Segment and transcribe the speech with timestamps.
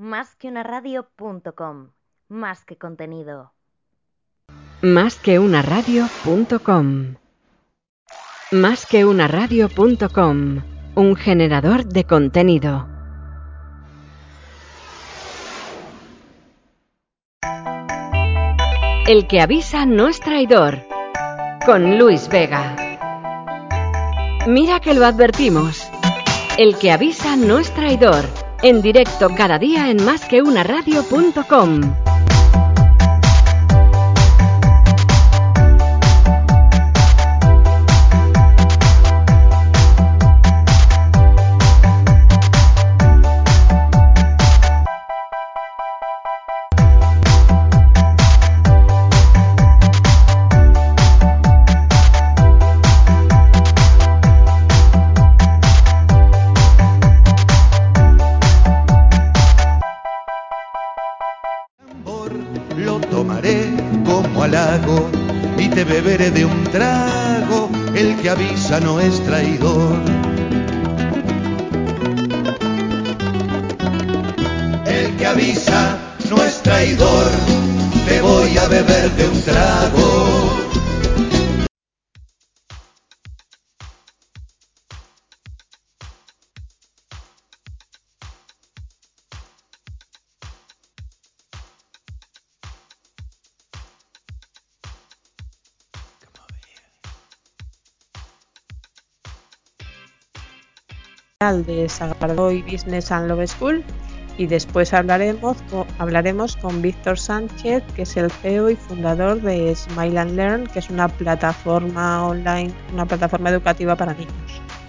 [0.00, 1.88] Más que una radio.com.
[2.28, 3.52] Más que contenido.
[4.80, 7.16] Más que una radio.com.
[8.52, 9.04] Más que.
[9.04, 9.18] Un
[11.16, 12.88] generador de contenido.
[19.08, 20.78] El que avisa no es traidor.
[21.66, 22.76] Con Luis Vega.
[24.46, 25.90] Mira que lo advertimos.
[26.56, 28.47] El que avisa no es traidor.
[28.60, 31.86] En directo cada día en.
[31.86, 32.07] Lo
[101.52, 103.84] de Sagardoy Business and Love School
[104.36, 109.74] y después hablaremos con, hablaremos con Víctor Sánchez, que es el CEO y fundador de
[109.74, 114.32] Smile and Learn, que es una plataforma online, una plataforma educativa para niños.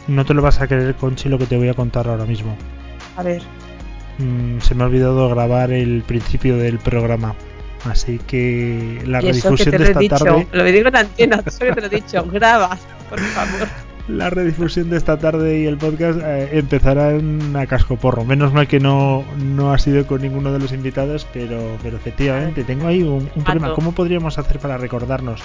[0.08, 2.56] No te lo vas a creer, Conchi, lo que te voy a contar ahora mismo.
[3.18, 3.42] A ver,
[4.20, 7.36] Mm, se me ha olvidado grabar el principio del programa.
[7.90, 10.48] Así que la redifusión de lo he esta dicho, tarde.
[10.52, 12.78] lo digo en antena, eso que te lo he dicho, graba,
[13.10, 13.68] por favor.
[14.10, 18.26] La redifusión de esta tarde y el podcast eh, empezarán a cascoporro.
[18.26, 22.64] Menos mal que no, no ha sido con ninguno de los invitados, pero, pero efectivamente
[22.64, 23.74] tengo ahí un, un problema.
[23.74, 25.42] ¿Cómo podríamos hacer para recordarnos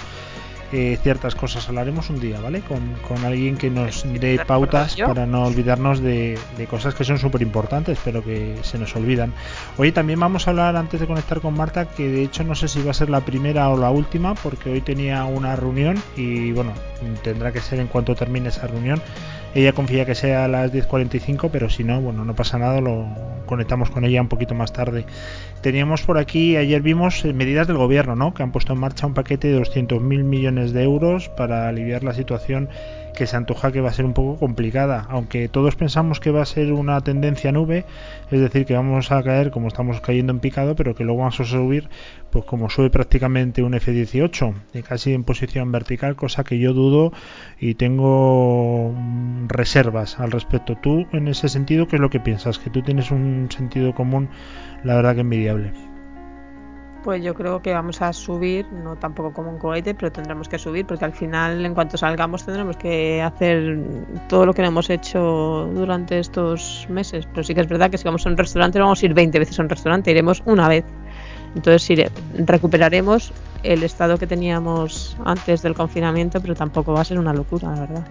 [0.71, 1.67] eh, ciertas cosas?
[1.69, 2.61] Hablaremos un día, ¿vale?
[2.61, 7.19] Con, con alguien que nos dé pautas para no olvidarnos de, de cosas que son
[7.19, 9.33] súper importantes, pero que se nos olvidan.
[9.77, 12.67] Hoy también vamos a hablar, antes de conectar con Marta, que de hecho no sé
[12.67, 16.51] si va a ser la primera o la última, porque hoy tenía una reunión y
[16.51, 16.73] bueno,
[17.23, 19.01] tendrá que ser en cuanto termine esa reunión.
[19.53, 23.07] Ella confía que sea a las 10.45, pero si no, bueno, no pasa nada, lo
[23.45, 25.05] conectamos con ella un poquito más tarde.
[25.65, 28.35] Teníamos por aquí, ayer vimos eh, medidas del gobierno, ¿no?
[28.35, 32.13] Que han puesto en marcha un paquete de 200.000 millones de euros para aliviar la
[32.13, 32.69] situación
[33.15, 36.41] que se antoja que va a ser un poco complicada, aunque todos pensamos que va
[36.41, 37.85] a ser una tendencia nube,
[38.29, 41.39] es decir, que vamos a caer como estamos cayendo en picado, pero que luego vamos
[41.39, 41.89] a subir,
[42.29, 47.13] pues como sube prácticamente un F-18, eh, casi en posición vertical, cosa que yo dudo
[47.59, 50.75] y tengo mm, reservas al respecto.
[50.75, 52.59] Tú, en ese sentido, ¿qué es lo que piensas?
[52.59, 54.29] Que tú tienes un sentido común,
[54.85, 55.73] la verdad que envidiable.
[57.03, 60.57] Pues yo creo que vamos a subir, no tampoco como un cohete, pero tendremos que
[60.57, 63.77] subir porque al final, en cuanto salgamos, tendremos que hacer
[64.27, 67.27] todo lo que no hemos hecho durante estos meses.
[67.27, 69.13] Pero sí que es verdad que si vamos a un restaurante, no vamos a ir
[69.13, 70.83] 20 veces a un restaurante, iremos una vez.
[71.55, 72.09] Entonces iré-
[72.43, 73.31] recuperaremos
[73.61, 77.81] el estado que teníamos antes del confinamiento, pero tampoco va a ser una locura, la
[77.81, 78.07] verdad.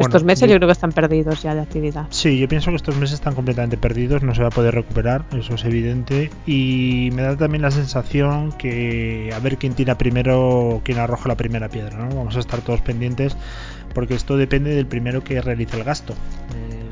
[0.00, 2.06] Bueno, Estos meses yo- yo creo que están perdidos ya de actividad.
[2.10, 5.24] Sí, yo pienso que estos meses están completamente perdidos, no se va a poder recuperar,
[5.36, 6.30] eso es evidente.
[6.46, 11.36] Y me da también la sensación que a ver quién tira primero, quién arroja la
[11.36, 12.14] primera piedra, ¿no?
[12.14, 13.36] Vamos a estar todos pendientes
[13.94, 16.14] porque esto depende del primero que realice el gasto.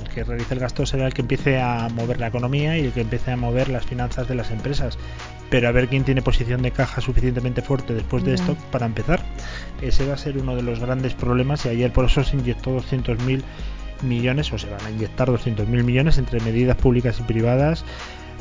[0.00, 2.92] El que realice el gasto será el que empiece a mover la economía y el
[2.92, 4.98] que empiece a mover las finanzas de las empresas.
[5.50, 9.22] Pero a ver quién tiene posición de caja suficientemente fuerte después de esto para empezar.
[9.80, 12.76] Ese va a ser uno de los grandes problemas y ayer por eso se inyectó
[12.76, 13.42] 200.000
[14.02, 17.84] millones o se van a inyectar 200.000 millones entre medidas públicas y privadas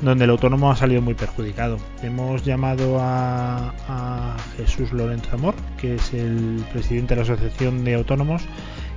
[0.01, 1.77] donde el autónomo ha salido muy perjudicado.
[2.03, 7.95] Hemos llamado a, a Jesús Lorenzo Amor, que es el presidente de la Asociación de
[7.95, 8.43] Autónomos,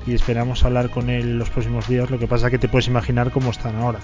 [0.06, 2.10] y esperamos hablar con él los próximos días.
[2.10, 4.00] Lo que pasa que te puedes imaginar cómo están ahora.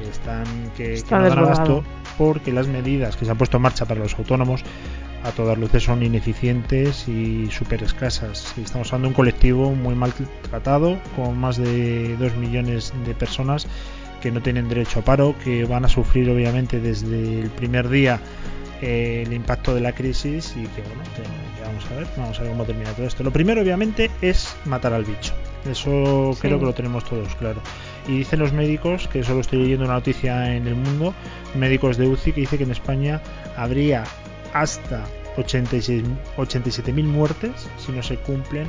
[0.00, 0.44] Están
[0.76, 1.62] que, que Está no dan desbordado.
[1.78, 1.84] abasto
[2.18, 4.62] porque las medidas que se han puesto en marcha para los autónomos
[5.24, 8.54] a todas luces son ineficientes y súper escasas.
[8.58, 13.66] Estamos hablando de un colectivo muy maltratado, con más de 2 millones de personas
[14.20, 18.20] que no tienen derecho a paro, que van a sufrir obviamente desde el primer día
[18.82, 22.38] eh, el impacto de la crisis y que bueno, que, que vamos a ver, vamos
[22.38, 23.22] a ver cómo termina todo esto.
[23.22, 25.32] Lo primero obviamente es matar al bicho.
[25.70, 27.60] Eso creo que lo tenemos todos claro.
[28.06, 31.14] Y dicen los médicos, que solo estoy leyendo una noticia en el mundo,
[31.54, 33.20] médicos de UCI, que dice que en España
[33.56, 34.04] habría
[34.52, 35.04] hasta
[35.36, 38.68] 87.000 muertes si no se cumplen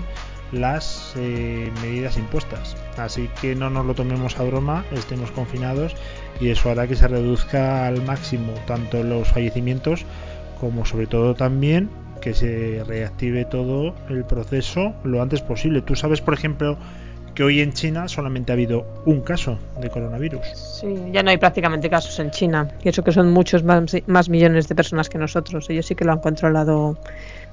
[0.51, 2.75] las eh, medidas impuestas.
[2.97, 5.95] Así que no nos lo tomemos a broma, estemos confinados
[6.39, 10.05] y eso hará que se reduzca al máximo tanto los fallecimientos
[10.59, 11.89] como sobre todo también
[12.21, 15.81] que se reactive todo el proceso lo antes posible.
[15.81, 16.77] Tú sabes, por ejemplo,
[17.35, 20.41] que hoy en China solamente ha habido un caso de coronavirus.
[20.55, 22.69] Sí, ya no hay prácticamente casos en China.
[22.81, 25.69] Y eso que son muchos más, más millones de personas que nosotros.
[25.69, 26.97] Ellos sí que lo han controlado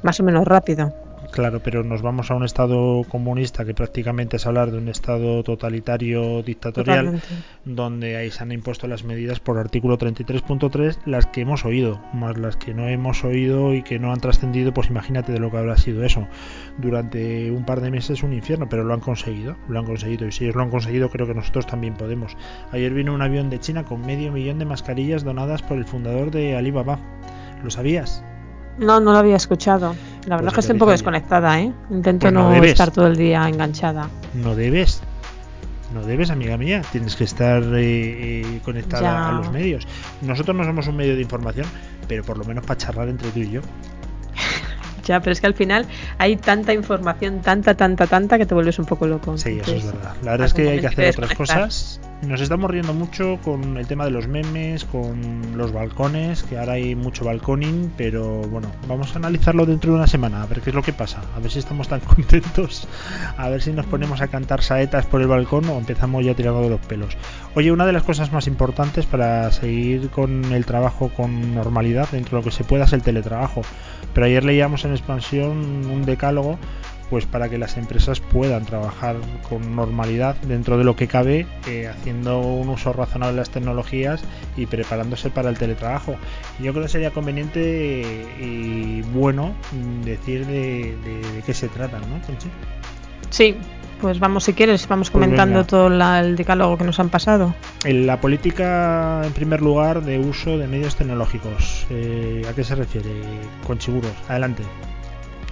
[0.03, 0.95] más o menos rápido.
[1.33, 5.43] Claro, pero nos vamos a un estado comunista que prácticamente es hablar de un estado
[5.43, 7.27] totalitario dictatorial, Totalmente.
[7.65, 12.37] donde ahí se han impuesto las medidas por artículo 33.3, las que hemos oído, más
[12.37, 15.57] las que no hemos oído y que no han trascendido, pues imagínate de lo que
[15.57, 16.29] habrá sido eso.
[16.77, 20.27] Durante un par de meses un infierno, pero lo han conseguido, lo han conseguido.
[20.27, 22.37] Y si ellos lo han conseguido, creo que nosotros también podemos.
[22.73, 26.31] Ayer vino un avión de China con medio millón de mascarillas donadas por el fundador
[26.31, 26.99] de Alibaba.
[27.65, 28.23] ¿Lo sabías?
[28.79, 29.95] No, no lo había escuchado.
[30.27, 31.73] La verdad Pues es que estoy un poco desconectada, ¿eh?
[31.91, 32.73] Intento no debes.
[32.73, 34.09] estar todo el día enganchada.
[34.35, 35.03] No debes.
[35.93, 36.83] No debes, amiga mía.
[36.91, 39.29] Tienes que estar eh, eh, conectada Ya.
[39.29, 39.87] a los medios.
[40.23, 41.67] Nosotros no somos un medio de información,
[42.09, 43.61] pero por lo menos para charlar entre tú y yo.
[45.05, 45.85] Ya, pero es que al final
[46.19, 49.37] hay tanta información, tanta, tanta, tanta, que te vuelves un poco loco.
[49.37, 50.15] Sí, eso es verdad.
[50.23, 52.01] La verdad es que hay que hacer otras cosas.
[52.23, 56.75] Nos estamos riendo mucho con el tema de los memes, con los balcones, que ahora
[56.75, 60.71] hay mucho balconing, pero bueno, vamos a analizarlo dentro de una semana, a ver qué
[60.71, 62.87] es lo que pasa, a ver si estamos tan contentos,
[63.37, 66.63] a ver si nos ponemos a cantar saetas por el balcón o empezamos ya tirando
[66.63, 67.17] de los pelos.
[67.57, 72.39] Oye, una de las cosas más importantes para seguir con el trabajo con normalidad dentro
[72.39, 73.63] de lo que se pueda es el teletrabajo.
[74.15, 76.57] Pero ayer leíamos en expansión un decálogo
[77.13, 79.17] pues para que las empresas puedan trabajar
[79.51, 84.25] con normalidad dentro de lo que cabe, eh, haciendo un uso razonable de las tecnologías
[84.57, 86.15] y preparándose para el teletrabajo.
[86.59, 88.03] Yo creo que sería conveniente
[88.41, 89.53] y bueno
[90.07, 92.49] decir de, de- de qué se trata, ¿no, Conchi?
[93.29, 93.57] Sí,
[94.01, 95.67] pues vamos, si quieres, vamos Pues comentando venga.
[95.67, 97.55] todo la- el decálogo que nos han pasado.
[97.85, 101.87] En la política, en primer lugar, de uso de medios tecnológicos.
[101.91, 103.11] Eh, ¿A qué se refiere?
[103.67, 104.13] Conchiguros.
[104.29, 104.63] Adelante.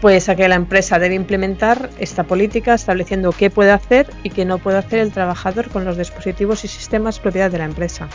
[0.01, 4.45] Pues a que la empresa debe implementar esta política estableciendo qué puede hacer y qué
[4.45, 8.09] no puede hacer el trabajador con los dispositivos y sistemas propiedad de la empresa.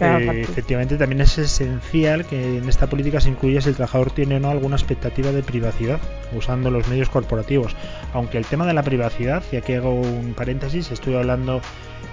[0.00, 4.36] Eh, efectivamente, también es esencial que en esta política se incluya si el trabajador tiene
[4.36, 6.00] o no alguna expectativa de privacidad
[6.36, 7.74] usando los medios corporativos.
[8.12, 11.60] Aunque el tema de la privacidad, y aquí hago un paréntesis, estuve hablando,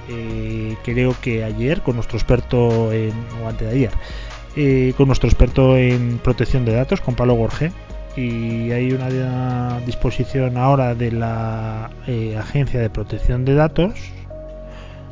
[0.10, 3.14] eh, creo que ayer, con nuestro experto en,
[3.44, 3.92] o antes de ayer,
[4.56, 7.72] eh, con nuestro experto en protección de datos, con Pablo Gorge,
[8.20, 13.94] y hay una disposición ahora de la eh, Agencia de Protección de Datos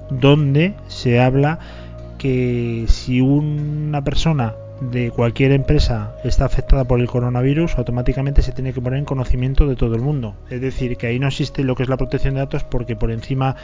[0.10, 1.60] donde se habla
[2.18, 8.74] que si una persona de cualquier empresa está afectada por el coronavirus, automáticamente se tiene
[8.74, 10.36] que poner en conocimiento de todo el mundo.
[10.50, 13.12] Es decir, que ahí no existe lo que es la protección de datos porque por
[13.12, 13.56] encima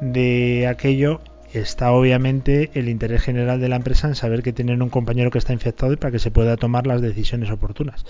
[0.00, 1.20] de aquello
[1.52, 5.38] está obviamente el interés general de la empresa en saber que tienen un compañero que
[5.38, 8.04] está infectado y para que se pueda tomar las decisiones oportunas.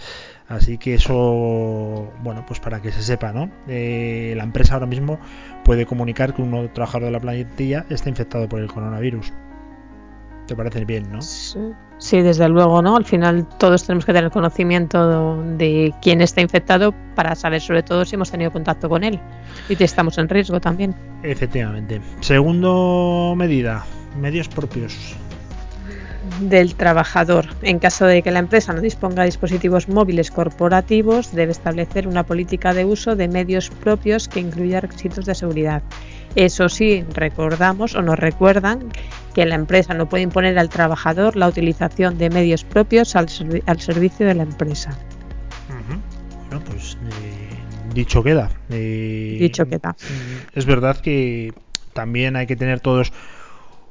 [0.48, 3.50] Así que eso, bueno, pues para que se sepa, ¿no?
[3.69, 5.19] Eh, la empresa ahora mismo
[5.64, 9.32] puede comunicar que un trabajador de la plantilla está infectado por el coronavirus.
[10.50, 11.23] ¿Te parece bien, no?
[11.23, 12.96] Sí, desde luego, ¿no?
[12.96, 18.05] Al final todos tenemos que tener conocimiento de quién está infectado para saber sobre todo
[18.05, 19.20] si hemos tenido contacto con él
[19.69, 20.93] y si estamos en riesgo también.
[21.22, 22.01] Efectivamente.
[22.19, 23.84] Segundo medida,
[24.20, 25.15] medios propios.
[26.41, 27.46] Del trabajador.
[27.63, 32.24] En caso de que la empresa no disponga de dispositivos móviles corporativos, debe establecer una
[32.24, 35.84] política de uso de medios propios que incluya requisitos de seguridad.
[36.37, 38.91] Eso sí, recordamos o nos recuerdan
[39.34, 43.63] que la empresa no puede imponer al trabajador la utilización de medios propios al, servi-
[43.67, 44.96] al servicio de la empresa.
[46.49, 47.49] Bueno, pues eh,
[47.94, 48.51] dicho queda.
[48.70, 49.96] Eh, Dicho queda.
[50.55, 51.53] Es verdad que
[51.93, 53.13] también hay que tener todos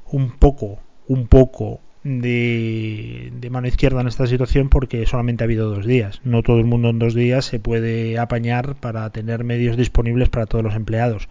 [0.06, 5.70] un poco, un poco de, de mano izquierda en esta situación porque solamente ha habido
[5.74, 6.20] dos días.
[6.24, 10.46] No todo el mundo en dos días se puede apañar para tener medios disponibles para
[10.46, 11.30] todos los empleados.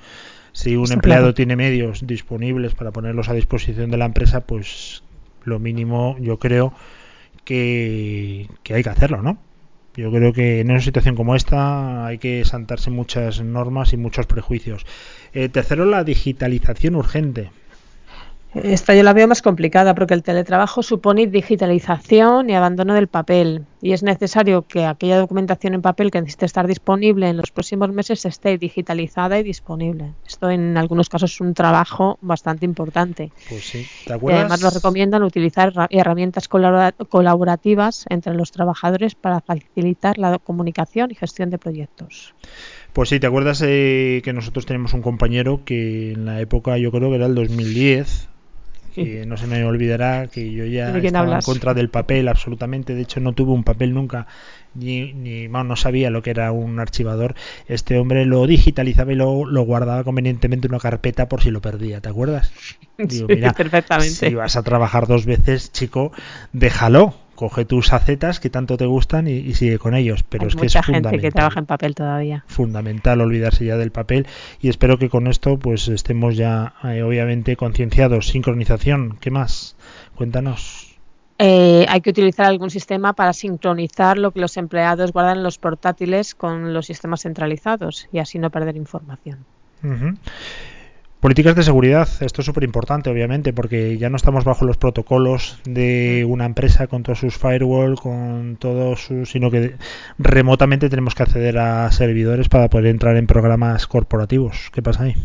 [0.53, 1.35] Si un Está empleado claro.
[1.35, 5.03] tiene medios disponibles para ponerlos a disposición de la empresa, pues
[5.45, 6.73] lo mínimo yo creo
[7.45, 9.39] que, que hay que hacerlo, ¿no?
[9.97, 14.27] Yo creo que en una situación como esta hay que saltarse muchas normas y muchos
[14.27, 14.87] prejuicios.
[15.33, 17.51] Eh, tercero, la digitalización urgente.
[18.65, 23.67] Esta yo la veo más complicada porque el teletrabajo supone digitalización y abandono del papel
[23.81, 27.91] y es necesario que aquella documentación en papel que necesite estar disponible en los próximos
[27.91, 30.15] meses esté digitalizada y disponible.
[30.27, 33.31] Esto en algunos casos es un trabajo bastante importante.
[33.49, 34.41] Pues sí, ¿te Y acuerdas?
[34.43, 41.11] además nos recomiendan utilizar herra- herramientas colabora- colaborativas entre los trabajadores para facilitar la comunicación
[41.11, 42.35] y gestión de proyectos.
[42.93, 46.91] Pues sí, ¿te acuerdas eh, que nosotros tenemos un compañero que en la época, yo
[46.91, 48.29] creo que era el 2010,
[48.99, 51.37] que no se me olvidará que yo ya ¿De quién estaba hablas?
[51.37, 54.27] en contra del papel absolutamente, de hecho no tuve un papel nunca,
[54.75, 57.35] ni, ni bueno, no sabía lo que era un archivador.
[57.67, 61.61] Este hombre lo digitalizaba y lo, lo guardaba convenientemente en una carpeta por si lo
[61.61, 62.53] perdía, ¿te acuerdas?
[63.03, 64.27] Digo, Sí, mira, perfectamente.
[64.27, 66.13] si vas a trabajar dos veces, chico,
[66.53, 67.15] déjalo.
[67.39, 70.25] Coge tus acetas que tanto te gustan y, y sigue con ellos.
[70.25, 72.45] Pero Hay es que es gente fundamental que trabaja en papel todavía.
[72.49, 74.27] fundamental olvidarse ya del papel
[74.61, 79.77] y espero que con esto pues estemos ya eh, obviamente concienciados sincronización qué más
[80.17, 80.97] cuéntanos
[81.39, 85.59] Eh, hay que utilizar algún sistema para sincronizar lo que los empleados guardan en los
[85.59, 89.45] portátiles con los sistemas centralizados y así no perder información.
[91.21, 95.59] Políticas de seguridad, esto es súper importante, obviamente, porque ya no estamos bajo los protocolos
[95.65, 99.75] de una empresa con todos sus firewall, con todos sus, sino que
[100.19, 104.71] remotamente tenemos que acceder a servidores para poder entrar en programas corporativos.
[104.73, 105.17] ¿Qué pasa ahí?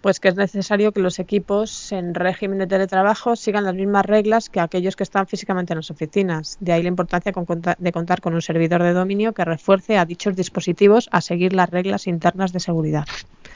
[0.00, 4.48] Pues que es necesario que los equipos en régimen de teletrabajo sigan las mismas reglas
[4.48, 6.56] que aquellos que están físicamente en las oficinas.
[6.60, 10.34] De ahí la importancia de contar con un servidor de dominio que refuerce a dichos
[10.34, 13.04] dispositivos a seguir las reglas internas de seguridad.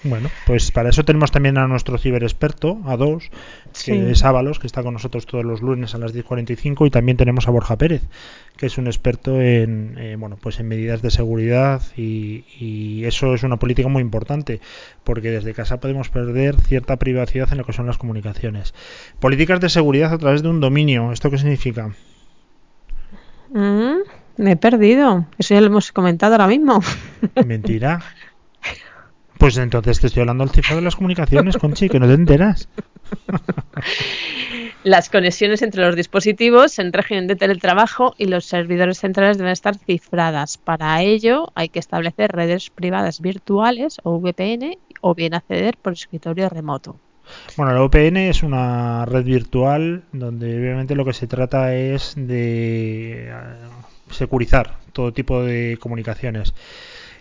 [0.08, 3.30] Bueno, pues para eso tenemos también a nuestro ciberexperto, a dos,
[3.84, 7.16] que es Ábalos, que está con nosotros todos los lunes a las 10.45 y también
[7.16, 8.02] tenemos a Borja Pérez,
[8.56, 13.34] que es un experto en, eh, bueno, pues en medidas de seguridad y, y eso
[13.34, 14.60] es una política muy importante
[15.04, 18.74] porque desde casa podemos perder cierta privacidad en lo que son las comunicaciones.
[19.18, 21.90] Políticas de seguridad a través de un dominio, ¿esto qué significa?
[23.50, 23.98] Mm,
[24.36, 25.26] me he perdido.
[25.38, 26.80] Eso ya lo hemos comentado ahora mismo.
[27.46, 28.00] Mentira.
[29.38, 32.68] Pues entonces te estoy hablando del cifrado de las comunicaciones, Conchi, que no te enteras.
[34.86, 39.76] Las conexiones entre los dispositivos en régimen de teletrabajo y los servidores centrales deben estar
[39.76, 40.58] cifradas.
[40.58, 46.48] Para ello hay que establecer redes privadas virtuales o VPN o bien acceder por escritorio
[46.48, 47.00] remoto.
[47.56, 53.28] Bueno, la VPN es una red virtual donde obviamente lo que se trata es de
[53.28, 53.32] eh,
[54.10, 56.54] securizar todo tipo de comunicaciones.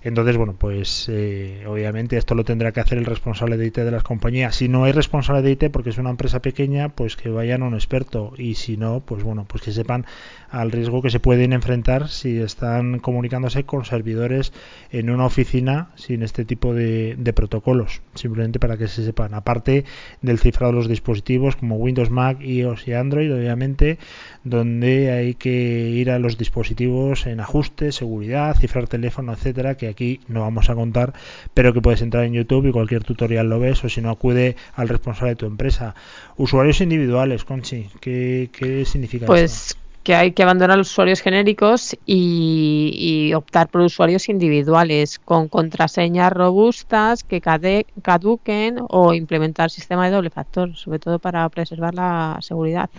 [0.05, 3.89] Entonces, bueno, pues eh, obviamente esto lo tendrá que hacer el responsable de IT de
[3.89, 4.55] las compañías.
[4.55, 7.65] Si no hay responsable de IT porque es una empresa pequeña, pues que vayan a
[7.65, 8.31] un experto.
[8.37, 10.05] Y si no, pues bueno, pues que sepan
[10.51, 14.53] al riesgo que se pueden enfrentar si están comunicándose con servidores
[14.91, 18.03] en una oficina sin este tipo de, de protocolos.
[18.13, 19.33] Simplemente para que se sepan.
[19.33, 19.85] Aparte
[20.21, 23.97] del cifrado de los dispositivos como Windows, Mac, iOS y Android, obviamente,
[24.45, 25.49] donde hay que
[25.89, 30.75] ir a los dispositivos en ajustes, seguridad, cifrar teléfono, etcétera, que aquí no vamos a
[30.75, 31.13] contar,
[31.53, 34.55] pero que puedes entrar en YouTube y cualquier tutorial lo ves, o si no, acude
[34.75, 35.95] al responsable de tu empresa.
[36.37, 39.25] Usuarios individuales, Conchi, ¿qué, qué significa?
[39.25, 45.47] Pues que hay que abandonar los usuarios genéricos y, y optar por usuarios individuales con
[45.47, 51.95] contraseñas robustas que cade- caduquen o implementar sistema de doble factor, sobre todo para preservar
[51.95, 52.91] la seguridad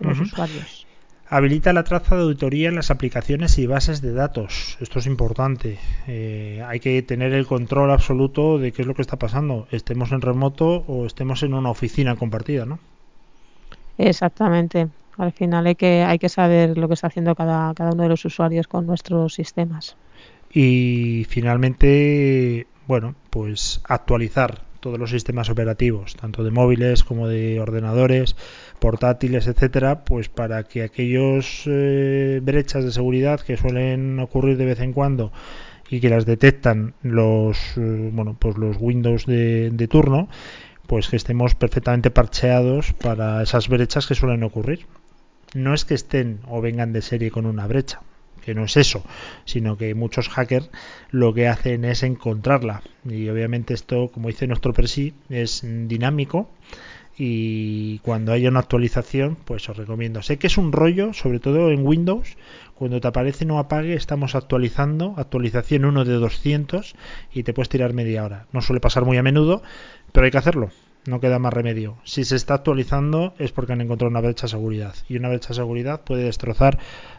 [0.00, 0.86] los usuarios.
[1.26, 4.76] Habilita la traza de auditoría en las aplicaciones y bases de datos.
[4.80, 5.78] Esto es importante.
[6.06, 10.12] Eh, hay que tener el control absoluto de qué es lo que está pasando, estemos
[10.12, 12.78] en remoto o estemos en una oficina compartida, ¿no?
[13.96, 14.88] Exactamente.
[15.16, 18.08] Al final hay que, hay que saber lo que está haciendo cada, cada uno de
[18.10, 19.96] los usuarios con nuestros sistemas.
[20.52, 28.36] Y finalmente, bueno, pues actualizar todos los sistemas operativos, tanto de móviles como de ordenadores,
[28.80, 34.80] portátiles, etcétera, pues para que aquellos eh, brechas de seguridad que suelen ocurrir de vez
[34.80, 35.32] en cuando
[35.88, 40.28] y que las detectan los eh, bueno pues los Windows de, de turno,
[40.86, 44.80] pues que estemos perfectamente parcheados para esas brechas que suelen ocurrir.
[45.54, 48.02] No es que estén o vengan de serie con una brecha,
[48.44, 49.02] que no es eso,
[49.44, 50.70] sino que muchos hackers
[51.10, 52.82] lo que hacen es encontrarla.
[53.08, 56.48] Y obviamente esto, como dice nuestro presi, es dinámico
[57.16, 60.22] y cuando haya una actualización, pues os recomiendo.
[60.22, 62.36] Sé que es un rollo, sobre todo en Windows,
[62.74, 66.94] cuando te aparece no apague, estamos actualizando, actualización 1 de 200
[67.32, 68.46] y te puedes tirar media hora.
[68.52, 69.62] No suele pasar muy a menudo,
[70.12, 70.70] pero hay que hacerlo.
[71.06, 71.96] No queda más remedio.
[72.04, 75.48] Si se está actualizando es porque han encontrado una brecha de seguridad y una brecha
[75.48, 76.78] de seguridad puede destrozar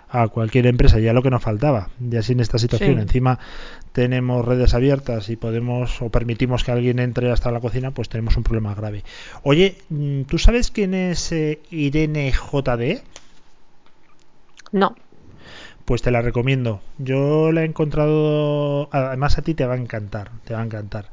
[0.09, 2.95] a cualquier empresa, ya lo que nos faltaba, ya sin esta situación.
[2.95, 3.01] Sí.
[3.01, 3.39] Encima
[3.91, 8.37] tenemos redes abiertas y podemos o permitimos que alguien entre hasta la cocina, pues tenemos
[8.37, 9.03] un problema grave.
[9.43, 13.01] Oye, mm, ¿tú sabes quién es eh, Irene JD?
[14.71, 14.95] No.
[15.85, 16.81] Pues te la recomiendo.
[16.97, 21.11] Yo la he encontrado, además a ti te va a encantar, te va a encantar.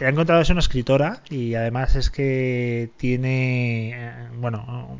[0.00, 4.98] La he encontrado es una escritora y además es que tiene, eh, bueno,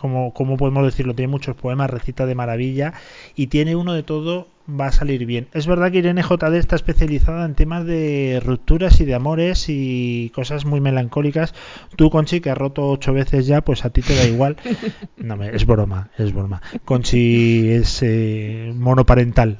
[0.00, 2.94] como, como podemos decirlo, tiene muchos poemas, recita de maravilla
[3.36, 5.48] y tiene uno de todo, va a salir bien.
[5.54, 10.30] Es verdad que Irene JD está especializada en temas de rupturas y de amores y
[10.34, 11.54] cosas muy melancólicas.
[11.96, 14.56] Tú, Conchi, que has roto ocho veces ya, pues a ti te da igual.
[15.16, 16.62] No, me- es broma, es broma.
[16.84, 19.58] Conchi es eh, monoparental.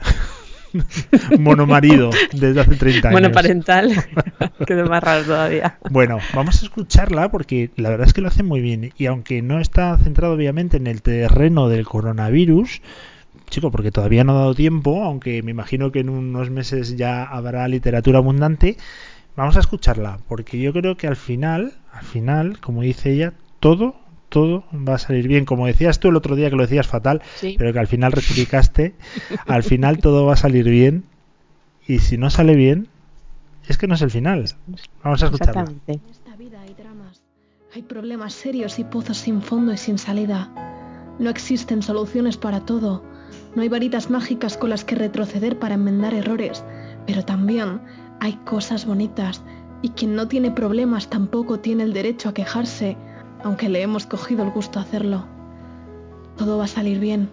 [1.38, 3.20] Monomarido desde hace 30 años.
[3.20, 3.92] Bueno, parental.
[4.66, 5.78] Quedó más raro todavía.
[5.90, 8.92] Bueno, vamos a escucharla porque la verdad es que lo hace muy bien.
[8.98, 12.82] Y aunque no está centrado obviamente en el terreno del coronavirus,
[13.50, 17.24] chico, porque todavía no ha dado tiempo, aunque me imagino que en unos meses ya
[17.24, 18.76] habrá literatura abundante,
[19.36, 23.96] vamos a escucharla, porque yo creo que al final, al final, como dice ella, todo,
[24.28, 25.44] todo va a salir bien.
[25.44, 27.54] Como decías tú el otro día que lo decías fatal, Sí.
[27.58, 28.94] pero que al final rectificaste,
[29.46, 31.04] al final todo va a salir bien.
[31.86, 32.88] Y si no sale bien,
[33.66, 34.44] es que no es el final.
[35.02, 35.62] Vamos a escucharla.
[35.62, 35.92] Exactamente.
[35.92, 37.22] En esta vida hay dramas,
[37.74, 40.50] hay problemas serios y pozos sin fondo y sin salida.
[41.18, 43.02] No existen soluciones para todo,
[43.54, 46.64] no hay varitas mágicas con las que retroceder para enmendar errores,
[47.06, 47.80] pero también
[48.20, 49.42] hay cosas bonitas
[49.82, 52.96] y quien no tiene problemas tampoco tiene el derecho a quejarse,
[53.42, 55.26] aunque le hemos cogido el gusto a hacerlo.
[56.36, 57.30] Todo va a salir bien,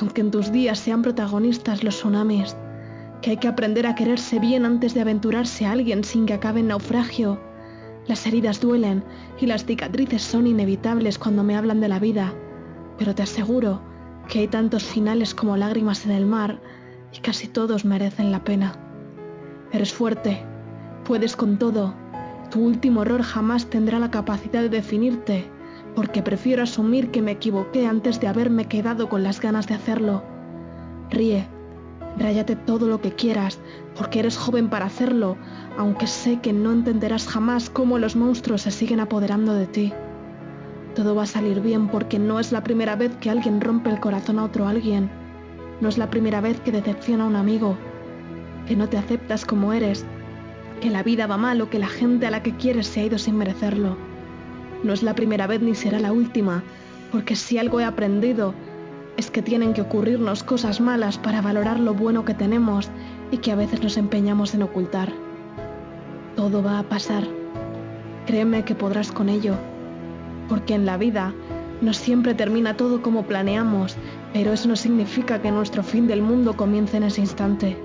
[0.00, 2.56] aunque en tus días sean protagonistas los tsunamis,
[3.22, 6.60] que hay que aprender a quererse bien antes de aventurarse a alguien sin que acabe
[6.60, 7.40] en naufragio.
[8.06, 9.02] Las heridas duelen
[9.40, 12.34] y las cicatrices son inevitables cuando me hablan de la vida,
[12.98, 13.80] pero te aseguro
[14.28, 16.60] que hay tantos finales como lágrimas en el mar
[17.12, 18.74] y casi todos merecen la pena.
[19.72, 20.42] Eres fuerte,
[21.04, 21.94] puedes con todo.
[22.50, 25.50] Tu último error jamás tendrá la capacidad de definirte,
[25.94, 30.22] porque prefiero asumir que me equivoqué antes de haberme quedado con las ganas de hacerlo.
[31.10, 31.48] Ríe,
[32.18, 33.58] ráyate todo lo que quieras,
[33.96, 35.36] porque eres joven para hacerlo,
[35.78, 39.92] aunque sé que no entenderás jamás cómo los monstruos se siguen apoderando de ti.
[40.96, 44.00] Todo va a salir bien porque no es la primera vez que alguien rompe el
[44.00, 45.10] corazón a otro alguien.
[45.82, 47.76] No es la primera vez que decepciona a un amigo,
[48.66, 50.06] que no te aceptas como eres,
[50.80, 53.04] que la vida va mal o que la gente a la que quieres se ha
[53.04, 53.98] ido sin merecerlo.
[54.84, 56.62] No es la primera vez ni será la última,
[57.12, 58.54] porque si algo he aprendido
[59.18, 62.88] es que tienen que ocurrirnos cosas malas para valorar lo bueno que tenemos
[63.30, 65.12] y que a veces nos empeñamos en ocultar.
[66.36, 67.24] Todo va a pasar.
[68.24, 69.56] Créeme que podrás con ello,
[70.48, 71.32] porque en la vida
[71.80, 73.96] no siempre termina todo como planeamos,
[74.32, 77.76] pero eso no significa que nuestro fin del mundo comience en ese instante.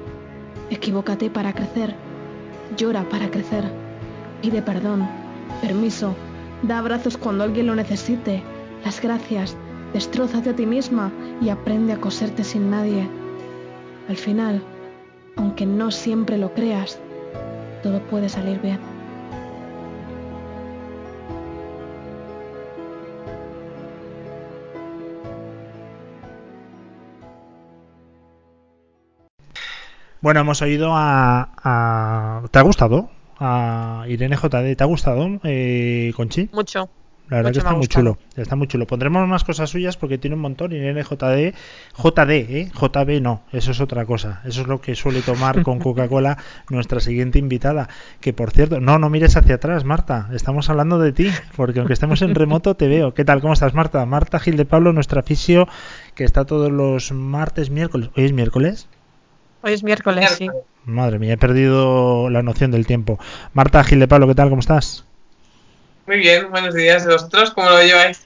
[0.69, 1.95] Equivócate para crecer,
[2.77, 3.65] llora para crecer,
[4.41, 5.07] pide perdón,
[5.61, 6.15] permiso,
[6.63, 8.43] da abrazos cuando alguien lo necesite,
[8.85, 9.57] las gracias,
[9.93, 13.07] destrózate a ti misma y aprende a coserte sin nadie.
[14.07, 14.61] Al final,
[15.35, 16.99] aunque no siempre lo creas,
[17.83, 18.90] todo puede salir bien.
[30.21, 33.09] Bueno, hemos oído a, a- ¿Te ha gustado?
[33.39, 34.75] A Irene JD.
[34.75, 36.49] ¿Te ha gustado, eh, Conchi?
[36.53, 36.89] Mucho.
[37.29, 38.17] La verdad Mucho que está muy chulo.
[38.35, 38.85] Está muy chulo.
[38.85, 40.73] Pondremos más cosas suyas porque tiene un montón.
[40.73, 41.55] Irene JD.
[41.97, 42.71] JD, ¿eh?
[42.73, 43.41] JB no.
[43.53, 44.41] Eso es otra cosa.
[44.45, 46.37] Eso es lo que suele tomar con Coca-Cola
[46.69, 47.87] nuestra siguiente invitada.
[48.19, 50.29] Que por cierto, no, no mires hacia atrás, Marta.
[50.33, 51.29] Estamos hablando de ti.
[51.55, 53.13] Porque aunque estemos en remoto, te veo.
[53.15, 53.39] ¿Qué tal?
[53.41, 54.05] ¿Cómo estás, Marta?
[54.05, 55.67] Marta Gil de Pablo, nuestra fisio,
[56.13, 58.09] que está todos los martes, miércoles.
[58.17, 58.87] ¿Hoy es miércoles?
[59.63, 60.49] Hoy es miércoles, sí.
[60.85, 63.19] Madre mía, he perdido la noción del tiempo.
[63.53, 64.49] Marta Gil de Pablo, ¿qué tal?
[64.49, 65.05] ¿Cómo estás?
[66.07, 67.05] Muy bien, buenos días.
[67.05, 68.25] ¿Vosotros cómo lo lleváis?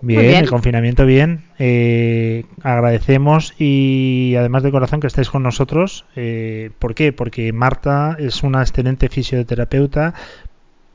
[0.00, 0.44] Bien, bien.
[0.44, 1.44] el confinamiento bien.
[1.58, 6.04] Eh, agradecemos y además de corazón que estéis con nosotros.
[6.14, 7.12] Eh, ¿Por qué?
[7.12, 10.14] Porque Marta es una excelente fisioterapeuta,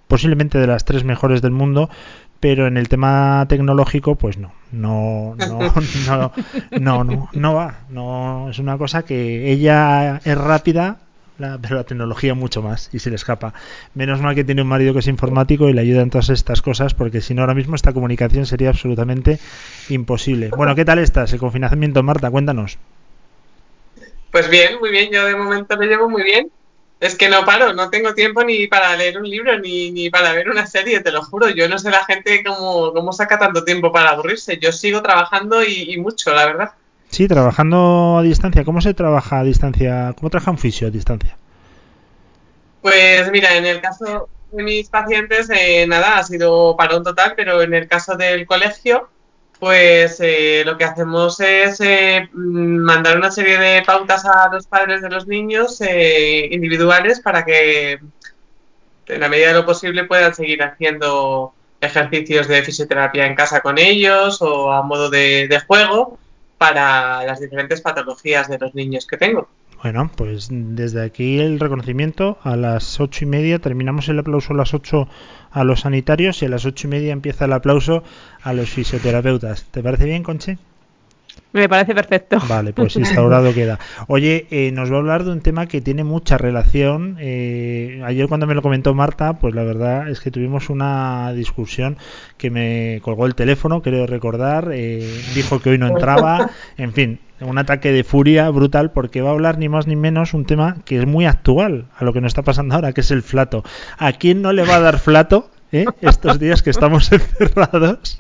[0.08, 1.90] posiblemente de las tres mejores del mundo,
[2.42, 5.60] pero en el tema tecnológico, pues no, no, no,
[6.08, 6.34] no,
[6.76, 7.76] no, no, no va.
[7.90, 10.98] No es una cosa que ella es rápida,
[11.38, 13.54] la- pero la tecnología mucho más y se le escapa.
[13.96, 16.62] Menos mal que tiene un marido que es informático y le ayuda en todas estas
[16.62, 19.40] cosas, porque si no ahora mismo esta comunicación sería absolutamente
[19.90, 20.50] imposible.
[20.50, 21.34] Bueno, ¿qué tal estás?
[21.34, 22.78] El confinamiento, Marta, cuéntanos.
[24.32, 25.12] Pues bien, muy bien.
[25.12, 26.52] Yo de momento lo llevo muy bien.
[27.02, 30.34] Es que no paro, no tengo tiempo ni para leer un libro ni, ni para
[30.34, 31.50] ver una serie, te lo juro.
[31.50, 34.60] Yo no sé la gente cómo, cómo saca tanto tiempo para aburrirse.
[34.60, 36.72] Yo sigo trabajando y, y mucho, la verdad.
[37.10, 38.64] Sí, trabajando a distancia.
[38.64, 40.14] ¿Cómo se trabaja a distancia?
[40.16, 41.36] ¿Cómo trabaja un fisio a distancia?
[42.84, 47.64] Pues mira, en el caso de mis pacientes, eh, nada, ha sido parón total, pero
[47.64, 49.10] en el caso del colegio,
[49.62, 55.04] pues eh, lo que hacemos es eh, mandar una serie de pautas a los padres
[55.04, 58.00] de los niños eh, individuales para que
[59.06, 63.78] en la medida de lo posible puedan seguir haciendo ejercicios de fisioterapia en casa con
[63.78, 66.18] ellos o a modo de, de juego
[66.58, 69.48] para las diferentes patologías de los niños que tengo.
[69.82, 72.38] Bueno, pues desde aquí el reconocimiento.
[72.44, 75.08] A las ocho y media terminamos el aplauso a las ocho
[75.50, 78.04] a los sanitarios y a las ocho y media empieza el aplauso
[78.44, 79.66] a los fisioterapeutas.
[79.72, 80.60] ¿Te parece bien, Conche?
[81.54, 82.38] Me parece perfecto.
[82.48, 83.78] Vale, pues instaurado queda.
[84.08, 87.18] Oye, eh, nos va a hablar de un tema que tiene mucha relación.
[87.20, 91.98] Eh, ayer cuando me lo comentó Marta, pues la verdad es que tuvimos una discusión
[92.38, 97.20] que me colgó el teléfono, creo recordar, eh, dijo que hoy no entraba, en fin,
[97.42, 100.78] un ataque de furia brutal porque va a hablar ni más ni menos un tema
[100.86, 103.64] que es muy actual a lo que nos está pasando ahora, que es el flato.
[103.98, 108.18] ¿A quién no le va a dar flato eh, estos días que estamos encerrados?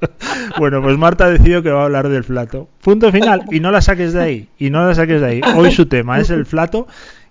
[0.58, 2.68] bueno, pues Marta ha decidido que va a hablar del flato.
[2.82, 3.44] Punto final.
[3.50, 4.48] Y no la saques de ahí.
[4.58, 5.40] Y no la saques de ahí.
[5.56, 6.86] Hoy su tema es el flato,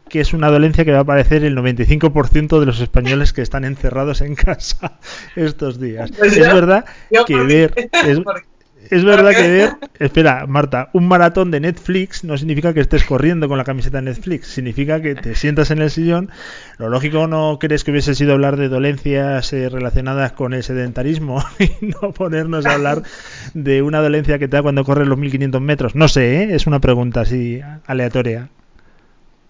[0.09, 3.65] que es una dolencia que va a aparecer el 95% de los españoles que están
[3.65, 4.99] encerrados en casa
[5.35, 6.11] estos días.
[6.17, 6.85] Pues es verdad
[7.25, 7.89] que ver...
[8.05, 8.19] Es,
[8.89, 9.69] es verdad que ver...
[9.99, 14.03] Espera, Marta, un maratón de Netflix no significa que estés corriendo con la camiseta de
[14.03, 14.47] Netflix.
[14.47, 16.29] Significa que te sientas en el sillón.
[16.77, 21.43] Lo lógico no crees que hubiese sido hablar de dolencias eh, relacionadas con el sedentarismo
[21.59, 23.03] y no ponernos a hablar
[23.53, 25.95] de una dolencia que te da cuando corres los 1500 metros.
[25.95, 26.55] No sé, ¿eh?
[26.55, 28.49] es una pregunta así aleatoria.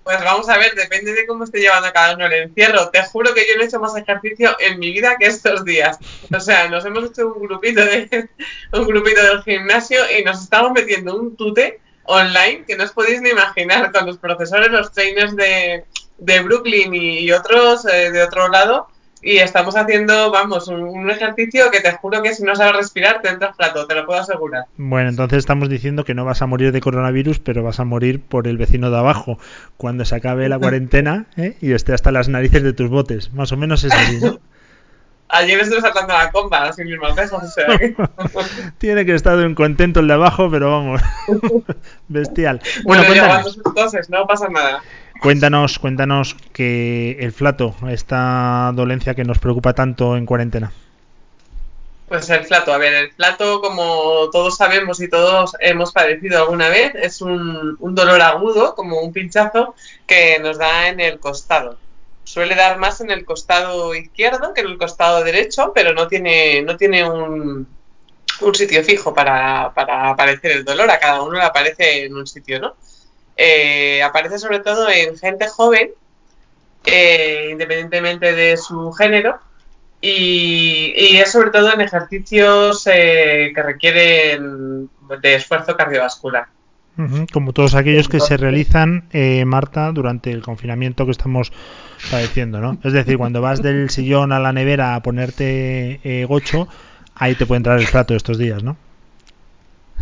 [0.05, 2.91] Pues vamos a ver, depende de cómo esté llevando cada uno el encierro.
[2.91, 5.97] Te juro que yo no he hecho más ejercicio en mi vida que estos días.
[6.31, 8.29] O sea, nos hemos hecho un grupito de
[8.73, 13.19] un grupito del gimnasio y nos estamos metiendo un tute online que no os podéis
[13.23, 15.85] ni imaginar con los profesores, los trainers de,
[16.19, 18.87] de Brooklyn y, otros eh, de otro lado.
[19.27, 23.23] Y estamos haciendo, vamos, un, un ejercicio que te juro que si no sabes respirar
[23.23, 24.65] te entras plato, te lo puedo asegurar.
[24.77, 28.21] Bueno, entonces estamos diciendo que no vas a morir de coronavirus, pero vas a morir
[28.21, 29.39] por el vecino de abajo
[29.77, 31.57] cuando se acabe la cuarentena ¿eh?
[31.59, 33.33] y esté hasta las narices de tus botes.
[33.33, 34.37] Más o menos es así, ¿no?
[35.29, 37.95] Ayer estuve saltando la comba sin mis maltejos, o sea que...
[38.77, 41.01] Tiene que estar un contento el de abajo, pero vamos,
[42.09, 42.61] bestial.
[42.83, 44.83] Bueno, Bueno, cuéntanos, toses, no pasa nada.
[45.21, 50.71] Cuéntanos, cuéntanos que el flato, esta dolencia que nos preocupa tanto en cuarentena.
[52.07, 56.69] Pues el flato, a ver, el flato, como todos sabemos y todos hemos padecido alguna
[56.69, 59.73] vez, es un, un dolor agudo, como un pinchazo,
[60.05, 61.79] que nos da en el costado.
[62.23, 66.61] Suele dar más en el costado izquierdo que en el costado derecho, pero no tiene,
[66.61, 67.67] no tiene un,
[68.41, 72.27] un sitio fijo para, para aparecer el dolor, a cada uno le aparece en un
[72.27, 72.75] sitio, ¿no?
[73.37, 75.89] Eh, aparece sobre todo en gente joven,
[76.85, 79.39] eh, independientemente de su género,
[80.01, 84.89] y, y es sobre todo en ejercicios eh, que requieren
[85.21, 86.47] de esfuerzo cardiovascular.
[87.33, 91.51] Como todos aquellos que se realizan, eh, Marta, durante el confinamiento que estamos
[92.09, 92.77] padeciendo, ¿no?
[92.85, 96.69] Es decir, cuando vas del sillón a la nevera a ponerte eh, gocho,
[97.13, 98.77] ahí te puede entrar el flato estos días, ¿no?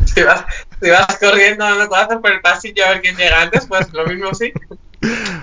[0.06, 0.46] Si vas,
[0.82, 4.06] si vas corriendo dando codazos por el pasillo a ver quién llega antes, pues lo
[4.06, 4.52] mismo sí.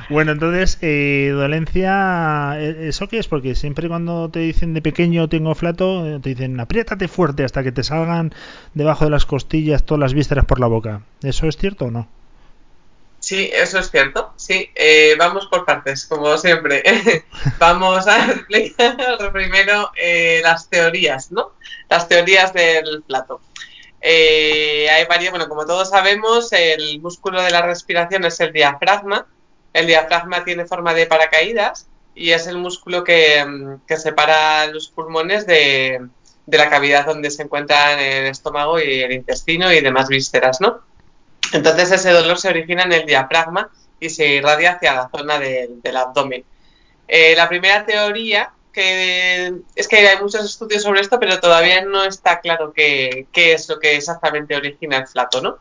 [0.09, 3.29] Bueno, entonces, eh, dolencia, eh, ¿eso qué es?
[3.29, 7.63] Porque siempre cuando te dicen de pequeño tengo flato, eh, te dicen apriétate fuerte hasta
[7.63, 8.35] que te salgan
[8.75, 11.03] debajo de las costillas todas las vísceras por la boca.
[11.23, 12.09] ¿Eso es cierto o no?
[13.21, 14.33] Sí, eso es cierto.
[14.37, 16.83] Sí, eh, vamos por partes, como siempre.
[17.59, 18.97] vamos a explicar
[19.33, 21.53] primero eh, las teorías, ¿no?
[21.91, 23.43] Las teorías del plato.
[24.01, 29.27] Eh, hay varias, bueno, como todos sabemos, el músculo de la respiración es el diafragma.
[29.73, 34.89] El diafragma tiene forma de paracaídas y es el músculo que, mm, que separa los
[34.89, 36.01] pulmones de,
[36.47, 40.81] de la cavidad donde se encuentran el estómago y el intestino y demás vísceras, ¿no?
[41.53, 45.81] Entonces ese dolor se origina en el diafragma y se irradia hacia la zona del,
[45.83, 46.45] del abdomen.
[47.07, 52.05] Eh, la primera teoría, que es que hay muchos estudios sobre esto, pero todavía no
[52.05, 55.59] está claro qué, qué es lo que exactamente origina el flato, ¿no?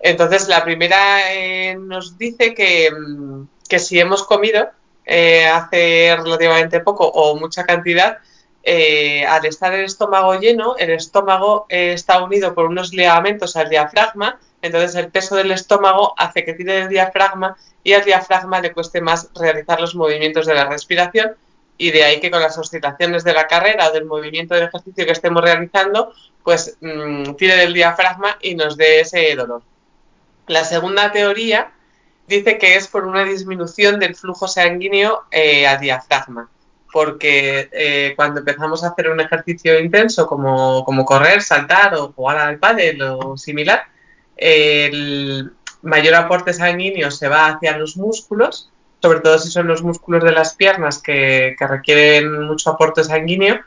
[0.00, 4.68] Entonces la primera eh, nos dice que, mm, que si hemos comido
[5.04, 8.18] eh, hace relativamente poco o mucha cantidad,
[8.62, 14.38] eh, al estar el estómago lleno, el estómago está unido por unos ligamentos al diafragma,
[14.62, 19.00] entonces el peso del estómago hace que tire del diafragma y al diafragma le cueste
[19.00, 21.34] más realizar los movimientos de la respiración
[21.80, 25.06] y de ahí que con las oscilaciones de la carrera o del movimiento del ejercicio
[25.06, 26.12] que estemos realizando,
[26.44, 29.62] pues mmm, tire del diafragma y nos dé ese dolor.
[30.46, 31.72] La segunda teoría
[32.26, 36.50] dice que es por una disminución del flujo sanguíneo eh, a diafragma,
[36.92, 42.36] porque eh, cuando empezamos a hacer un ejercicio intenso como, como correr, saltar o jugar
[42.36, 43.84] al pádel o similar,
[44.36, 48.69] el mayor aporte sanguíneo se va hacia los músculos,
[49.00, 53.60] sobre todo si son los músculos de las piernas que, que requieren mucho aporte sanguíneo,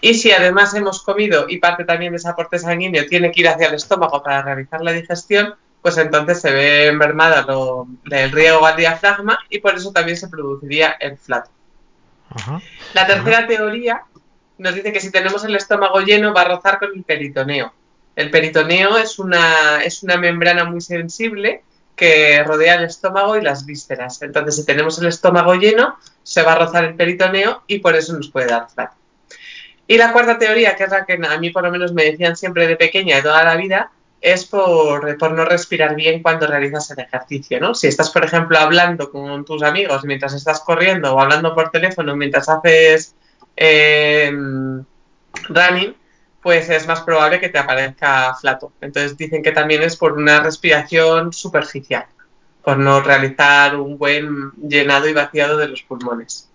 [0.00, 3.48] y si además hemos comido y parte también de ese aporte sanguíneo tiene que ir
[3.48, 8.66] hacia el estómago para realizar la digestión, pues entonces se ve enfermada lo, el riego
[8.66, 11.50] al diafragma y por eso también se produciría el flato.
[12.30, 12.60] Ajá.
[12.92, 14.02] La tercera teoría
[14.58, 17.72] nos dice que si tenemos el estómago lleno va a rozar con el peritoneo.
[18.16, 21.62] El peritoneo es una, es una membrana muy sensible
[21.96, 24.20] que rodea el estómago y las vísceras.
[24.22, 28.12] Entonces, si tenemos el estómago lleno, se va a rozar el peritoneo y por eso
[28.12, 28.94] nos puede dar flato.
[29.88, 32.36] Y la cuarta teoría, que es la que a mí por lo menos me decían
[32.36, 36.90] siempre de pequeña, de toda la vida, es por, por, no respirar bien cuando realizas
[36.90, 37.74] el ejercicio, ¿no?
[37.74, 42.16] Si estás, por ejemplo, hablando con tus amigos mientras estás corriendo o hablando por teléfono
[42.16, 43.14] mientras haces
[43.56, 44.30] eh,
[45.48, 45.94] running,
[46.46, 48.70] pues es más probable que te aparezca flato.
[48.80, 52.06] Entonces dicen que también es por una respiración superficial,
[52.62, 56.48] por no realizar un buen llenado y vaciado de los pulmones.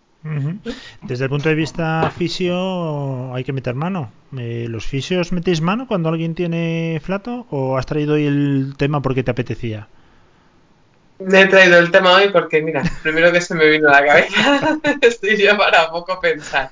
[1.02, 4.14] Desde el punto de vista fisio hay que meter mano.
[4.38, 9.24] Eh, ¿Los fisios metéis mano cuando alguien tiene flato o has traído el tema porque
[9.24, 9.90] te apetecía?
[11.26, 14.06] Me he traído el tema hoy porque, mira, primero que se me vino a la
[14.06, 16.70] cabeza, estoy yo para poco pensar.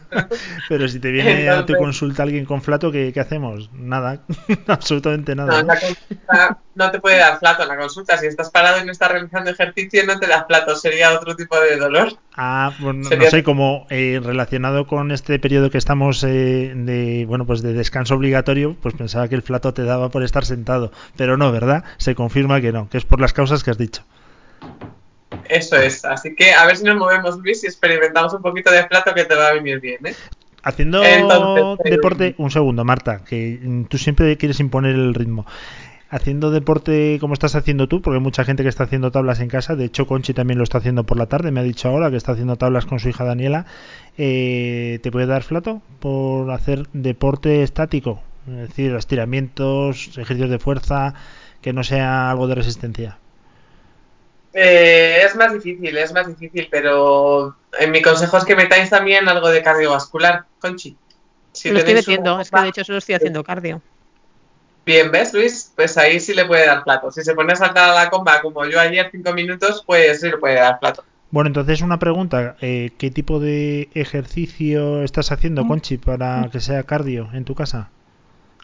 [0.68, 3.70] Pero si te viene Entonces, a tu consulta alguien con flato, ¿qué, qué hacemos?
[3.74, 4.22] Nada,
[4.68, 5.62] absolutamente nada.
[5.62, 8.18] No, la consulta no te puede dar flato en la consulta.
[8.18, 11.60] Si estás parado y no estás realizando ejercicio, no te das flato, sería otro tipo
[11.60, 12.14] de dolor.
[12.36, 17.26] Ah, pues no, no sé, como eh, relacionado con este periodo que estamos eh, de,
[17.28, 20.92] bueno, pues de descanso obligatorio, pues pensaba que el flato te daba por estar sentado.
[21.18, 21.84] Pero no, ¿verdad?
[21.98, 24.04] Se confirma que no, que es por las causas que has dicho.
[25.50, 28.84] Eso es, así que a ver si nos movemos, Luis, y experimentamos un poquito de
[28.84, 30.16] plato que te va a venir bien, ¿eh?
[30.64, 35.46] Haciendo Entonces, deporte, un segundo, Marta, que tú siempre quieres imponer el ritmo.
[36.12, 39.48] Haciendo deporte como estás haciendo tú, porque hay mucha gente que está haciendo tablas en
[39.48, 42.10] casa, de hecho Conchi también lo está haciendo por la tarde, me ha dicho ahora
[42.10, 43.66] que está haciendo tablas con su hija Daniela,
[44.18, 48.22] eh, ¿te puede dar flato por hacer deporte estático?
[48.48, 51.14] Es decir, estiramientos, ejercicios de fuerza,
[51.62, 53.20] que no sea algo de resistencia.
[54.54, 59.30] Eh, es más difícil, es más difícil, pero en mi consejo es que metáis también
[59.30, 60.98] algo de cardiovascular, Conchi.
[61.52, 62.42] Si lo estoy metiendo, un...
[62.42, 63.82] es que de hecho solo estoy haciendo cardio.
[64.86, 65.72] Bien, ¿ves, Luis?
[65.76, 67.12] Pues ahí sí le puede dar plato.
[67.12, 70.28] Si se pone a saltar a la comba como yo ayer, cinco minutos, pues sí
[70.30, 71.04] le puede dar plato.
[71.32, 76.84] Bueno, entonces una pregunta, eh, ¿qué tipo de ejercicio estás haciendo, Conchi, para que sea
[76.84, 77.92] cardio en tu casa?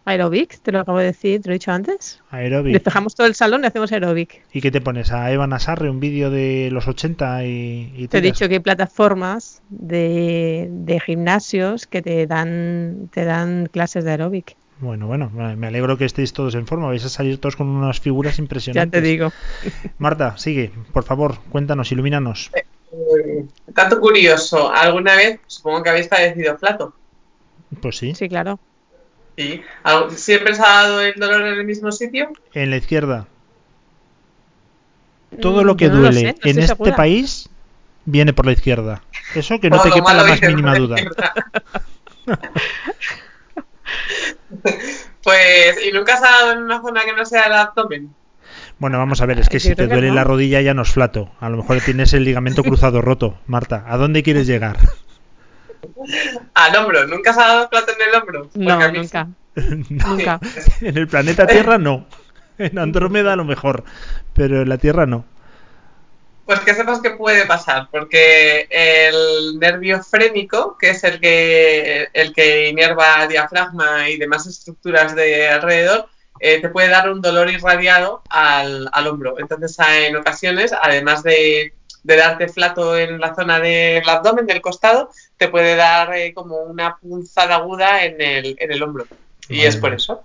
[0.05, 2.21] Aerobic, te lo acabo de decir, te lo he dicho antes.
[2.29, 2.73] Aerobic.
[2.73, 4.43] Despejamos todo el salón y hacemos aerobic.
[4.53, 5.11] ¿Y qué te pones?
[5.11, 8.59] ¿A Eva Nasarre un vídeo de los 80 y, y Te he dicho que hay
[8.59, 14.55] plataformas de, de, gimnasios que te dan, te dan clases de aerobic.
[14.79, 16.87] Bueno, bueno, me alegro que estéis todos en forma.
[16.87, 18.99] Vais a salir todos con unas figuras impresionantes.
[18.99, 19.31] Ya te digo.
[19.97, 22.51] Marta, sigue, por favor, cuéntanos, ilumínanos.
[22.53, 26.93] Eh, eh, tanto curioso, ¿alguna vez supongo que habéis padecido flato?
[27.81, 28.13] Pues sí.
[28.13, 28.59] Sí, claro.
[29.37, 29.61] ¿Sí?
[30.15, 32.31] ¿Siempre se ha dado el dolor en el mismo sitio?
[32.53, 33.27] En la izquierda.
[35.41, 36.95] Todo lo que Mm, no duele lo sé, no en este segura.
[36.95, 37.49] país
[38.05, 39.01] viene por la izquierda.
[39.33, 40.95] Eso que no te quepa la más mínima duda.
[45.23, 48.13] pues, ¿y nunca se ha dado en una zona que no sea el abdomen?
[48.77, 50.15] Bueno, vamos a ver, es que Yo si te duele no.
[50.15, 51.31] la rodilla ya no es flato.
[51.39, 53.37] A lo mejor tienes el ligamento cruzado roto.
[53.47, 54.77] Marta, ¿a dónde quieres llegar?
[56.53, 58.43] Al hombro, ¿nunca se ha dado plato en el hombro?
[58.43, 59.27] Porque No, nunca.
[59.55, 60.39] Nunca.
[60.81, 62.05] En el planeta Tierra no.
[62.57, 63.83] En Andrómeda a lo mejor,
[64.33, 65.25] pero en la Tierra no.
[66.45, 72.33] Pues que sepas que puede pasar, porque el nervio frénico, que es el que, el
[72.33, 76.07] que inerva diafragma y demás estructuras de alrededor,
[76.39, 79.39] eh, te puede dar un dolor irradiado al, al hombro.
[79.39, 81.73] Entonces, en ocasiones, además de,
[82.05, 86.59] de darte flato en la zona del abdomen, del costado, te puede dar eh, como
[86.59, 89.07] una punzada aguda en el, en el hombro.
[89.49, 90.23] Y es por eso.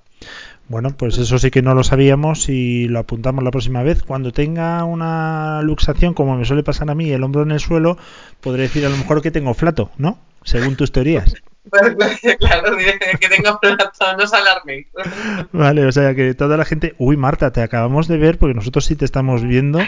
[0.69, 4.03] Bueno, pues eso sí que no lo sabíamos y lo apuntamos la próxima vez.
[4.03, 7.97] Cuando tenga una luxación, como me suele pasar a mí, el hombro en el suelo,
[8.41, 10.19] podré decir a lo mejor que tengo flato, ¿no?
[10.45, 11.35] Según tus teorías.
[12.39, 12.77] Claro,
[13.21, 14.87] que tengo flato, no se alarme.
[15.53, 16.95] Vale, o sea que toda la gente...
[16.99, 19.79] Uy, Marta, te acabamos de ver porque nosotros sí te estamos viendo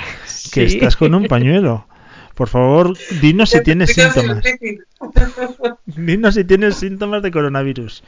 [0.52, 0.76] que Sí.
[0.76, 1.86] estás con un pañuelo.
[2.34, 4.42] Por favor, dinos si tienes síntomas.
[5.84, 8.02] Dinos si tienes síntomas de coronavirus.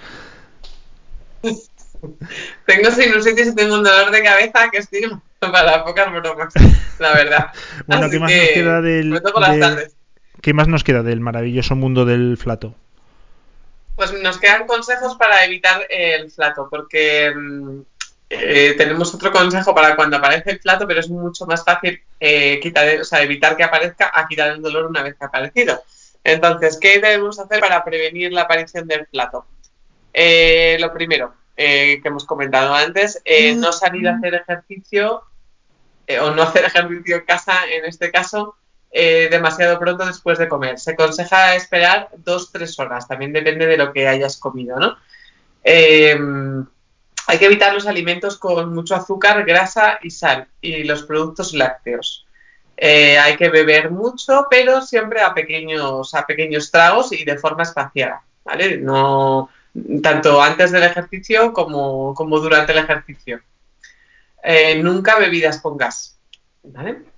[2.66, 5.02] Tengo sinusitis y tengo un dolor de cabeza que estoy
[5.40, 6.52] para pocas bromas,
[6.98, 7.46] la verdad.
[7.86, 9.22] Bueno, Así ¿qué más que, nos queda del.
[10.40, 12.74] ¿qué más nos queda del maravilloso mundo del flato?
[13.96, 17.80] Pues nos quedan consejos para evitar el flato, porque mm,
[18.30, 22.58] eh, tenemos otro consejo para cuando aparece el flato, pero es mucho más fácil eh,
[22.60, 25.82] quitar, o sea, evitar que aparezca a quitar el dolor una vez que ha aparecido.
[26.24, 29.46] Entonces, ¿qué debemos hacer para prevenir la aparición del flato?
[30.14, 35.22] Eh, lo primero, eh, que hemos comentado antes, eh, no salir a hacer ejercicio
[36.20, 38.56] o no hacer ejercicio en casa, en este caso,
[38.96, 40.78] eh, demasiado pronto después de comer.
[40.78, 44.96] Se aconseja esperar dos, tres horas, también depende de lo que hayas comido, ¿no?
[45.64, 46.16] Eh,
[47.26, 52.24] hay que evitar los alimentos con mucho azúcar, grasa y sal y los productos lácteos.
[52.76, 57.64] Eh, hay que beber mucho, pero siempre a pequeños, a pequeños tragos y de forma
[57.64, 58.76] espaciada, ¿vale?
[58.76, 59.50] No,
[60.04, 63.40] tanto antes del ejercicio como, como durante el ejercicio.
[64.82, 66.16] Nunca bebidas con gas,
[66.62, 67.13] ¿vale?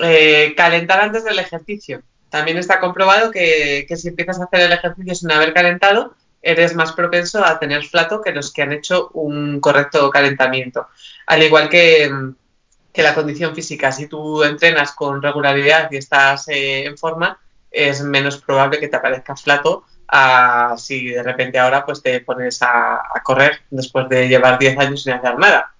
[0.00, 2.02] Eh, calentar antes del ejercicio.
[2.30, 6.74] También está comprobado que, que si empiezas a hacer el ejercicio sin haber calentado, eres
[6.74, 10.88] más propenso a tener flato que los que han hecho un correcto calentamiento.
[11.26, 12.10] Al igual que,
[12.92, 17.38] que la condición física, si tú entrenas con regularidad y estás eh, en forma,
[17.70, 19.84] es menos probable que te aparezca flato
[20.76, 25.02] si de repente ahora pues te pones a, a correr después de llevar 10 años
[25.02, 25.74] sin hacer nada.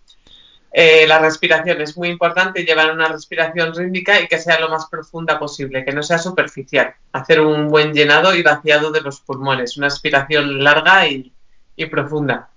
[0.71, 4.87] Eh, la respiración es muy importante, llevar una respiración rítmica y que sea lo más
[4.87, 6.95] profunda posible, que no sea superficial.
[7.13, 11.33] Hacer un buen llenado y vaciado de los pulmones, una aspiración larga y,
[11.77, 12.51] y profunda.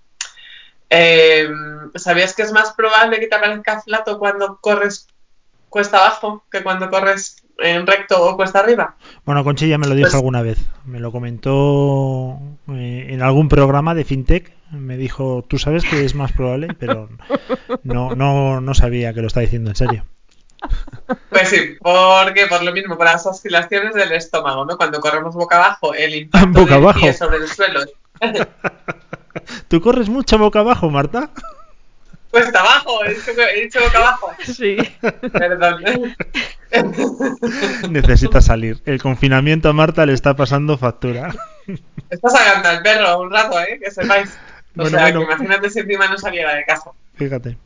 [0.89, 1.49] Eh,
[1.95, 5.07] ¿Sabías que es más probable que te aparezca flato cuando corres
[5.69, 8.95] cuesta abajo que cuando corres en recto o cuesta arriba?
[9.25, 10.57] Bueno, Conchi ya me lo dijo Pues- alguna vez.
[10.85, 14.51] Me lo comentó eh, en algún programa de FinTech.
[14.71, 17.09] Me dijo, tú sabes que es más probable, pero
[17.83, 20.05] no, no, no sabía que lo está diciendo en serio.
[21.29, 24.77] Pues sí, porque por lo mismo, por las oscilaciones del estómago, ¿no?
[24.77, 26.99] Cuando corremos boca abajo, el impacto Boca del abajo.
[26.99, 27.79] pie sobre el suelo
[29.67, 31.31] ¿Tú corres mucho boca abajo, Marta?
[32.31, 34.33] Cuesta abajo, he dicho, he dicho boca abajo.
[34.43, 34.77] Sí.
[35.33, 35.83] Perdón.
[37.89, 38.81] Necesita salir.
[38.85, 41.33] El confinamiento a Marta le está pasando factura.
[42.09, 43.79] Está sacando al perro un rato, ¿eh?
[43.83, 44.29] Que sepáis.
[44.31, 45.19] O Bueno, sea, bueno.
[45.19, 46.91] que imagínate si encima no saliera de casa.
[47.15, 47.57] Fíjate.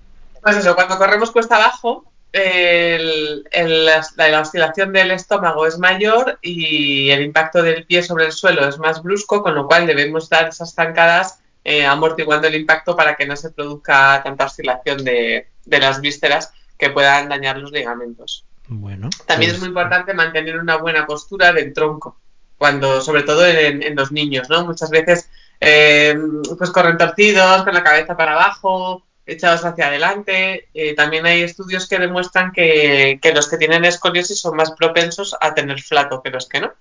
[0.41, 6.37] Pues eso, cuando corremos cuesta abajo, el- el- la, la oscilación del estómago es mayor
[6.41, 10.29] y el impacto del pie sobre el suelo es más brusco, con lo cual debemos
[10.29, 15.49] dar esas zancadas eh, amortiguando el impacto para que no se produzca tanta oscilación de,
[15.65, 18.45] de las vísceras que puedan dañar los ligamentos.
[18.67, 19.09] Bueno.
[19.25, 22.19] También pues- es muy importante mantener una buena postura del tronco,
[22.57, 24.65] cuando, sobre todo en, en los niños, ¿no?
[24.65, 26.17] Muchas veces eh,
[26.57, 30.67] pues corren torcidos, con la cabeza para abajo, echados hacia adelante.
[30.73, 35.35] Eh, también hay estudios que demuestran que, que los que tienen escoliosis son más propensos
[35.41, 36.71] a tener flato que los que no.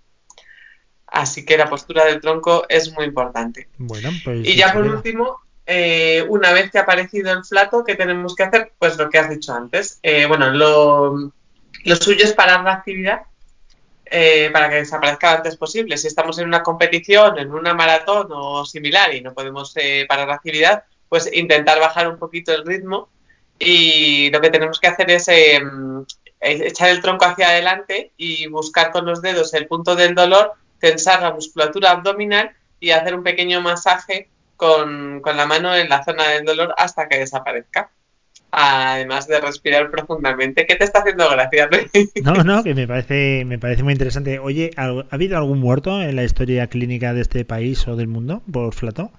[1.15, 3.69] Así que la postura del tronco es muy importante.
[3.79, 4.47] Bueno, pues.
[4.47, 8.43] Y ya por último, eh, una vez que ha aparecido el flato, ¿qué tenemos que
[8.43, 8.73] hacer?
[8.79, 10.01] Pues lo que has dicho antes.
[10.03, 11.33] Eh, bueno, lo,
[11.85, 13.23] lo suyo es parar la actividad
[14.07, 15.97] eh, para que desaparezca lo antes posible.
[15.97, 20.29] Si estamos en una competición, en una maratón o similar y no podemos eh, parar
[20.29, 23.09] la actividad, pues intentar bajar un poquito el ritmo
[23.59, 25.63] y lo que tenemos que hacer es eh,
[26.41, 30.53] echar el tronco hacia adelante y buscar con los dedos el punto del dolor,
[30.85, 36.05] tensar la musculatura abdominal y hacer un pequeño masaje con, con la mano en la
[36.05, 37.91] zona del dolor hasta que desaparezca.
[38.51, 40.67] Además de respirar profundamente.
[40.67, 41.71] ¿Qué te está haciendo gracia?
[42.23, 44.39] No, no, que me parece, me parece muy interesante.
[44.39, 48.07] Oye, ¿ha ha habido algún muerto en la historia clínica de este país o del
[48.07, 49.11] mundo por flato?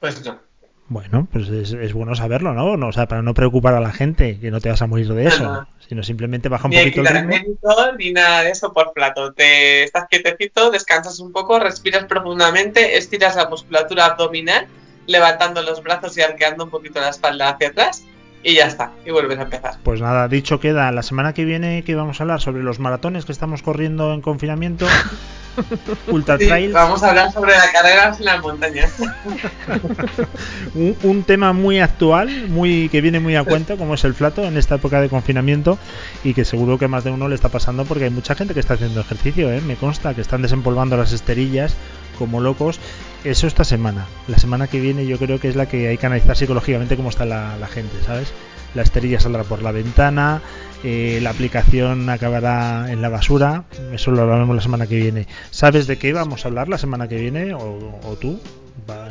[0.00, 0.47] Pues no.
[0.90, 2.76] Bueno, pues es, es bueno saberlo, ¿no?
[2.78, 2.88] ¿no?
[2.88, 5.26] O sea, para no preocupar a la gente, que no te vas a morir de
[5.26, 5.68] eso, No, no.
[5.86, 7.30] sino simplemente baja un Ni poquito el ritmo.
[7.34, 9.32] equipamiento ni nada de eso por plato.
[9.34, 14.66] Te estás quietecito, descansas un poco, respiras profundamente, estiras la musculatura abdominal,
[15.06, 18.04] levantando los brazos y arqueando un poquito la espalda hacia atrás
[18.42, 18.92] y ya está.
[19.04, 19.78] Y vuelves a empezar.
[19.82, 23.24] Pues nada, dicho queda, la semana que viene que vamos a hablar sobre los maratones
[23.24, 24.86] que estamos corriendo en confinamiento,
[26.08, 28.92] Ultra Sí, Trail, vamos a hablar sobre la carrera en las montañas.
[30.74, 34.44] un, un tema muy actual, muy que viene muy a cuento, como es el flato
[34.44, 35.78] en esta época de confinamiento
[36.24, 38.60] y que seguro que más de uno le está pasando porque hay mucha gente que
[38.60, 39.60] está haciendo ejercicio, ¿eh?
[39.60, 41.74] me consta que están desempolvando las esterillas
[42.18, 42.80] como locos.
[43.28, 44.06] Eso esta semana.
[44.26, 47.10] La semana que viene yo creo que es la que hay que analizar psicológicamente cómo
[47.10, 48.32] está la, gente, ¿sabes?
[48.74, 50.40] La esterilla saldrá por la ventana,
[50.82, 53.64] eh, la aplicación acabará en la basura.
[53.92, 55.26] Eso lo hablaremos la semana que viene.
[55.50, 57.52] ¿Sabes de qué vamos a hablar la semana que viene?
[57.52, 58.40] ¿O, o tú,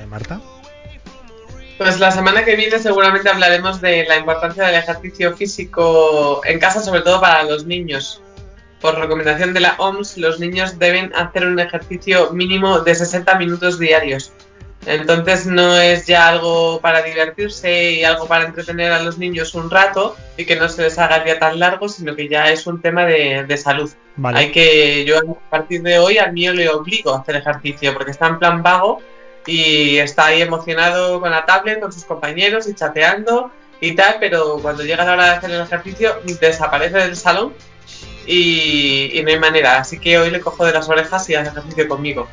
[0.10, 0.42] Marta?
[1.78, 6.82] Pues la semana que viene seguramente hablaremos de la importancia del ejercicio físico en casa,
[6.82, 8.20] sobre todo para los niños.
[8.82, 13.80] Por recomendación de la OMS, los niños deben hacer un ejercicio mínimo de 60 minutos
[13.80, 14.32] diarios.
[14.86, 19.70] Entonces no es ya algo para divertirse y algo para entretener a los niños un
[19.70, 22.66] rato y que no se les haga el día tan largo, sino que ya es
[22.68, 23.92] un tema de, de salud.
[24.16, 24.40] Vale.
[24.40, 28.12] Hay que, yo a partir de hoy al mío le obligo a hacer ejercicio porque
[28.12, 29.02] está en plan vago
[29.46, 33.52] y está ahí emocionado con la tablet, con sus compañeros y chateando
[33.82, 37.54] y tal, pero cuando llega la hora de hacer el ejercicio desaparece del salón
[38.28, 39.80] y, y no hay manera.
[39.80, 42.28] Así que hoy le cojo de las orejas y hace ejercicio conmigo.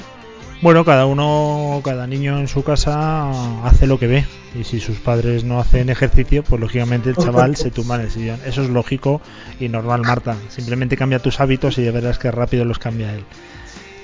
[0.64, 3.30] Bueno, cada uno, cada niño en su casa
[3.66, 4.24] hace lo que ve.
[4.58, 8.10] Y si sus padres no hacen ejercicio, pues lógicamente el chaval se tumba en el
[8.10, 8.40] sillón.
[8.46, 9.20] Eso es lógico
[9.60, 10.36] y normal, Marta.
[10.48, 13.24] Simplemente cambia tus hábitos y ya verás que rápido los cambia él.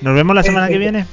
[0.01, 1.07] ¿Nos vemos la semana que viene?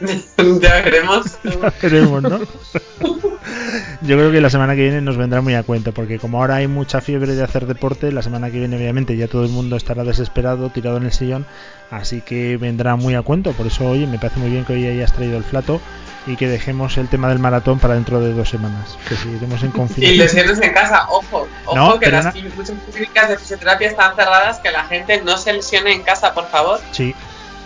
[0.60, 1.38] ya veremos.
[1.44, 2.38] Ya veremos, ¿no?
[4.02, 6.56] Yo creo que la semana que viene nos vendrá muy a cuenta, porque como ahora
[6.56, 9.76] hay mucha fiebre de hacer deporte, la semana que viene obviamente ya todo el mundo
[9.76, 11.46] estará desesperado, tirado en el sillón,
[11.90, 13.52] así que vendrá muy a cuento.
[13.52, 15.80] Por eso, oye, me parece muy bien que hoy hayas traído el flato
[16.26, 19.68] y que dejemos el tema del maratón para dentro de dos semanas, que seguiremos en
[19.70, 20.24] Y confinamiento.
[20.24, 24.70] lesiones en casa, ojo, ojo No, que las muchas clínicas de fisioterapia están cerradas, que
[24.70, 26.80] la gente no se lesione en casa, por favor.
[26.92, 27.14] Sí.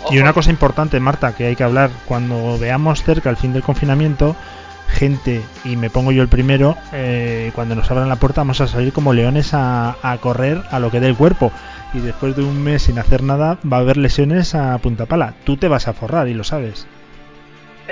[0.03, 0.15] Ojo.
[0.15, 3.63] Y una cosa importante, Marta, que hay que hablar, cuando veamos cerca el fin del
[3.63, 4.37] confinamiento,
[4.89, 8.67] gente, y me pongo yo el primero, eh, cuando nos abran la puerta vamos a
[8.67, 11.53] salir como leones a, a correr a lo que dé el cuerpo.
[11.95, 15.35] Y después de un mes sin hacer nada, va a haber lesiones a punta pala.
[15.45, 16.87] Tú te vas a forrar y lo sabes.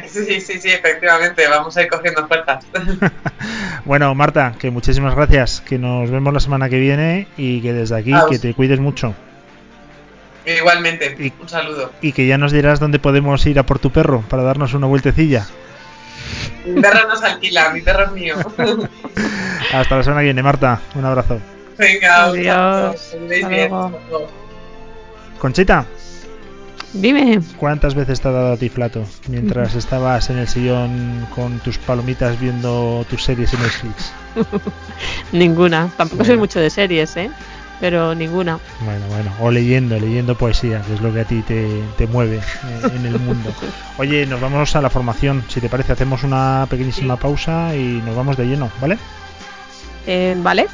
[0.06, 2.66] Sí, sí, sí, efectivamente, vamos a ir cogiendo fuerzas.
[3.86, 7.96] Bueno, Marta, que muchísimas gracias, que nos vemos la semana que viene y que desde
[7.96, 9.14] aquí que te cuides mucho
[10.46, 11.92] Igualmente, Y- un saludo.
[12.00, 14.86] y que ya nos dirás dónde podemos ir a por tu perro para darnos una
[14.86, 15.46] vueltecilla.
[16.64, 18.36] Mi perro no se alquila, mi perro es mío.
[19.72, 20.80] Hasta la semana que viene, Marta.
[20.94, 21.38] Un abrazo.
[21.78, 23.14] Venga, un Adiós.
[23.28, 23.44] bien.
[23.44, 23.92] Hasta luego.
[25.38, 25.84] Conchita,
[26.92, 27.40] Dime.
[27.58, 31.76] ¿cuántas veces te ha dado a ti flato mientras estabas en el sillón con tus
[31.78, 34.12] palomitas viendo tus series en Netflix?
[35.32, 35.90] Ninguna.
[35.96, 37.30] Tampoco soy mucho de series, ¿eh?
[37.80, 38.58] Pero ninguna.
[38.80, 42.36] Bueno, bueno, o leyendo, leyendo poesía, que es lo que a ti te, te mueve
[42.38, 43.52] eh, en el mundo.
[43.98, 45.44] Oye, nos vamos a la formación.
[45.48, 48.98] Si te parece, hacemos una pequeñísima pausa y nos vamos de lleno, ¿vale?
[50.06, 50.66] Eh, ¿Vale?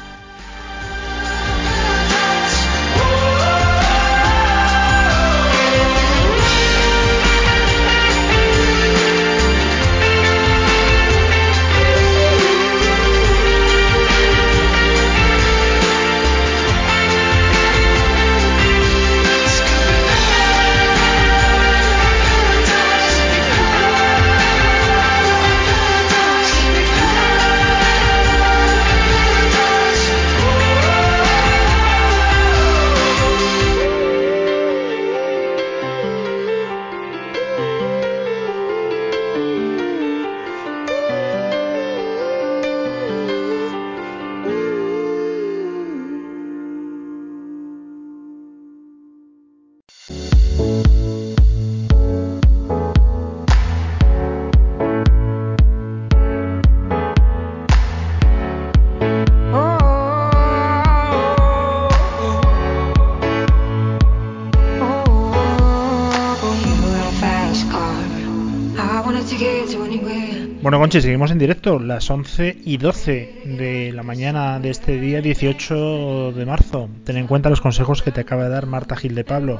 [70.93, 76.33] Conchi, seguimos en directo, las 11 y 12 de la mañana de este día 18
[76.33, 76.87] de marzo.
[77.03, 79.59] Ten en cuenta los consejos que te acaba de dar Marta Gil de Pablo.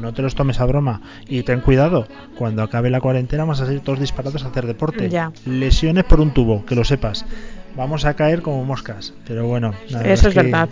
[0.00, 2.08] No te los tomes a broma y ten cuidado.
[2.34, 5.10] Cuando acabe la cuarentena vamos a salir todos disparados a hacer deporte.
[5.10, 5.32] Ya.
[5.44, 7.26] Lesiones por un tubo, que lo sepas.
[7.76, 9.12] Vamos a caer como moscas.
[9.26, 10.70] Pero bueno, Eso es que verdad.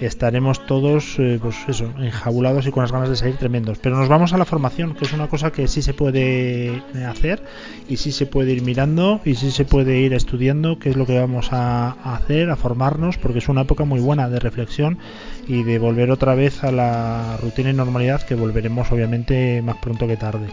[0.00, 3.78] Estaremos todos, eh, pues eso, enjabulados y con las ganas de salir tremendos.
[3.78, 7.04] Pero nos vamos a la formación, que es una cosa que sí se puede eh,
[7.06, 7.42] hacer
[7.88, 11.06] y sí se puede ir mirando y sí se puede ir estudiando qué es lo
[11.06, 14.98] que vamos a, hacer, a formarnos, porque es una época muy buena de reflexión
[15.46, 20.06] y de volver otra vez a la rutina y normalidad que volveremos obviamente más pronto
[20.06, 20.48] que tarde.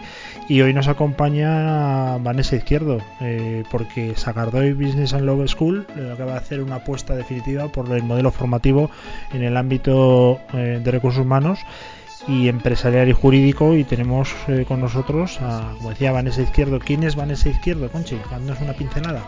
[0.48, 6.38] Y hoy nos acompaña Vanessa Izquierdo, eh, porque Sagardoy Business and Love School acaba de
[6.38, 8.90] hacer una apuesta definitiva por el modelo formativo
[9.36, 11.60] en el ámbito eh, de recursos humanos
[12.26, 16.78] y empresarial y jurídico y tenemos eh, con nosotros a, como decía Vanessa Izquierdo.
[16.80, 18.18] ¿Quién es Vanessa Izquierdo, Conchi?
[18.30, 19.22] Dándonos una pincelada.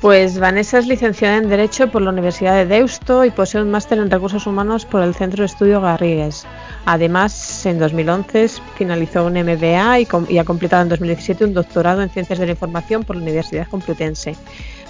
[0.00, 3.98] Pues Vanessa es licenciada en Derecho por la Universidad de Deusto y posee un máster
[3.98, 6.44] en Recursos Humanos por el Centro de Estudio Garrigues.
[6.84, 12.38] Además, en 2011 finalizó un MBA y, ha completado en 2017 un doctorado en Ciencias
[12.38, 14.36] de la Información por la Universidad Complutense.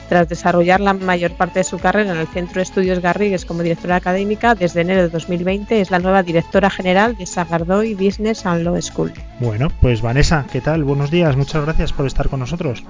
[0.09, 3.63] Tras desarrollar la mayor parte de su carrera en el Centro de Estudios Garrigues como
[3.63, 8.63] directora académica, desde enero de 2020 es la nueva directora general de Sagardoy Business and
[8.63, 9.13] Law School.
[9.41, 10.85] Bueno, pues Vanessa, ¿qué tal?
[10.85, 12.85] Buenos días, muchas gracias por estar con nosotros.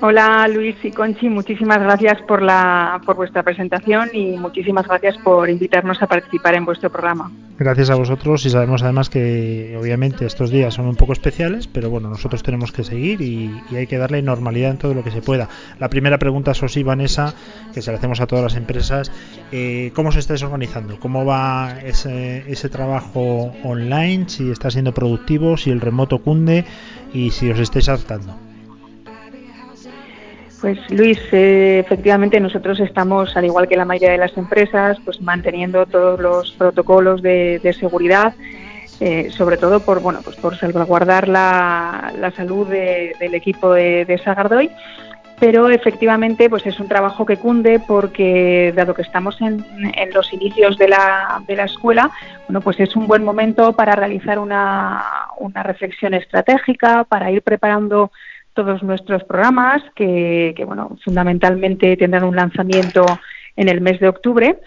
[0.00, 5.48] Hola Luis y Conchi, muchísimas gracias por, la, por vuestra presentación y muchísimas gracias por
[5.48, 7.30] invitarnos a participar en vuestro programa.
[7.56, 11.88] Gracias a vosotros y sabemos además que obviamente estos días son un poco especiales, pero
[11.88, 15.22] bueno, nosotros tenemos que seguir y, hay que darle normalidad en todo lo que se
[15.22, 15.48] pueda.
[15.78, 17.32] La primera pregunta, Sosi, Vanessa,
[17.72, 19.12] que se la hacemos a todas las empresas,
[19.52, 20.98] eh, ¿cómo os estáis organizando?
[20.98, 24.28] ¿Cómo va ese, ese trabajo online?
[24.28, 26.64] Si está siendo productivo, si el remoto cunde
[27.12, 28.34] y si os estáis adaptando.
[30.64, 35.20] Pues Luis, eh, efectivamente nosotros estamos, al igual que la mayoría de las empresas, pues
[35.20, 38.32] manteniendo todos los protocolos de, seguridad,
[38.98, 44.70] eh, sobre todo por bueno, pues por salvaguardar la, salud del equipo de, Sagardoy.
[45.38, 49.66] Pero efectivamente, pues es un trabajo que cunde porque, dado que estamos en,
[50.14, 52.10] los inicios de la, de la, escuela,
[52.48, 55.04] bueno, pues es un buen momento para realizar una,
[55.36, 58.10] una reflexión estratégica, para ir preparando
[58.54, 63.04] todos nuestros programas que, bueno, fundamentalmente tendrán un lanzamiento
[63.56, 64.58] en el mes de octubre,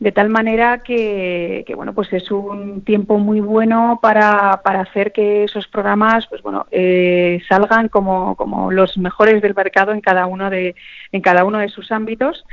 [0.00, 5.44] de tal manera que, bueno, pues es un tiempo muy bueno para, para hacer que
[5.44, 10.50] esos programas, pues bueno, eh, salgan como, como los mejores del mercado en cada uno
[10.50, 10.76] de,
[11.10, 12.44] en cada uno de sus ámbitos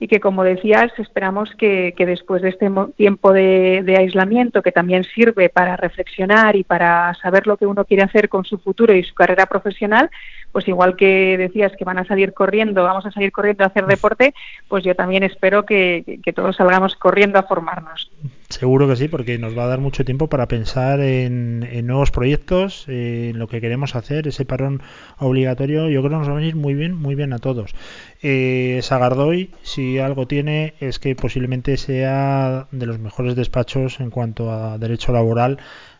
[0.00, 5.48] y que, como decías, esperamos que, después de este tiempo de, aislamiento, que también sirve
[5.48, 9.14] para reflexionar y para saber lo que uno quiere hacer con su futuro y su
[9.14, 10.08] carrera profesional,
[10.52, 13.86] pues igual que decías que van a salir corriendo, vamos a salir corriendo a hacer
[13.86, 14.34] deporte,
[14.68, 18.10] pues yo también espero que, que todos salgamos corriendo a formarnos.
[18.50, 22.86] Seguro que sí, porque nos va a dar mucho tiempo para pensar en, nuevos proyectos,
[22.88, 24.80] en lo que queremos hacer, ese parón
[25.18, 27.74] obligatorio, yo creo que nos va a venir muy bien, muy bien a todos.
[28.22, 34.50] Eh, Sagardoy, si algo tiene, es que posiblemente sea de los mejores despachos en cuanto
[34.50, 35.58] a derecho laboral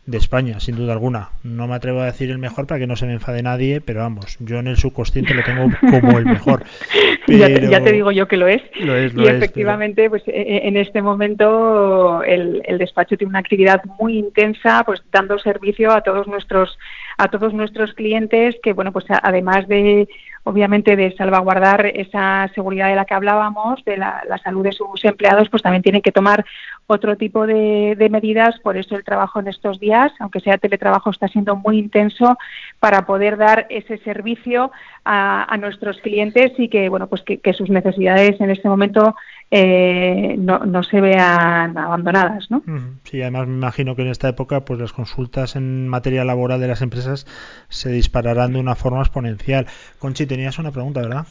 [0.09, 1.29] de España, sin duda alguna.
[1.45, 4.01] No me atrevo a decir el mejor para que no se me enfade nadie, pero
[4.01, 6.65] vamos, yo en el subconsciente lo tengo como el mejor.
[7.29, 8.63] ya, te, digo yo que lo es.
[8.75, 14.17] y efectivamente, pues e, e, en este momento el, el, despacho tiene una actividad muy
[14.17, 16.79] intensa, pues dando servicio a todos nuestros
[17.19, 20.09] a todos nuestros clientes, que bueno, pues además de
[20.49, 25.51] obviamente de salvaguardar esa seguridad de la que hablábamos, de la, salud de sus empleados,
[25.51, 26.43] pues también tienen que tomar
[26.87, 28.59] otro tipo de, medidas.
[28.61, 32.39] Por eso el trabajo en estos días, aunque sea teletrabajo, está siendo muy intenso
[32.81, 34.73] para poder dar ese servicio
[35.05, 39.17] a, nuestros clientes y que bueno pues que, sus necesidades en este momento
[39.51, 42.63] eh, no, no, se vean abandonadas, ¿no?
[43.05, 46.69] Sí, además me imagino que en esta época pues las consultas en materia laboral de
[46.69, 47.27] las empresas
[47.69, 49.67] se dispararán de una forma exponencial.
[49.99, 51.27] Conchi, tenías una pregunta, ¿verdad?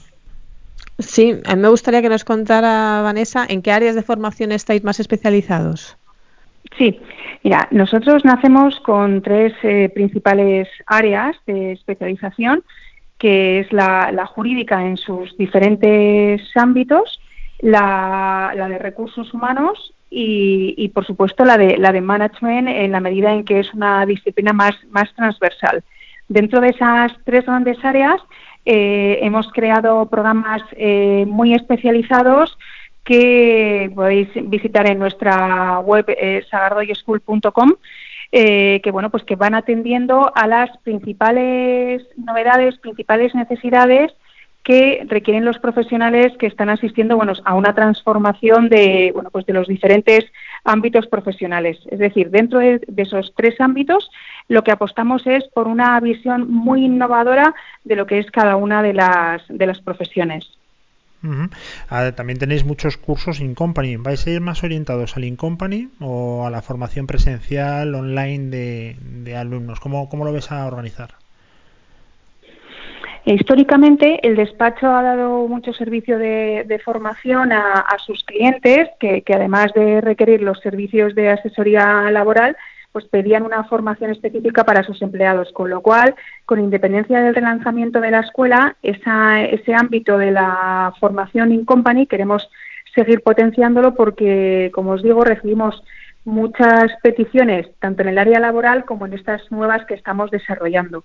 [1.00, 4.84] Sí, a mí me gustaría que nos contara, Vanessa, en qué áreas de formación estáis
[4.84, 5.96] más especializados.
[6.76, 7.00] Sí,
[7.44, 12.64] mira, nosotros nacemos con tres eh, principales áreas de especialización,
[13.18, 17.20] que es la, jurídica en sus diferentes ámbitos,
[17.60, 23.34] la, de recursos humanos y, por supuesto, la de, la de management en la medida
[23.34, 25.84] en que es una disciplina más, más transversal.
[26.30, 28.22] Dentro de esas tres grandes áreas
[28.66, 32.58] eh, hemos creado programas eh, muy especializados
[33.04, 37.74] que podéis visitar en nuestra web eh, sagardoyeschool.com
[38.34, 44.12] eh, que bueno pues que van atendiendo a las principales novedades, principales necesidades
[44.68, 49.54] que requieren los profesionales que están asistiendo bueno, a una transformación de, bueno, pues de
[49.54, 50.26] los diferentes
[50.66, 51.78] ámbitos profesionales.
[51.90, 54.12] Es decir, dentro de, esos tres ámbitos,
[54.50, 57.56] lo que apostamos es por una visión muy innovadora
[57.86, 60.52] de lo que es cada una de las, de las profesiones.
[61.88, 63.96] Ah, también tenéis muchos cursos in company.
[63.96, 69.38] ¿Vais a ir más orientados al in company o a la formación presencial online de,
[69.38, 69.80] alumnos?
[69.80, 71.16] ¿Cómo, ¿Cómo lo ves a organizar?
[73.28, 80.00] Históricamente, el despacho ha dado mucho servicio de, formación a, sus clientes, que, además de
[80.00, 82.56] requerir los servicios de asesoría laboral,
[82.94, 86.16] pues pedían una formación específica para sus empleados, con lo cual,
[86.46, 92.50] con independencia del relanzamiento de la escuela, ese ámbito de la formación in company queremos
[92.96, 95.84] seguir potenciándolo porque, como os digo, recibimos
[96.24, 101.04] muchas peticiones, tanto en el área laboral como en estas nuevas que estamos desarrollando.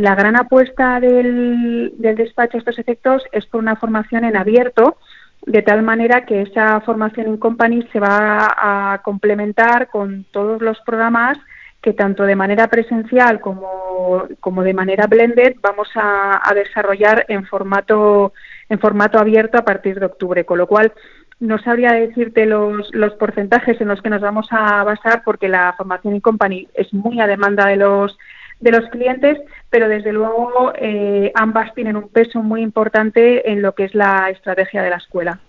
[0.00, 4.96] La gran apuesta del, despacho a estos efectos es por una formación en abierto
[5.44, 10.80] de tal manera que esa formación in company se va a complementar con todos los
[10.80, 11.36] programas
[11.82, 14.28] que tanto de manera presencial como,
[14.64, 18.32] de manera blended vamos a, a, desarrollar en formato,
[18.68, 20.92] en formato abierto a partir de octubre, con lo cual
[21.40, 25.74] no sabría decirte los, los porcentajes en los que nos vamos a basar porque la
[25.76, 28.16] formación in company es muy a demanda de los
[28.62, 29.38] de los clientes,
[29.68, 34.30] pero desde luego eh, ambas tienen un peso muy importante en lo que es la
[34.30, 35.40] estrategia de la escuela.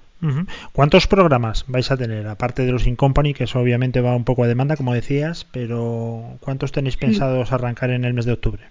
[0.71, 2.27] ¿Cuántos programas vais a tener?
[2.27, 5.45] Aparte de los In Company, que eso obviamente va un poco a demanda, como decías,
[5.51, 8.63] pero ¿cuántos tenéis pensados arrancar en el mes de octubre?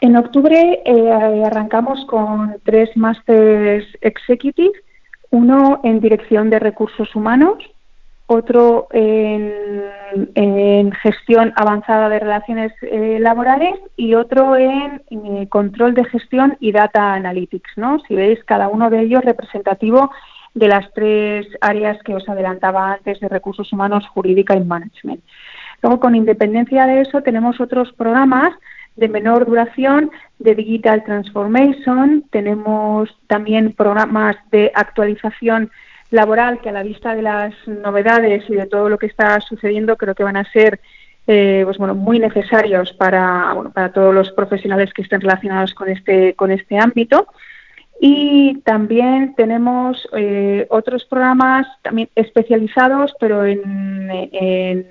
[0.00, 4.72] En octubre eh, arrancamos con tres Masters Executive,
[5.30, 7.58] uno en dirección de recursos humanos,
[8.26, 16.04] otro en, gestión avanzada de relaciones eh, laborales y otro en, en, eh, control de
[16.04, 17.70] gestión y data analytics.
[17.76, 18.00] ¿no?
[18.06, 20.10] Si veis, cada uno de ellos representativo
[20.54, 25.22] de las tres áreas que os adelantaba antes de recursos humanos, jurídica y management.
[25.82, 28.54] Luego, con independencia de eso, tenemos otros programas
[28.96, 35.70] de menor duración de Digital Transformation, tenemos también programas de actualización
[36.10, 39.96] laboral que a la vista de las novedades y de todo lo que está sucediendo
[39.96, 40.80] creo que van a ser
[41.26, 45.88] eh, pues bueno muy necesarios para bueno, para todos los profesionales que estén relacionados con
[45.88, 47.26] este con este ámbito.
[47.98, 54.86] Y también tenemos eh, otros programas también especializados pero en, en,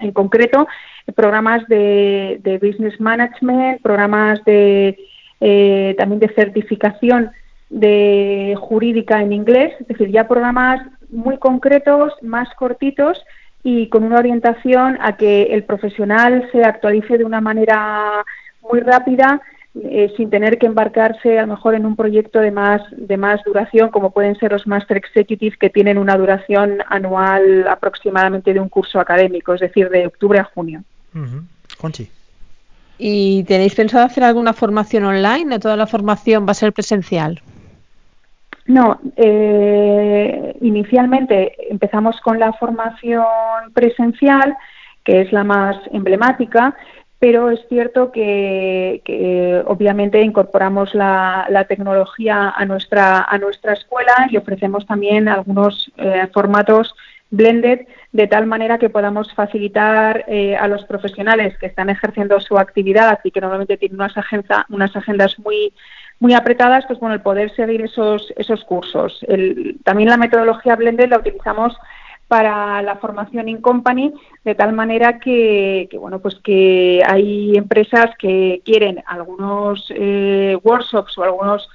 [0.00, 0.66] en concreto
[1.14, 4.98] programas de, de, business management programas de
[5.40, 7.30] eh, también de certificación
[7.72, 13.18] de jurídica en inglés, es decir, ya programas muy concretos, más cortitos
[13.64, 18.24] y con una orientación a que el profesional se actualice de una manera
[18.60, 19.40] muy rápida
[19.74, 23.42] eh, sin tener que embarcarse a lo mejor en un proyecto de más de más
[23.42, 28.68] duración como pueden ser los Master Executive que tienen una duración anual aproximadamente de un
[28.68, 30.82] curso académico, es decir, de octubre a junio.
[31.14, 31.42] Uh -huh.
[31.78, 32.10] Conchi.
[32.98, 37.40] ¿Y tenéis pensado hacer alguna formación online o toda la formación va a ser presencial?
[38.66, 43.24] No, eh, inicialmente empezamos con la formación
[43.74, 44.56] presencial,
[45.04, 46.76] que es la más emblemática,
[47.18, 54.86] pero es cierto que, obviamente incorporamos la, tecnología a nuestra, a nuestra escuela y ofrecemos
[54.86, 56.94] también algunos eh, formatos
[57.30, 62.58] blended de tal manera que podamos facilitar eh, a los profesionales que están ejerciendo su
[62.58, 65.72] actividad y que normalmente tienen unas, agenda, unas agendas muy
[66.22, 69.18] muy apretadas, pues bueno, el poder seguir esos, esos cursos.
[69.26, 71.76] El, también la metodología Blended la utilizamos
[72.28, 74.14] para la formación in company
[74.44, 81.18] de tal manera que, que bueno pues que hay empresas que quieren algunos eh, workshops
[81.18, 81.68] o algunos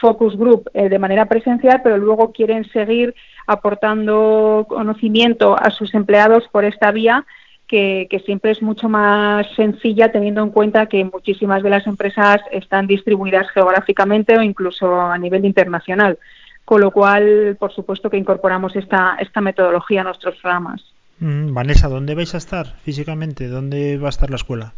[0.00, 3.12] focus group eh, de manera presencial pero luego quieren seguir
[3.48, 7.26] aportando conocimiento a sus empleados por esta vía
[7.66, 12.40] que, que, siempre es mucho más sencilla teniendo en cuenta que muchísimas de las empresas
[12.52, 16.18] están distribuidas geográficamente o incluso a nivel internacional.
[16.64, 20.82] Con lo cual, por supuesto que incorporamos esta, esta metodología a nuestros programas.
[21.20, 23.48] Mm, Vanessa, ¿dónde vais a estar físicamente?
[23.48, 24.72] ¿Dónde va a estar la escuela?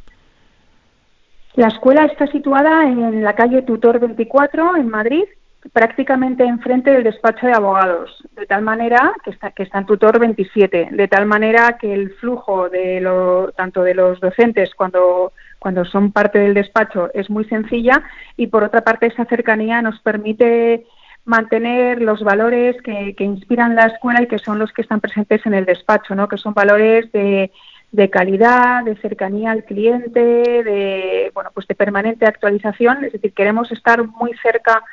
[1.54, 5.24] La escuela está situada en la calle Tutor 24, en Madrid,
[5.72, 10.18] prácticamente enfrente del despacho de abogados, de tal manera que está, que está en tutor
[10.18, 15.84] 27, de tal manera que el flujo de lo, tanto de los docentes cuando, cuando
[15.84, 18.02] son parte del despacho es muy sencilla
[18.36, 20.86] y por otra parte esa cercanía nos permite
[21.24, 25.44] mantener los valores que, que inspiran la escuela y que son los que están presentes
[25.44, 26.28] en el despacho, ¿no?
[26.28, 27.50] que son valores de,
[27.92, 33.72] de calidad, de cercanía al cliente, de bueno pues de permanente actualización, es decir, queremos
[33.72, 34.84] estar muy cerca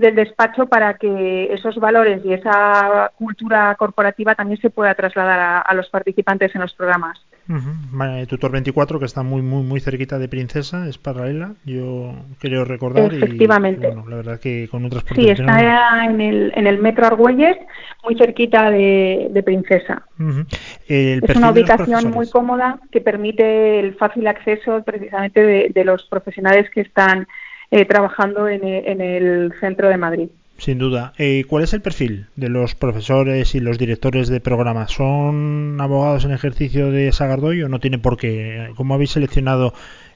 [0.00, 5.60] del despacho para que esos valores y esa cultura corporativa también se pueda trasladar a,
[5.60, 7.18] a los participantes en los programas.
[7.48, 8.26] Uh -huh.
[8.28, 13.12] Tutor 24 que está muy muy muy cerquita de Princesa, es paralela, yo creo recordar
[13.12, 13.88] Efectivamente.
[13.88, 17.56] y bueno, la verdad que con otras Sí, está en el, en el metro Argüelles,
[18.04, 20.02] muy cerquita de, de Princesa.
[20.20, 20.46] Uh -huh.
[20.88, 26.04] el es una ubicación muy cómoda que permite el fácil acceso precisamente de, de los
[26.04, 27.26] profesionales que están
[27.70, 30.28] eh, trabajando en, en, el centro de Madrid.
[30.58, 31.12] Sin duda.
[31.16, 34.90] Eh, ¿Cuál es el perfil de los profesores y los directores de programas?
[34.90, 38.70] ¿Son abogados en ejercicio de Sagardoy o no tiene por qué?
[38.76, 39.72] ¿Cómo habéis seleccionado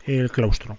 [0.07, 0.76] el claustro?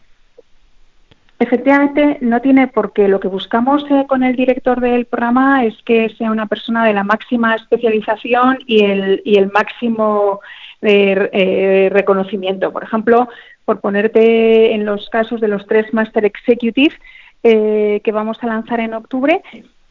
[1.38, 3.10] Efectivamente, no tiene por qué.
[3.10, 6.94] Lo que buscamos eh, con el director del programa es que sea una persona de
[6.94, 10.40] la máxima especialización y el, y el máximo
[10.82, 12.72] eh, eh, reconocimiento.
[12.72, 13.28] Por ejemplo,
[13.66, 16.96] por ponerte en los casos de los tres Master Executive
[17.44, 19.42] eh, que vamos a lanzar en octubre,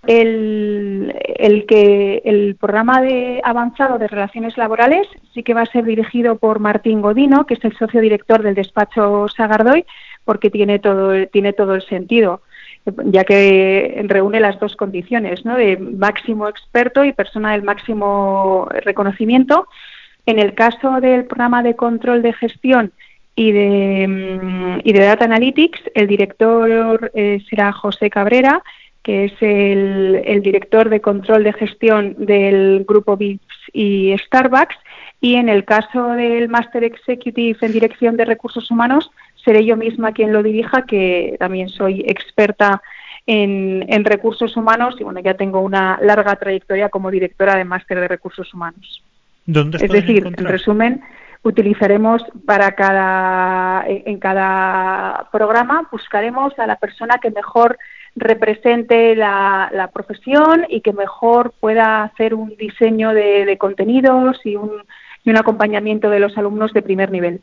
[0.07, 5.85] El, el, que el programa de avanzado de relaciones laborales sí que va a ser
[5.85, 9.87] dirigido por Martín Godino, que es el socio director del despacho Sagardoy,
[10.27, 12.43] porque tiene todo, tiene todo el sentido,
[13.07, 15.57] ya que reúne las dos condiciones, ¿no?
[15.57, 19.69] de máximo experto y persona del máximo reconocimiento.
[20.27, 22.93] En el caso del programa de control de gestión
[23.37, 28.63] y de, mm, y de Data Analytics, el director eh, será José Cabrera,
[29.03, 34.77] que es el, director de control de gestión del grupo VIPS y Starbucks.
[35.21, 39.11] Y en el caso del Master Executive en Dirección de Recursos Humanos,
[39.45, 42.83] seré yo misma quien lo dirija, que también soy experta
[43.27, 48.09] en, recursos humanos y bueno, ya tengo una larga trayectoria como directora de Máster de
[48.09, 49.03] Recursos Humanos.
[49.47, 51.03] ¿Dónde es decir, en resumen,
[51.45, 57.79] utilizaremos para cada en cada programa buscaremos a la persona que mejor
[58.17, 64.71] represente la, profesión y que mejor pueda hacer un diseño de, contenidos y un,
[65.25, 67.41] y un acompañamiento de los alumnos de primer nivel.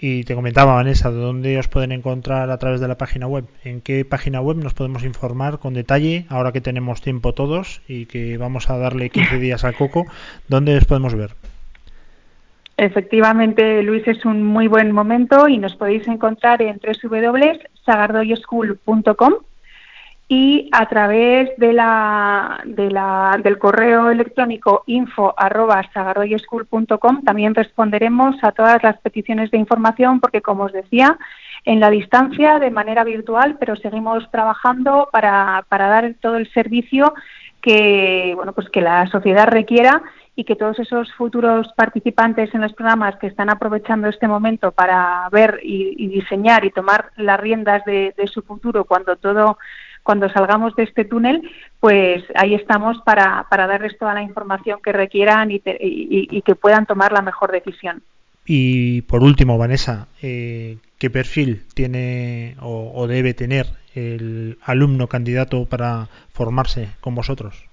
[0.00, 3.46] Y te comentaba, Vanessa, ¿dónde os pueden encontrar a través de la página web?
[3.64, 8.06] ¿En qué página web nos podemos informar con detalle, ahora que tenemos tiempo todos y
[8.06, 10.06] que vamos a darle 15 días al coco?
[10.46, 11.30] ¿Dónde os podemos ver?
[12.78, 19.34] Efectivamente, Luis, es un muy buen momento y nos podéis encontrar en www.sagardoyoschool.com
[20.28, 25.34] y a través de la, de la, del correo electrónico info
[27.24, 31.18] también responderemos a todas las peticiones de información porque, como os decía,
[31.64, 37.12] en la distancia, de manera virtual, pero seguimos trabajando para, para dar todo el servicio
[37.60, 40.00] que, bueno, pues que la sociedad requiera
[40.38, 45.28] y que todos esos futuros participantes en los programas que están aprovechando este momento para
[45.32, 49.58] ver y, diseñar y tomar las riendas de su futuro cuando todo
[50.08, 51.42] cuando salgamos de este túnel,
[51.80, 57.12] pues ahí estamos para, para darles toda la información que requieran y, que puedan tomar
[57.12, 58.02] la mejor decisión.
[58.46, 66.08] Y por último, Vanessa, eh, ¿qué perfil tiene o, debe tener el alumno candidato para
[66.32, 67.66] formarse con vosotros?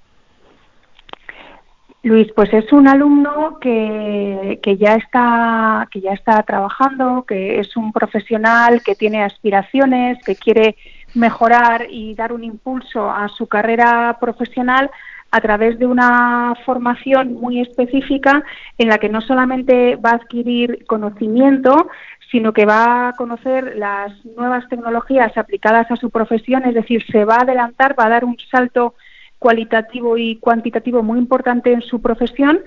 [2.06, 7.76] Luis, pues es un alumno que, que, ya está que ya está trabajando, que es
[7.76, 10.76] un profesional que tiene aspiraciones, que quiere
[11.16, 14.92] mejorar y dar un impulso a su carrera profesional
[15.32, 18.44] a través de una formación muy específica
[18.78, 21.90] en la que no solamente va a adquirir conocimiento,
[22.30, 27.26] sino que va a conocer las nuevas tecnologías aplicadas a su profesión, es decir, se
[27.26, 28.94] va a adelantar, va a dar un salto
[29.40, 32.62] cualitativo y cuantitativo muy importante en su profesión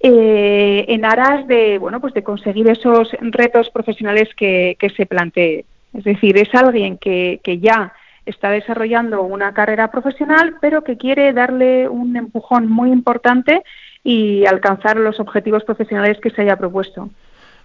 [0.00, 5.64] eh, en aras de bueno pues de conseguir esos retos profesionales que, que se plantee.
[5.94, 7.94] Es decir, es alguien que, que ya
[8.26, 13.62] está desarrollando una carrera profesional, pero que quiere darle un empujón muy importante
[14.02, 17.08] y alcanzar los objetivos profesionales que se haya propuesto.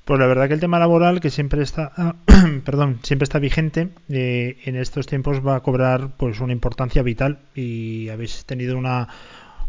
[0.06, 2.16] Pues la verdad que el tema laboral, que siempre está,
[2.66, 7.40] perdón, siempre está vigente, eh, en estos tiempos va a cobrar pues una importancia vital
[7.56, 9.08] y habéis tenido una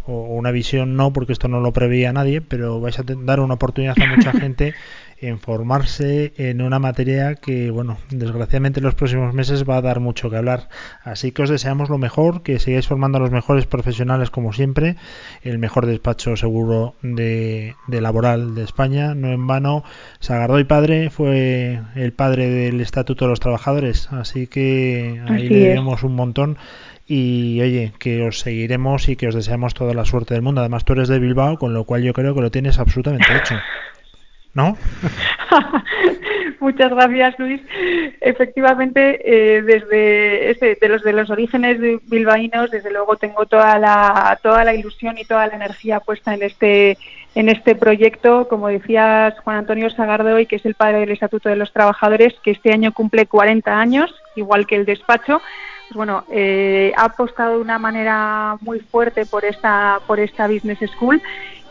[0.07, 3.55] o una visión no, porque esto no lo preveía nadie, pero vais a dar una
[3.55, 4.75] oportunidad a mucha gente
[5.23, 10.01] en formarse en una materia que, bueno, desgraciadamente en los próximos meses va a dar
[10.01, 10.69] mucho que hablar.
[11.05, 14.97] Así que os deseamos lo mejor, que sigáis formando a los mejores profesionales como siempre,
[15.43, 19.15] el mejor despacho seguro de, laboral de España.
[19.15, 19.85] No en vano,
[20.19, 26.03] Sagardoy padre fue el padre del Estatuto de los Trabajadores, así que ahí le debemos
[26.03, 26.59] un montón
[27.07, 30.63] y oye, que os seguiremos y que os deseamos toda la suerte del mundo.
[30.63, 33.55] Además, tú eres de Bilbao, con lo cual yo creo que lo tienes absolutamente hecho.
[34.55, 34.77] ¿No?
[36.61, 37.61] Muchas gracias, Luis.
[38.21, 44.39] Efectivamente, eh, desde ese, de los de los orígenes bilbaínos, desde luego tengo toda la
[44.43, 46.99] toda la ilusión y toda la energía puesta en este
[47.35, 48.47] en este proyecto.
[48.47, 52.51] Como decías, Juan Antonio Sagardoy, que es el padre del Estatuto de los Trabajadores, que
[52.51, 55.41] este año cumple 40 años, igual que el despacho.
[55.89, 60.79] Pues bueno, eh, ha apostado de una manera muy fuerte por esta por esta business
[60.91, 61.23] school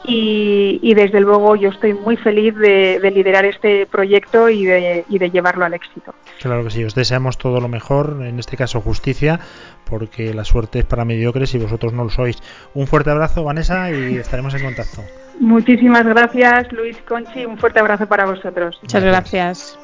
[0.04, 5.30] y, desde luego yo estoy muy feliz de, liderar este proyecto y de, y de,
[5.30, 6.14] llevarlo al éxito.
[6.39, 9.39] Claro que sí, os deseamos todo lo mejor, en este caso justicia,
[9.86, 12.41] porque la suerte es para mediocres y vosotros no lo sois.
[12.74, 15.02] Un fuerte abrazo, Vanessa, y estaremos en contacto.
[15.39, 18.80] Muchísimas gracias, Luis Conchi, un fuerte abrazo para vosotros.
[18.82, 19.80] Muchas gracias.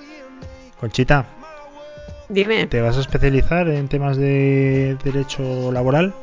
[0.80, 1.26] Conchita.
[2.30, 2.68] Dime.
[2.68, 6.14] ¿Te vas a especializar en temas de derecho laboral?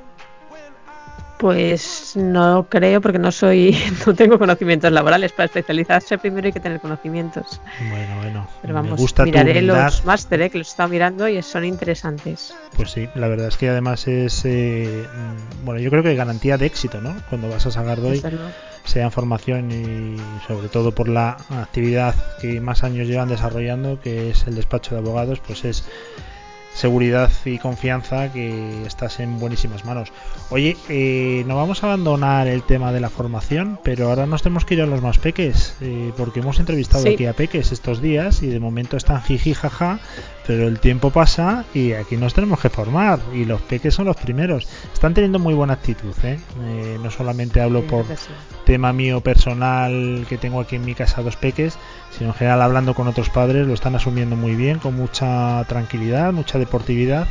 [1.45, 3.76] Pues no creo porque no soy,
[4.07, 5.30] no tengo conocimientos laborales.
[5.32, 7.61] Para especializarse primero hay que tener conocimientos.
[7.90, 8.49] Bueno, bueno.
[8.62, 11.42] Pero me vamos, gusta tu miraré los máster, eh, que los he estado mirando y
[11.42, 12.55] son interesantes.
[12.74, 16.57] Pues sí, la verdad es que además es, eh, mm, bueno, yo creo que garantía
[16.57, 17.14] de éxito, ¿no?
[17.28, 18.22] Cuando vas a Sagardoy,
[18.86, 20.16] sea en formación y
[20.47, 25.03] sobre todo por la actividad que más años llevan desarrollando, que es el despacho de
[25.03, 25.84] abogados, pues es
[26.75, 30.12] seguridad y confianza que estás en buenísimas manos.
[30.51, 34.64] Oye, eh, no vamos a abandonar el tema de la formación, pero ahora nos tenemos
[34.64, 37.14] que ir a los más peques, eh, porque hemos entrevistado Sí.
[37.14, 40.01] aquí a peques estos días y de momento están jiji jaja,
[40.47, 44.16] pero el tiempo pasa y aquí nos tenemos que formar y los peques son los
[44.16, 44.68] primeros.
[44.92, 46.38] Están teniendo muy buena actitud, ¿eh?
[46.62, 48.28] Eh, no solamente hablo Sí, por sí.
[48.66, 51.78] tema mío personal que tengo aquí en mi casa dos peques,
[52.16, 56.32] sino en general hablando con otros padres, lo están asumiendo muy bien, con mucha tranquilidad,
[56.32, 57.26] mucha deportividad,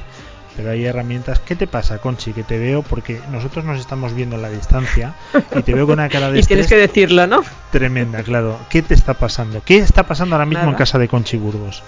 [0.57, 1.39] pero hay herramientas.
[1.39, 2.33] ¿Qué te pasa, Conchi?
[2.33, 5.13] Que te veo, porque nosotros nos estamos viendo a la distancia
[5.55, 7.41] y te veo con una cara de Y tienes que decirlo, ¿no?
[7.71, 8.59] tremenda, claro.
[8.69, 9.61] ¿Qué te está pasando?
[9.65, 11.81] ¿Qué está pasando ahora mismo en casa de Conchi Burgos?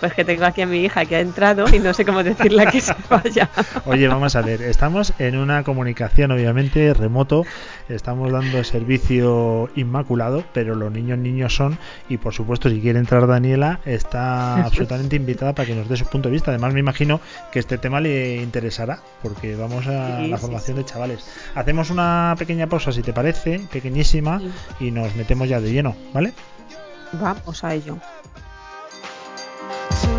[0.00, 2.66] Pues que tengo aquí a mi hija que ha entrado y no sé cómo decirle
[2.66, 3.48] que se vaya.
[3.86, 7.44] Oye, vamos a ver, estamos en una comunicación obviamente remoto,
[7.88, 11.78] estamos dando servicio inmaculado, pero los niños niños son
[12.08, 16.04] y por supuesto si quiere entrar Daniela está absolutamente invitada para que nos dé su
[16.06, 16.50] punto de vista.
[16.50, 17.20] Además me imagino
[17.50, 21.26] que este tema le interesará porque vamos a Sí, la sí, formación de chavales.
[21.54, 24.42] Hacemos una pequeña pausa si te parece, pequeñísima
[24.78, 26.34] y nos metemos ya de lleno, ¿vale?
[27.12, 27.98] Vamos a ello.
[29.90, 30.15] To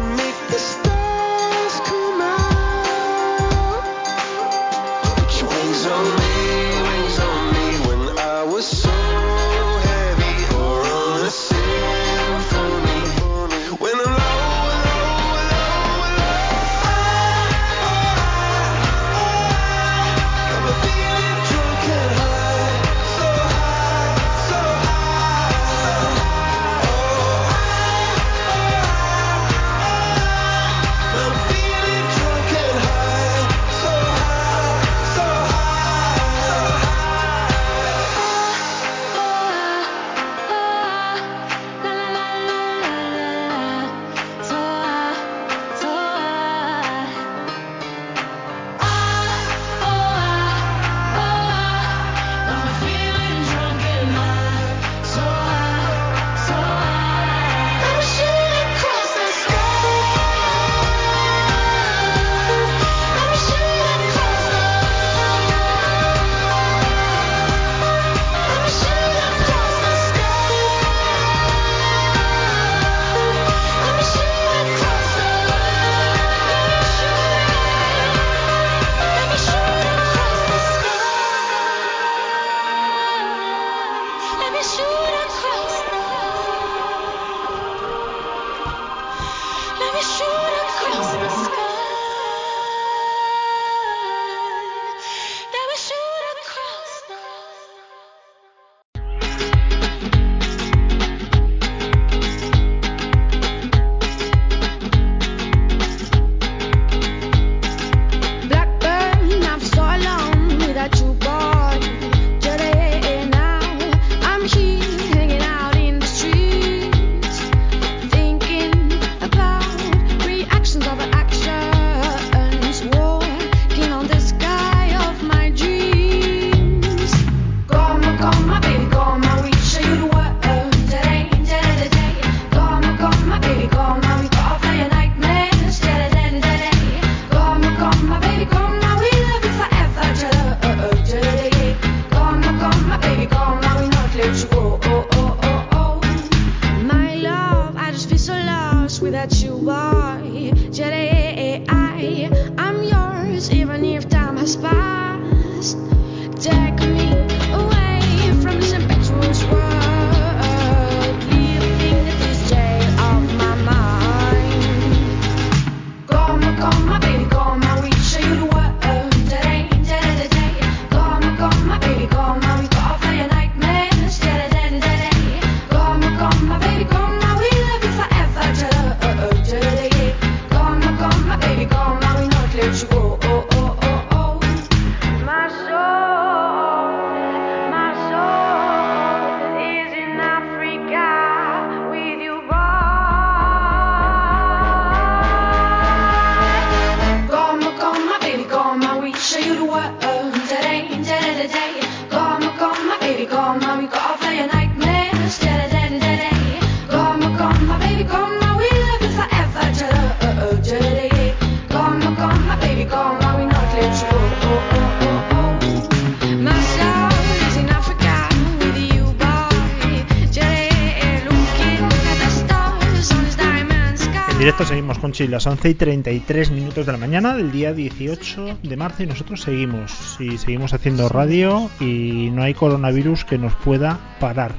[225.07, 229.41] las 11 y 33 minutos de la mañana del día 18 de marzo y nosotros
[229.41, 234.53] seguimos y seguimos haciendo radio y no hay coronavirus que nos pueda parar.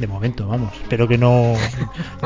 [0.00, 0.72] De momento, vamos.
[0.80, 1.54] Espero que no.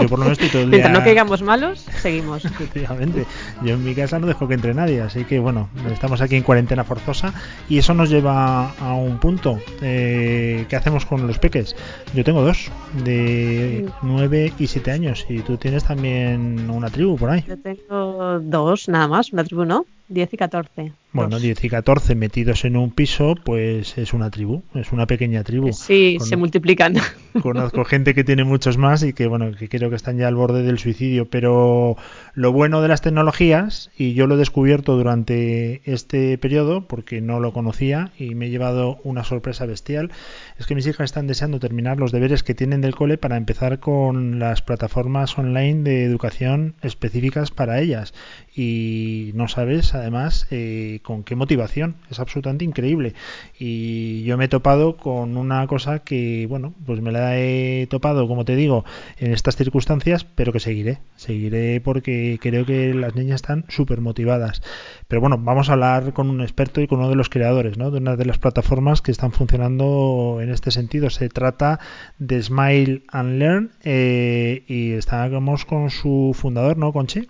[0.00, 0.78] Yo por lo menos estoy todo el día.
[0.78, 2.44] Mientras no caigamos malos, seguimos.
[2.44, 3.26] Efectivamente.
[3.64, 6.44] Yo en mi casa no dejo que entre nadie, así que bueno, estamos aquí en
[6.44, 7.34] cuarentena forzosa
[7.68, 9.58] y eso nos lleva a un punto.
[9.82, 11.74] Eh, ¿Qué hacemos con los peques?
[12.14, 12.70] Yo tengo dos,
[13.04, 17.44] de 9 y 7 años, y tú tienes también una tribu por ahí.
[17.48, 19.84] Yo tengo dos nada más, una tribu no,
[20.14, 20.92] 10 y 14.
[21.12, 21.42] Bueno, Dos.
[21.42, 25.72] 10 y 14 metidos en un piso, pues es una tribu, es una pequeña tribu.
[25.72, 26.94] Sí, Con- se multiplican.
[27.42, 30.34] Conozco gente que tiene muchos más y que bueno, que creo que están ya al
[30.34, 31.96] borde del suicidio, pero
[32.34, 37.38] lo bueno de las tecnologías y yo lo he descubierto durante este periodo porque no
[37.38, 40.10] lo conocía y me he llevado una sorpresa bestial,
[40.58, 43.78] es que mis hijas están deseando terminar los deberes que tienen del cole para empezar
[43.78, 48.14] con las plataformas online de educación específicas para ellas
[48.56, 53.14] y no sabes además eh, con qué motivación, es absolutamente increíble
[53.58, 58.28] y yo me he topado con una cosa que bueno, pues me la he topado,
[58.28, 58.84] como te digo,
[59.18, 64.62] en estas circunstancias, pero que seguiré, seguiré porque creo que las niñas están súper motivadas.
[65.08, 67.90] Pero bueno, vamos a hablar con un experto y con uno de los creadores, ¿no?
[67.90, 71.10] De una de las plataformas que están funcionando en este sentido.
[71.10, 71.80] Se trata
[72.18, 77.28] de Smile and Learn eh, y estamos con su fundador, ¿no, Conchi?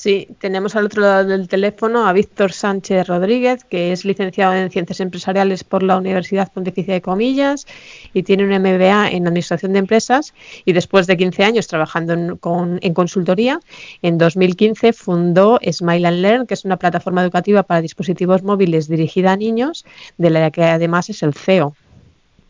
[0.00, 4.70] Sí, tenemos al otro lado del teléfono a Víctor Sánchez Rodríguez, que es licenciado en
[4.70, 7.66] Ciencias Empresariales por la Universidad Pontificia de Comillas
[8.14, 10.34] y tiene un MBA en Administración de Empresas
[10.64, 13.58] y después de 15 años trabajando en, con- en consultoría,
[14.00, 19.32] en 2015 fundó Smile and Learn, que es una plataforma educativa para dispositivos móviles dirigida
[19.32, 19.84] a niños,
[20.16, 21.74] de la que además es el CEO.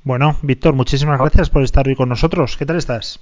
[0.04, 2.58] Bueno, Víctor, muchísimas gracias por estar hoy con nosotros.
[2.58, 3.20] ¿Qué tal estás?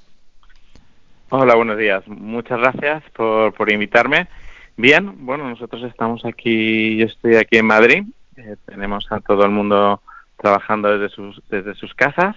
[1.28, 2.06] Hola, buenos días.
[2.06, 4.28] Muchas gracias por, por invitarme.
[4.76, 8.04] Bien, bueno, nosotros estamos aquí, yo estoy aquí en Madrid.
[8.36, 10.02] eh, tenemos a todo el mundo
[10.36, 12.36] trabajando desde sus, desde sus casas.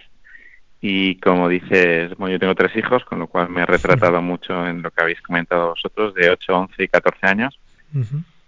[0.82, 4.66] Y como dices, bueno, yo tengo tres hijos, con lo cual me he retratado mucho
[4.66, 7.60] en lo que habéis comentado vosotros, de 8, 11 y 14 años.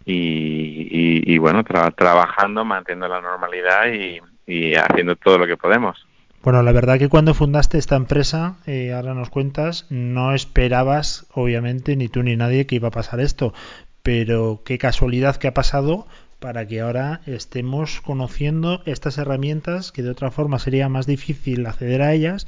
[0.06, 6.08] Y- y, bueno, tra- trabajando, manteniendo la normalidad y, y haciendo todo lo que podemos.
[6.44, 11.96] Bueno, la verdad que cuando fundaste esta empresa, eh, ahora nos cuentas, no esperabas, obviamente,
[11.96, 13.54] ni tú ni nadie que iba a pasar esto,
[14.02, 16.08] pero qué casualidad que ha pasado
[16.40, 22.02] para que ahora estemos conociendo estas herramientas que de otra forma sería más difícil acceder
[22.02, 22.48] a ellas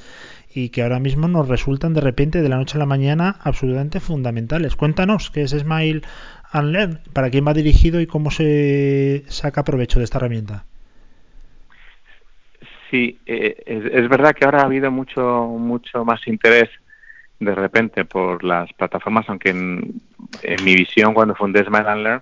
[0.52, 4.00] y que ahora mismo nos resultan de repente de la noche a la mañana absolutamente
[4.00, 4.76] fundamentales.
[4.76, 6.02] Cuéntanos qué es Smile
[6.52, 10.66] and para quién va dirigido y cómo se saca provecho de esta herramienta.
[12.94, 16.70] Sí, eh, es, verdad que ahora ha habido mucho mucho más interés
[17.40, 20.00] de repente por las plataformas, aunque en,
[20.44, 22.22] en mi visión cuando fundé Smile and Learn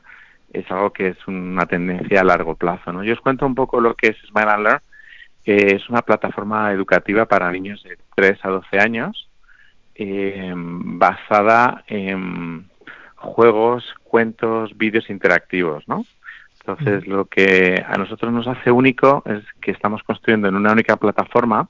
[0.54, 2.94] es algo que es una tendencia a largo plazo.
[2.94, 3.04] ¿no?
[3.04, 4.82] Yo os cuento un poco lo que es Smile and Learn.
[5.44, 9.30] Eh, es una plataforma educativa para niños de 3 a 12 años
[9.96, 12.70] eh, basada en
[13.18, 16.06] juegos, cuentos, vídeos interactivos, ¿no?
[16.62, 20.96] Entonces, lo que a nosotros nos hace único es que estamos construyendo en una única
[20.96, 21.68] plataforma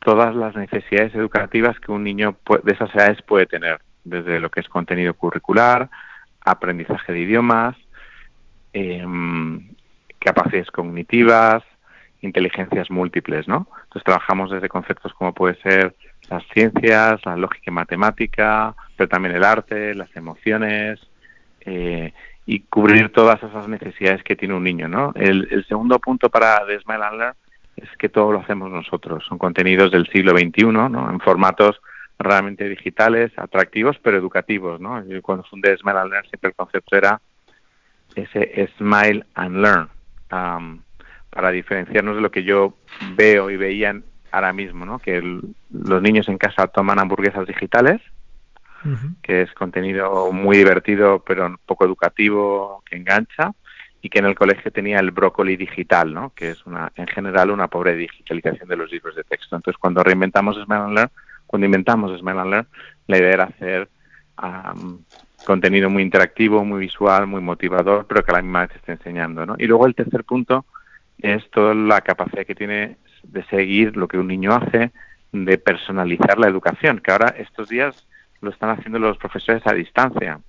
[0.00, 4.60] todas las necesidades educativas que un niño de esas edades puede tener, desde lo que
[4.60, 5.88] es contenido curricular,
[6.44, 7.76] aprendizaje de idiomas,
[8.72, 9.68] em,
[10.18, 11.62] capacidades cognitivas,
[12.20, 13.68] inteligencias múltiples, ¿no?
[13.84, 15.94] Entonces trabajamos desde conceptos como puede ser
[16.28, 20.98] las ciencias, la lógica y matemática, pero también el arte, las emociones,
[21.60, 22.12] eh,
[22.50, 25.12] y cubrir todas esas necesidades que tiene un niño, ¿no?
[25.14, 27.34] El, el segundo punto para The Smile and Learn
[27.76, 29.22] es que todo lo hacemos nosotros.
[29.28, 31.10] Son contenidos del siglo XXI, ¿no?
[31.10, 31.78] En formatos
[32.18, 35.04] realmente digitales, atractivos, pero educativos, ¿no?
[35.20, 37.20] Cuando fundé Smile and Learn siempre el concepto era
[38.14, 39.88] ese Smile and Learn,
[40.32, 40.80] um,
[41.28, 42.74] para diferenciarnos de lo que yo
[43.14, 44.98] veo y veía en- ahora mismo, ¿no?
[44.98, 45.20] Que
[45.70, 48.00] los niños en casa toman hamburguesas digitales,
[49.22, 53.52] que es contenido muy divertido pero poco educativo, que engancha,
[54.00, 56.32] y que en el colegio tenía el brócoli digital, ¿no?
[56.34, 59.56] que es una, en general una pobre digitalización de los libros de texto.
[59.56, 61.10] Entonces, cuando reinventamos Smile and Learn,
[61.46, 62.68] cuando inventamos Smile and Learn,
[63.08, 63.88] la idea era hacer
[64.36, 65.00] am,
[65.44, 69.44] contenido muy interactivo, muy visual, muy motivador, pero que a la misma vez esté enseñando.
[69.44, 69.56] ¿no?
[69.58, 70.64] Y luego el tercer punto
[71.18, 74.92] es toda la capacidad que tiene de seguir lo que un niño hace,
[75.32, 78.07] de personalizar la educación, que ahora estos días
[78.40, 80.40] lo están haciendo los profesores a distancia,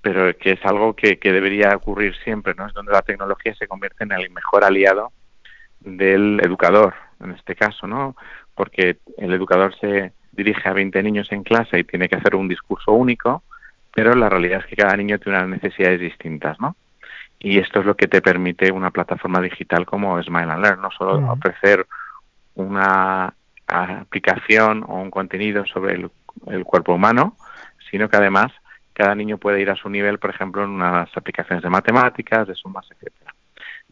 [0.00, 2.66] pero que es algo que, que debería ocurrir siempre, ¿no?
[2.66, 5.12] Es donde la tecnología se convierte en el mejor aliado
[5.80, 8.16] del educador, en este caso, ¿no?
[8.54, 12.48] Porque el educador se dirige a 20 niños en clase y tiene que hacer un
[12.48, 13.42] discurso único,
[13.94, 16.76] pero la realidad es que cada niño tiene unas necesidades distintas, ¿no?
[17.38, 20.90] Y esto es lo que te permite una plataforma digital como Smile and Learn, no
[20.90, 21.86] solo ofrecer
[22.54, 23.34] una
[23.66, 26.10] aplicación o un contenido sobre el,
[26.46, 27.36] el cuerpo humano,
[27.90, 28.52] sino que además
[28.92, 32.54] cada niño puede ir a su nivel, por ejemplo, en unas aplicaciones de matemáticas, de
[32.54, 33.34] sumas, etcétera.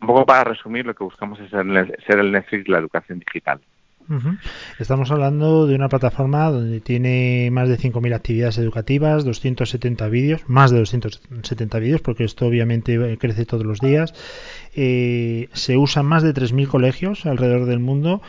[0.01, 3.19] Un poco para resumir, lo que buscamos es el- ser el Netflix de la educación
[3.19, 3.61] digital.
[4.79, 10.71] Estamos hablando de una plataforma donde tiene más de 5.000 actividades educativas, 270 vídeos, más
[10.71, 14.13] de 270 vídeos, porque esto obviamente crece todos los días.
[14.75, 18.21] Eh, se usan más de 3.000 colegios alrededor del mundo,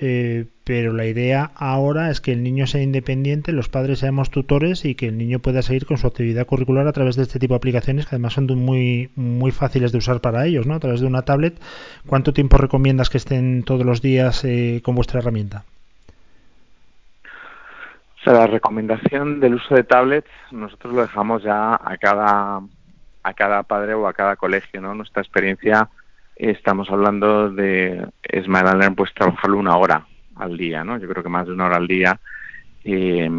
[0.00, 4.84] eh, pero la idea ahora es que el niño sea independiente, los padres seamos tutores
[4.84, 7.54] y que el niño pueda seguir con su actividad curricular a través de este tipo
[7.54, 10.74] de aplicaciones que además son muy, muy fáciles de usar para ellos, ¿no?
[10.74, 11.58] A través de una tablet.
[12.06, 15.64] ¿Cuánto tiempo recomiendas que estén todos los días eh, con vuestra herramienta?
[18.20, 22.60] O sea, la recomendación del uso de tablets nosotros lo dejamos ya a cada
[23.22, 24.94] a cada padre o a cada colegio, ¿no?
[24.94, 25.88] Nuestra experiencia
[26.36, 28.06] estamos hablando de
[28.44, 30.04] Smile Learn, pues trabajarlo una hora
[30.38, 30.98] al día, ¿no?
[30.98, 32.18] Yo creo que más de una hora al día
[32.84, 33.30] eh,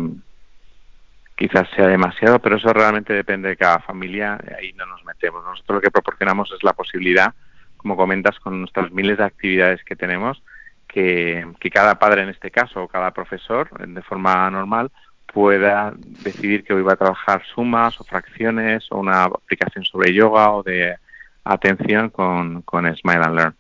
[1.35, 5.43] quizás sea demasiado, pero eso realmente depende de cada familia, ahí no nos metemos.
[5.43, 7.33] Nosotros lo que proporcionamos es la posibilidad,
[7.77, 10.43] como comentas, con nuestras miles de actividades que tenemos,
[10.87, 14.91] que, cada padre en este caso o cada profesor, de forma normal,
[15.31, 20.51] pueda decidir que hoy va a trabajar sumas o fracciones o una aplicación sobre yoga
[20.51, 20.97] o de
[21.45, 22.63] atención con
[22.95, 23.55] Smile and Learn.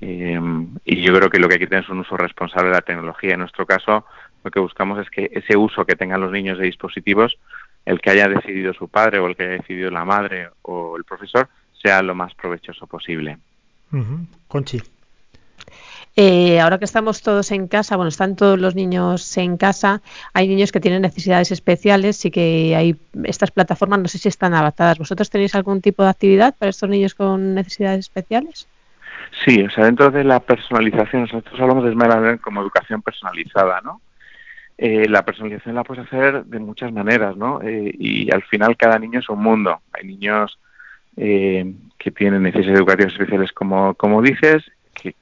[0.00, 0.38] Eh,
[0.84, 2.82] y yo creo que lo que hay que tener es un uso responsable de la
[2.82, 3.34] tecnología.
[3.34, 4.04] En nuestro caso,
[4.44, 7.38] lo que buscamos es que ese uso que tengan los niños de dispositivos,
[7.84, 11.04] el que haya decidido su padre o el que haya decidido la madre o el
[11.04, 11.48] profesor,
[11.82, 13.38] sea lo más provechoso posible.
[14.48, 14.82] Conchi.
[16.18, 20.00] Eh, ahora que estamos todos en casa, bueno, están todos los niños en casa,
[20.32, 24.54] hay niños que tienen necesidades especiales y que hay estas plataformas, no sé si están
[24.54, 24.98] adaptadas.
[24.98, 28.66] ¿Vosotros tenéis algún tipo de actividad para estos niños con necesidades especiales?
[29.44, 34.00] Sí, o sea, dentro de la personalización, nosotros hablamos de Smile como educación personalizada, ¿no?
[34.78, 37.60] Eh, la personalización la puedes hacer de muchas maneras, ¿no?
[37.62, 39.80] Eh, y al final cada niño es un mundo.
[39.92, 40.58] Hay niños
[41.16, 44.64] eh, que tienen necesidades educativas especiales, como, como dices,
[44.94, 45.14] que,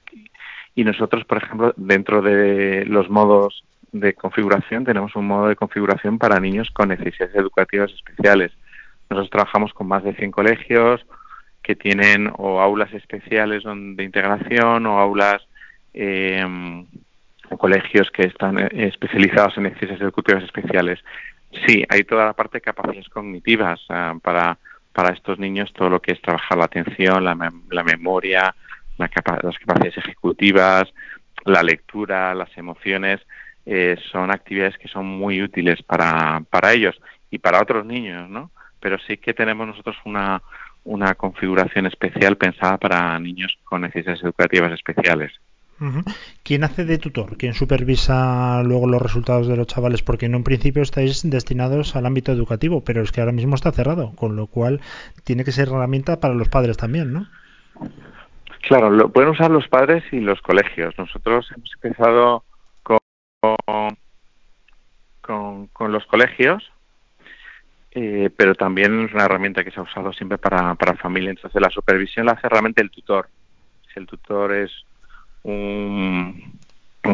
[0.75, 6.19] y nosotros, por ejemplo, dentro de los modos de configuración, tenemos un modo de configuración
[6.19, 8.51] para niños con necesidades educativas especiales.
[9.09, 11.07] Nosotros trabajamos con más de 100 colegios
[11.65, 15.43] que tienen o aulas especiales de integración o aulas
[15.95, 16.45] eh,
[17.49, 21.01] o colegios que están eh, especializados en necesidades educativas especiales.
[21.67, 24.59] Sí, hay toda la parte de capacidades cognitivas uh, para,
[24.93, 28.55] para estos niños, todo lo que es trabajar la atención, la, mem la memoria,
[28.99, 30.93] la capa las capacidades ejecutivas,
[31.47, 33.21] la lectura, las emociones,
[33.65, 37.01] eh, son actividades que son muy útiles para, para ellos
[37.31, 38.51] y para otros niños, ¿no?
[38.81, 40.43] Pero sí que tenemos nosotros una,
[40.85, 45.33] una configuración especial pensada para niños con necesidades educativas especiales.
[46.45, 47.37] ¿Quién hace de tutor?
[47.37, 50.03] ¿Quién supervisa luego los resultados de los chavales?
[50.03, 53.73] Porque en un principio estáis destinados al ámbito educativo, pero es que ahora mismo está
[53.73, 54.81] cerrado, con lo cual
[55.25, 57.27] tiene que ser herramienta para los padres también, ¿no?
[58.69, 60.95] Claro, lo pueden usar los padres y los colegios.
[60.97, 62.45] Nosotros hemos empezado
[62.83, 62.99] con,
[65.21, 66.63] con, con los colegios,
[67.97, 71.31] eh, pero también es una herramienta que se ha usado siempre para, para familia.
[71.31, 73.29] Entonces la supervisión la hace realmente el tutor.
[73.93, 74.73] Si el tutor es
[75.45, 76.59] un,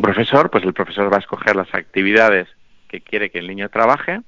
[0.01, 2.49] profesor, pues el profesor va a escoger las actividades
[2.89, 4.22] que quiere que el niño trabaje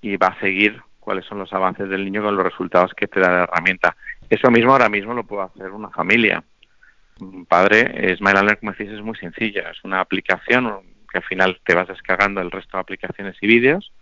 [0.00, 3.20] y va a seguir cuáles son los avances del niño con los resultados que te
[3.20, 3.96] da la herramienta.
[4.28, 6.42] Eso mismo ahora mismo lo puede hacer una familia.
[7.20, 9.70] Un padre, Smile como decís, es muy sencilla.
[9.70, 10.80] Es una aplicación
[11.12, 13.92] que al final te vas descargando el resto de aplicaciones y vídeos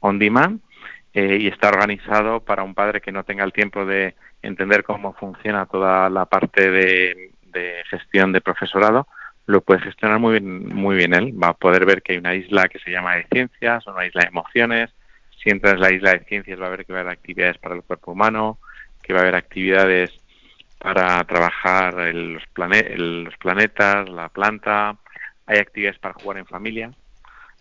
[0.00, 0.60] on demand
[1.14, 5.14] eh, y está organizado para un padre que no tenga el tiempo de entender cómo
[5.14, 7.32] funciona toda la parte de,
[7.90, 9.08] gestión de profesorado,
[9.46, 11.32] lo puede gestionar muy bien, muy bien él.
[11.42, 14.22] Va a poder ver que hay una isla que se llama de ciencias, una isla
[14.22, 14.90] de emociones.
[15.42, 17.58] Si entras en la isla de ciencias va a ver que va a haber actividades
[17.58, 18.58] para el cuerpo humano,
[19.02, 20.12] que va a haber actividades
[20.78, 24.96] para trabajar los, el, los planetas, la planta.
[25.46, 26.92] Hay actividades para jugar en familia,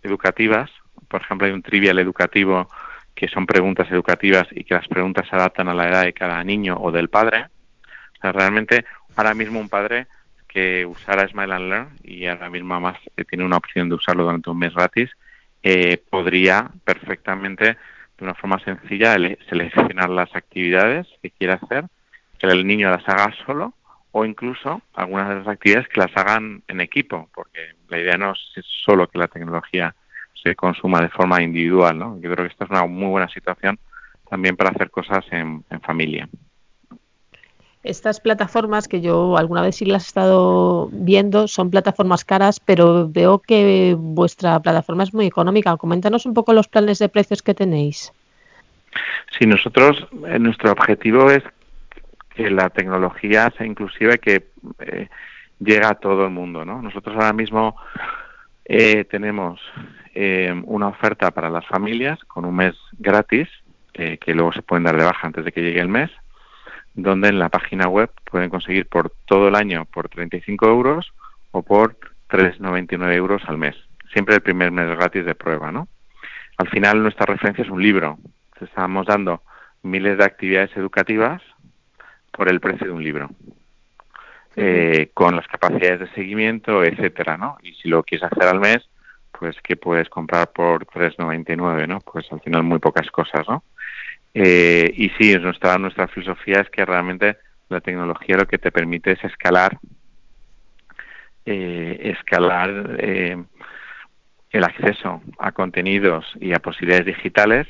[0.03, 0.69] educativas.
[1.07, 2.67] Por ejemplo, hay un trivial educativo
[3.18, 6.44] que son preguntas educativas y que las preguntas se adaptan a la edad de cada
[6.44, 7.48] niño o del padre.
[8.15, 8.85] O sea, realmente
[9.15, 10.06] ahora mismo un padre
[10.48, 14.52] que usara Smile and Learn y ahora mismo además tiene una opción de usarlo durante
[14.52, 15.10] un mes gratis,
[15.64, 17.65] eh, podría perfectamente
[18.18, 21.85] de una forma sencilla ele- seleccionar las actividades que quiera hacer,
[22.38, 23.73] que el niño las haga solo
[24.11, 28.34] o incluso algunas de las actividades que las hagan en equipo, porque la idea no
[28.34, 29.95] es solo que la tecnología
[30.43, 32.19] se consuma de forma individual, ¿no?
[32.19, 33.80] Yo creo que esta es una muy buena situación
[34.30, 36.27] también para hacer cosas en, en familia.
[37.84, 43.07] Estas plataformas que yo alguna vez sí las he estado viendo son plataformas caras, pero
[43.09, 45.77] veo que vuestra plataforma es muy económica.
[45.77, 48.11] Coméntanos un poco los planes de precios que tenéis.
[49.38, 51.43] Si nosotros, eh, nuestro objetivo es
[52.35, 54.47] que la tecnología sea inclusiva y que
[54.80, 55.07] eh,
[55.59, 56.81] llegue a todo el mundo, ¿no?
[56.81, 57.76] Nosotros ahora mismo
[58.69, 59.61] eh, tenemos
[60.14, 63.48] eh, una oferta para las familias con un mes gratis,
[63.94, 66.11] eh, que luego se pueden dar de baja antes de que llegue el mes,
[66.94, 71.14] donde en la página web pueden conseguir por todo el año por 35 euros
[71.52, 71.98] o por
[72.30, 73.76] 3,99 euros al mes.
[74.11, 75.88] Siempre el primer mes gratis de prueba, ¿no?
[76.57, 78.18] Al final nuestra referencia es un libro.
[78.60, 79.44] Estamos dando
[79.84, 81.41] miles de actividades educativas
[82.31, 83.30] por el precio de un libro.
[84.59, 87.59] Eh, con las capacidades de seguimiento, etcétera, ¿no?
[87.61, 88.89] Y si lo quieres hacer al mes,
[89.38, 91.99] pues que puedes comprar por 3.99, ¿no?
[91.99, 93.63] Pues al final muy pocas cosas, ¿no?
[94.34, 97.38] Eh, y sí, es nuestra nuestra filosofía es que realmente
[97.69, 99.77] la tecnología lo que te permite es escalar,
[101.45, 103.38] eh, escalar eh,
[104.49, 107.67] el acceso a contenidos y a posibilidades digitales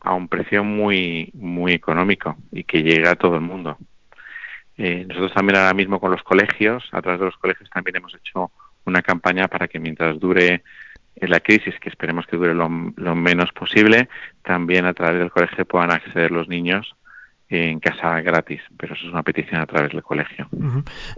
[0.00, 3.78] a un precio muy muy económico y que llegue a todo el mundo.
[4.76, 8.14] Eh, nosotros también ahora mismo con los colegios, a través de los colegios también hemos
[8.14, 8.50] hecho
[8.84, 10.62] una campaña para que mientras dure
[11.16, 14.08] eh, la crisis, que esperemos que dure lo, lo menos posible,
[14.42, 16.94] también a través del colegio puedan acceder los niños
[17.50, 20.48] en casa gratis, pero eso es una petición a través del colegio.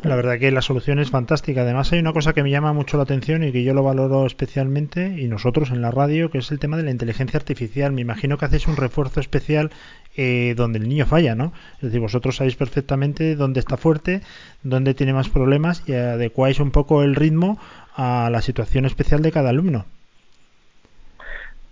[0.02, 1.62] La verdad que la solución es fantástica.
[1.62, 4.26] Además hay una cosa que me llama mucho la atención y que yo lo valoro
[4.26, 7.92] especialmente y nosotros en la radio, que es el tema de la inteligencia artificial.
[7.92, 9.70] Me imagino que hacéis un refuerzo especial
[10.16, 11.52] eh, donde el niño falla, ¿no?
[11.76, 14.20] Es decir, vosotros sabéis perfectamente dónde está fuerte,
[14.62, 17.58] dónde tiene más problemas y adecuáis un poco el ritmo
[17.94, 19.86] a la situación especial de cada alumno.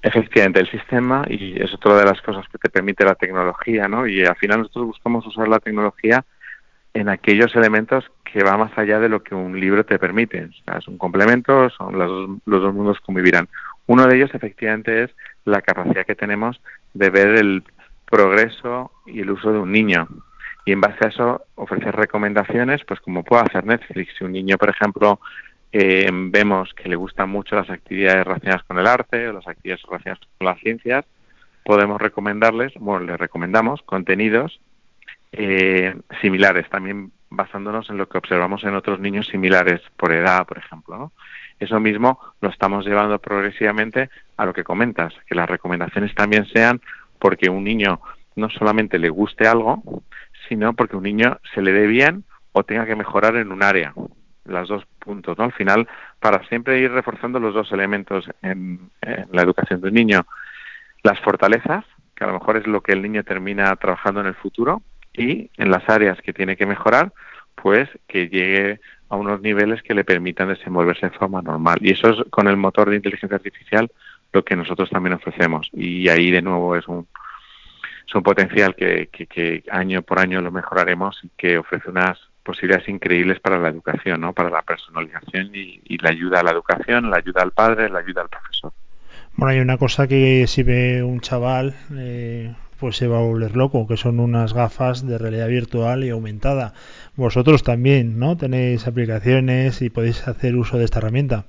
[0.05, 4.07] Efectivamente, el sistema, y es otra de las cosas que te permite la tecnología, ¿no?
[4.07, 6.23] Y al final nosotros buscamos usar la tecnología
[6.93, 10.45] en aquellos elementos que va más allá de lo que un libro te permite.
[10.45, 13.49] O sea, es un complemento, son los, los dos mundos convivirán.
[13.87, 15.11] Uno de ellos, efectivamente, es
[15.47, 16.61] la capacidad que tenemos
[16.93, 17.65] de ver el
[18.05, 20.07] progreso y el uso de un niño.
[20.67, 24.13] Y en base a eso, ofrecer recomendaciones, pues como puede hacer Netflix.
[24.19, 25.19] Si un niño, por ejemplo,
[25.77, 29.83] eh, vemos que le gustan mucho las actividades relacionadas con el arte o las actividades
[29.83, 31.05] relacionadas con las ciencias,
[31.65, 34.61] podemos recomendarles, bueno, les recomendamos contenidos
[35.33, 40.59] eh, similares, también basándonos en lo que observamos en otros niños similares por edad, por
[40.59, 40.97] ejemplo.
[40.97, 41.13] ¿no?
[41.59, 46.81] Eso mismo lo estamos llevando progresivamente a lo que comentas, que las recomendaciones también sean
[47.19, 48.01] porque un niño
[48.37, 49.83] no solamente le guste algo,
[50.49, 52.23] sino porque un niño se le dé bien
[52.53, 53.93] o tenga que mejorar en un área.
[54.45, 55.45] Las dos puntos, ¿no?
[55.45, 55.89] Al final,
[56.21, 60.27] para siempre ir reforzando los dos elementos en, en la educación del niño,
[61.03, 61.85] las fortalezas,
[62.15, 64.83] que a lo mejor es lo que el niño termina trabajando en el futuro,
[65.17, 67.13] y en las áreas que tiene que mejorar,
[67.55, 71.79] pues que llegue a unos niveles que le permitan desenvolverse de forma normal.
[71.81, 73.91] Y eso es con el motor de inteligencia artificial
[74.33, 75.71] lo que nosotros también ofrecemos.
[75.73, 77.07] Y ahí de nuevo es un,
[78.07, 82.19] es un potencial que, que, que año por año lo mejoraremos y que ofrece unas
[82.45, 84.33] posibilidades increíbles para la educación, ¿no?
[84.33, 88.01] para la personalización y, y la ayuda a la educación, la ayuda al padre, la
[88.01, 88.73] ayuda al profesor.
[89.37, 93.57] Bueno, hay una cosa que si ve un chaval, eh, pues se va a volver
[93.57, 96.73] loco, que son unas gafas de realidad virtual y aumentada.
[97.17, 98.37] Vosotros también, ¿no?
[98.37, 101.47] Tenéis aplicaciones y podéis hacer uso de esta herramienta.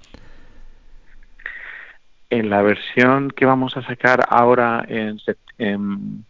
[2.31, 5.17] En la versión que vamos a sacar ahora en,
[5.59, 6.26] en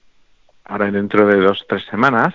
[0.65, 2.33] ahora dentro de dos tres semanas,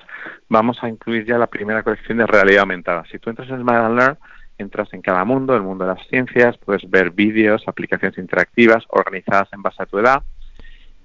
[0.48, 3.04] vamos a incluir ya la primera colección de realidad aumentada.
[3.10, 4.18] Si tú entras en and Learn,
[4.58, 9.48] entras en cada mundo, el mundo de las ciencias, puedes ver vídeos, aplicaciones interactivas organizadas
[9.52, 10.22] en base a tu edad.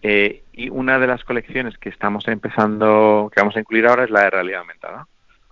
[0.02, 4.12] Eh, y una de las colecciones que estamos empezando, que vamos a incluir ahora es
[4.12, 5.08] la de realidad aumentada.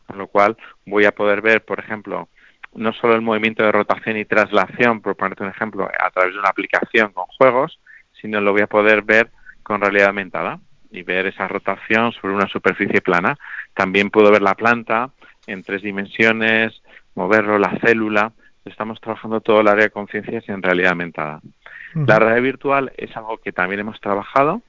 [0.05, 2.29] Con lo cual voy a poder ver, por ejemplo,
[2.75, 6.39] no solo el movimiento de rotación y traslación, por ponerte un ejemplo, a través de
[6.39, 7.79] una aplicación con juegos,
[8.21, 9.31] sino lo voy a poder ver
[9.63, 10.59] con realidad aumentada
[10.93, 13.37] y ver esa rotación sobre una superficie plana.
[13.73, 15.09] También puedo ver la planta
[15.47, 16.81] en tres dimensiones,
[17.15, 18.31] moverlo, la célula.
[18.63, 21.41] Estamos trabajando todo el área de conciencias en realidad aumentada.
[21.95, 24.61] La realidad virtual es algo que también hemos trabajado.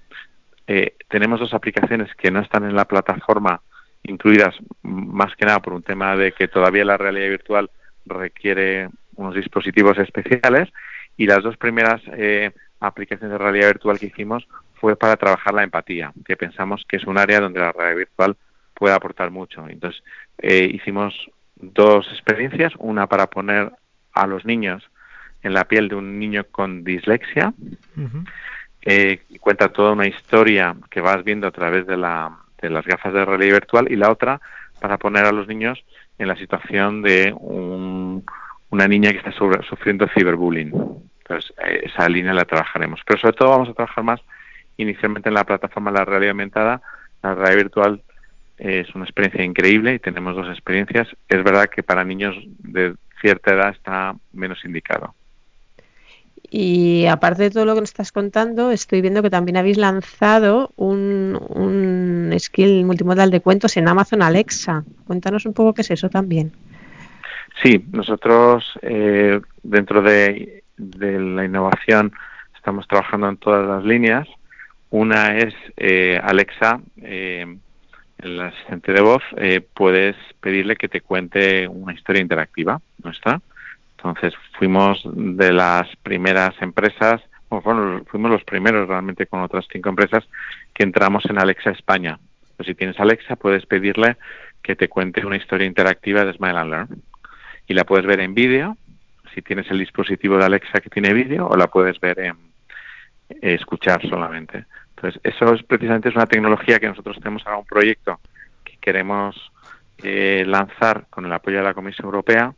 [0.66, 3.60] Eh, tenemos dos aplicaciones que no están en la plataforma
[4.02, 7.70] incluidas más que nada por un tema de que todavía la realidad virtual
[8.06, 10.70] requiere unos dispositivos especiales
[11.16, 14.46] y las dos primeras eh, aplicaciones de realidad virtual que hicimos
[14.84, 18.36] fue para trabajar la empatía, que pensamos que es un área donde la realidad virtual
[18.74, 19.66] puede aportar mucho.
[19.66, 20.02] Entonces,
[20.36, 21.14] eh, hicimos
[21.56, 23.72] dos experiencias, una para poner
[24.12, 24.86] a los niños
[25.42, 27.54] en la piel de un niño con dislexia,
[28.82, 33.14] eh, cuenta toda una historia que vas viendo a través de, la, de las gafas
[33.14, 34.38] de realidad virtual, y la otra
[34.82, 35.82] para poner a los niños
[36.18, 40.74] en la situación de una niña que está sufriendo ciberbullying.
[41.20, 43.00] Entonces, eh, esa línea la trabajaremos.
[43.06, 44.20] Pero sobre todo vamos a trabajar más
[44.76, 46.82] inicialmente en la plataforma de la realidad aumentada.
[47.22, 48.02] La realidad virtual
[48.58, 51.08] es una experiencia increíble y tenemos dos experiencias.
[51.28, 55.14] Es verdad que para niños de cierta edad está menos indicado.
[56.50, 60.70] Y aparte de todo lo que nos estás contando, estoy viendo que también habéis lanzado
[60.76, 64.84] un, un skill multimodal de cuentos en Amazon Alexa.
[65.06, 66.52] Cuéntanos un poco qué es eso también.
[67.62, 72.12] Sí, nosotros eh, dentro de, de, la innovación
[72.54, 74.28] estamos trabajando en todas las líneas.
[74.94, 77.58] Una es eh, Alexa, eh,
[78.18, 83.40] el asistente de voz, eh, puedes pedirle que te cuente una historia interactiva nuestra.
[83.96, 90.28] Entonces fuimos de las primeras empresas, bueno, fuimos los primeros realmente con otras cinco empresas
[90.72, 92.20] que entramos en Alexa España.
[92.56, 94.16] Pues si tienes Alexa puedes pedirle
[94.62, 97.02] que te cuente una historia interactiva de Smile and Learn
[97.66, 98.76] y la puedes ver en vídeo,
[99.34, 102.36] si tienes el dispositivo de Alexa que tiene vídeo, o la puedes ver en
[103.40, 104.66] escuchar solamente.
[105.04, 108.20] Entonces, eso es precisamente es una tecnología que nosotros tenemos ahora un proyecto
[108.64, 109.52] que queremos
[110.02, 112.54] eh, lanzar con el apoyo de la Comisión Europea,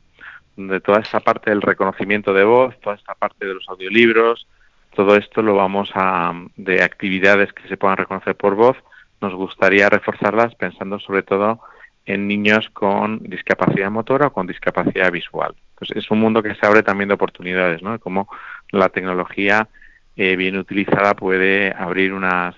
[0.57, 4.47] donde toda esta parte del reconocimiento de voz, toda esta parte de los audiolibros,
[4.95, 8.77] todo esto lo vamos a, de actividades que se puedan reconocer por voz,
[9.21, 11.61] nos gustaría reforzarlas pensando sobre todo
[12.05, 15.57] en niños con discapacidad motora o con discapacidad visual.
[15.71, 17.99] Entonces, es un mundo que se abre también de oportunidades, ¿no?
[17.99, 18.29] Como
[18.71, 19.69] la tecnología
[20.17, 22.55] eh, bien utilizada puede abrir unas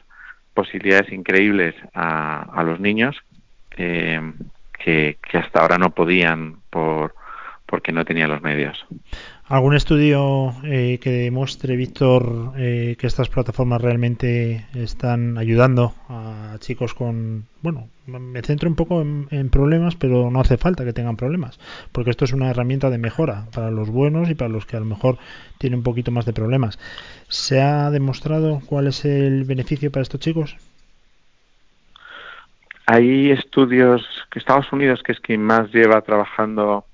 [0.54, 3.16] posibilidades increíbles a, los niños
[3.76, 4.20] eh,
[4.78, 7.14] que, que, hasta ahora no podían por
[7.66, 8.86] porque no tenían los medios.
[9.48, 16.92] ¿Algún estudio eh, que demuestre, Víctor, eh, que estas plataformas realmente están ayudando a chicos
[16.92, 17.46] con...
[17.62, 21.58] Bueno, me centro un poco en, en, problemas, pero no hace falta que tengan problemas,
[21.92, 24.80] porque esto es una herramienta de mejora para los buenos y para los que a
[24.80, 25.16] lo mejor
[25.56, 26.78] tienen un poquito más de problemas.
[27.28, 30.58] ¿Se ha demostrado cuál es el beneficio para estos chicos?
[32.84, 36.84] Hay estudios que Estados Unidos, que es quien más lleva trabajando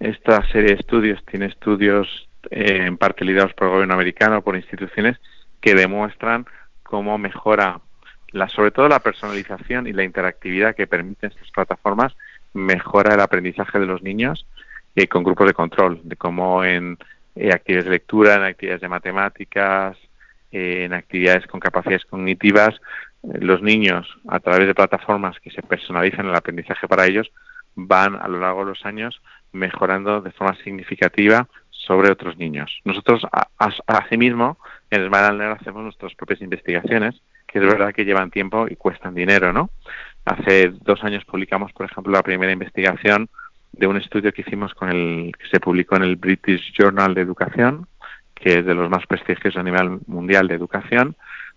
[0.00, 4.56] esta serie de estudios tiene estudios eh, en parte liderados por el gobierno americano, por
[4.56, 5.18] instituciones,
[5.60, 6.46] que demuestran
[6.82, 7.80] cómo mejora,
[8.32, 12.16] la, sobre todo la personalización y la interactividad que permiten estas plataformas,
[12.54, 14.46] mejora el aprendizaje de los niños
[14.96, 16.98] eh, con grupos de control, de cómo en
[17.36, 19.96] eh, actividades de lectura, en actividades de matemáticas,
[20.50, 22.80] eh, en actividades con capacidades cognitivas,
[23.22, 27.30] los niños, a través de plataformas que se personalizan el aprendizaje para ellos,
[27.74, 29.20] van a lo largo de los años
[29.52, 32.80] mejorando de forma significativa sobre otros niños.
[32.84, 33.22] Nosotros,
[33.86, 34.58] asimismo,
[34.90, 39.14] en el Learn hacemos nuestras propias investigaciones, que es verdad que llevan tiempo y cuestan
[39.14, 39.70] dinero, ¿no?
[40.24, 43.28] Hace dos años publicamos, por ejemplo, la primera investigación
[43.72, 47.22] de un estudio que hicimos con el que se publicó en el British Journal de
[47.22, 47.86] Educación,
[48.34, 51.16] que es de los más prestigiosos a nivel mundial de educación,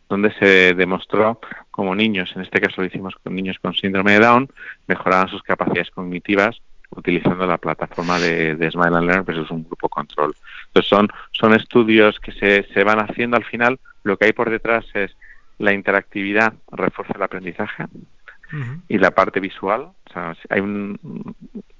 [0.10, 1.40] donde se demostró
[1.72, 4.50] como niños, en este caso lo hicimos con niños con síndrome de Down,
[4.88, 6.62] mejoraban sus capacidades cognitivas
[6.92, 10.36] utilizando la plataforma de, de Smile and Learn, pues es un grupo control.
[10.68, 14.50] Entonces son, son estudios que se, se van haciendo al final, lo que hay por
[14.50, 15.16] detrás es
[15.58, 18.82] la interactividad refuerza el aprendizaje uh -huh.
[18.88, 19.82] y la parte visual.
[19.82, 21.00] O sea, hay un,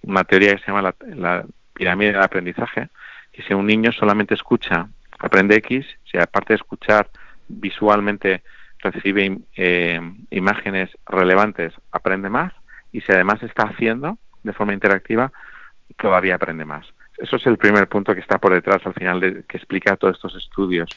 [0.04, 2.90] una teoría que se llama la, la pirámide del aprendizaje,
[3.32, 4.88] que si un niño solamente escucha,
[5.20, 7.10] aprende X, si aparte de escuchar
[7.48, 8.42] visualmente
[8.80, 10.00] recibe eh,
[10.30, 12.54] imágenes relevantes, aprende más,
[12.92, 15.32] y si además está haciendo, de forma interactiva,
[15.98, 16.86] todavía aprende más.
[17.18, 20.16] Eso es el primer punto que está por detrás al final de, que explica todos
[20.16, 20.90] estos estudios.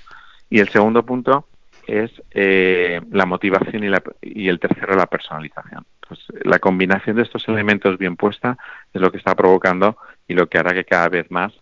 [0.48, 1.48] Y el segundo punto
[1.86, 5.84] es eh, la motivación y, la, y, el tercero la personalización.
[6.02, 8.56] Entonces, la combinación de estos elementos bien puesta
[8.92, 9.96] es lo que está provocando
[10.26, 11.52] y lo que hará que cada vez más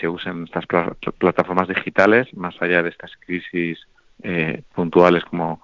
[0.00, 3.78] se usen estas pl plataformas digitales, más allá de estas crisis
[4.22, 5.60] eh, puntuales como,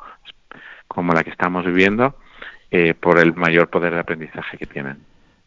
[0.87, 2.17] como la que estamos viviendo,
[2.71, 4.99] eh, por el mayor poder de aprendizaje que tienen.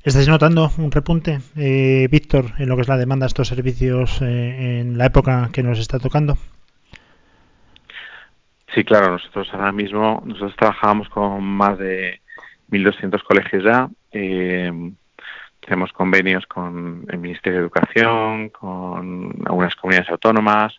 [0.03, 4.19] ¿Estáis notando un repunte, eh, Víctor, en lo que es la demanda de estos servicios
[4.23, 6.37] eh, en la época que nos está tocando?
[8.73, 12.19] Sí, claro, nosotros ahora mismo, nosotros trabajamos con más de
[12.71, 13.89] 1.200 colegios ya.
[14.11, 14.71] Eh,
[15.63, 20.73] hacemos convenios con el Ministerio de Educación, con algunas comunidades autónomas,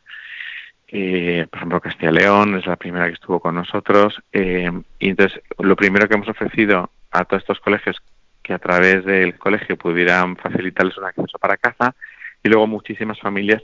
[0.89, 5.09] eh, por ejemplo Castilla y León es la primera que estuvo con nosotros, eh, y
[5.11, 8.03] entonces lo primero que hemos ofrecido a todos estos colegios
[8.43, 11.95] que a través del colegio pudieran facilitarles un acceso para casa,
[12.43, 13.63] y luego muchísimas familias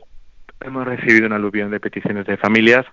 [0.60, 2.86] hemos recibido una aluvión de peticiones de familias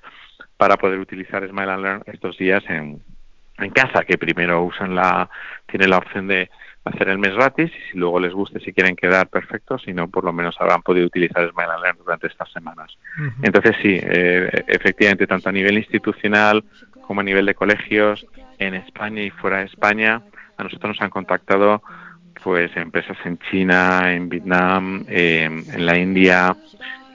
[0.58, 3.02] para poder utilizar Smile and Learn estos días en,
[3.58, 5.30] en casa, que primero usan la,
[5.68, 6.50] tienen la opción de
[6.86, 10.08] hacer el mes gratis y si luego les guste, si quieren quedar, perfecto, si no,
[10.08, 12.96] por lo menos habrán podido utilizar Smile and Learn durante estas semanas.
[13.42, 16.64] Entonces, sí, eh, efectivamente, tanto a nivel institucional
[17.02, 18.26] como a nivel de colegios,
[18.60, 20.22] en España y fuera de España,
[20.58, 21.82] a nosotros nos han contactado
[22.44, 26.56] pues empresas en China, en Vietnam, eh, en la India,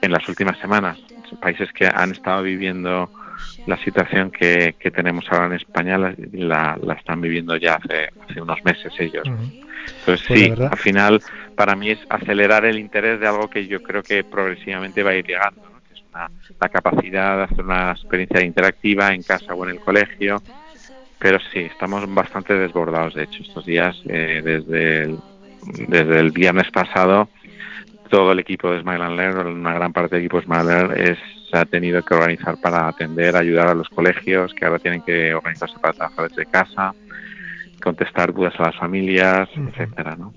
[0.01, 0.99] en las últimas semanas,
[1.39, 3.09] países que han estado viviendo
[3.65, 8.09] la situación que, que tenemos ahora en España la, la, la están viviendo ya hace,
[8.27, 9.23] hace unos meses ellos.
[9.25, 11.21] Entonces Pues sí, al final
[11.55, 15.15] para mí es acelerar el interés de algo que yo creo que progresivamente va a
[15.15, 15.79] ir llegando, ¿no?
[15.87, 19.79] que es una, la capacidad de hacer una experiencia interactiva en casa o en el
[19.79, 20.41] colegio.
[21.21, 25.19] Pero sí, estamos bastante desbordados, de hecho, estos días, eh, desde, el,
[25.87, 27.29] desde el viernes pasado,
[28.09, 30.69] todo el equipo de Smile and Learn, una gran parte del equipo de Smile and
[30.69, 31.19] Learn, es,
[31.49, 35.33] se ha tenido que organizar para atender, ayudar a los colegios, que ahora tienen que
[35.35, 36.95] organizarse para trabajar desde casa,
[37.83, 40.33] contestar dudas a las familias, etcétera, ¿no?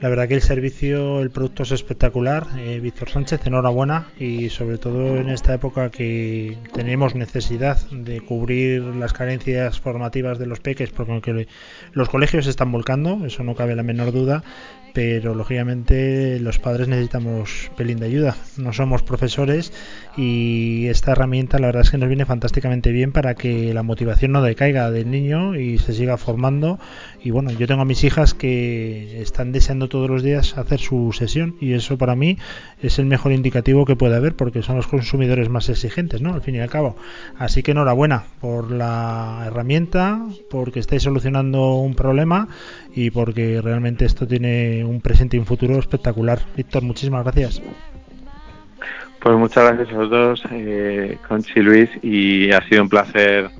[0.00, 2.46] La verdad que el servicio, el producto es espectacular.
[2.56, 8.82] Eh, Víctor Sánchez, enhorabuena y sobre todo en esta época que tenemos necesidad de cubrir
[8.82, 11.46] las carencias formativas de los peques, porque
[11.92, 14.42] los colegios se están volcando, eso no cabe la menor duda,
[14.94, 18.36] pero lógicamente los padres necesitamos pelín de ayuda.
[18.56, 19.70] No somos profesores
[20.16, 24.32] y esta herramienta la verdad es que nos viene fantásticamente bien para que la motivación
[24.32, 26.78] no decaiga del niño y se siga formando.
[27.22, 31.12] Y bueno, yo tengo a mis hijas que están deseando todos los días hacer su
[31.12, 32.38] sesión y eso para mí
[32.82, 36.34] es el mejor indicativo que puede haber porque son los consumidores más exigentes, ¿no?
[36.34, 36.96] Al fin y al cabo.
[37.38, 42.48] Así que enhorabuena por la herramienta, porque estáis solucionando un problema
[42.94, 46.40] y porque realmente esto tiene un presente y un futuro espectacular.
[46.56, 47.62] Víctor, muchísimas gracias.
[49.20, 53.50] Pues muchas gracias a los dos, eh, Conchi y Luis, y ha sido un placer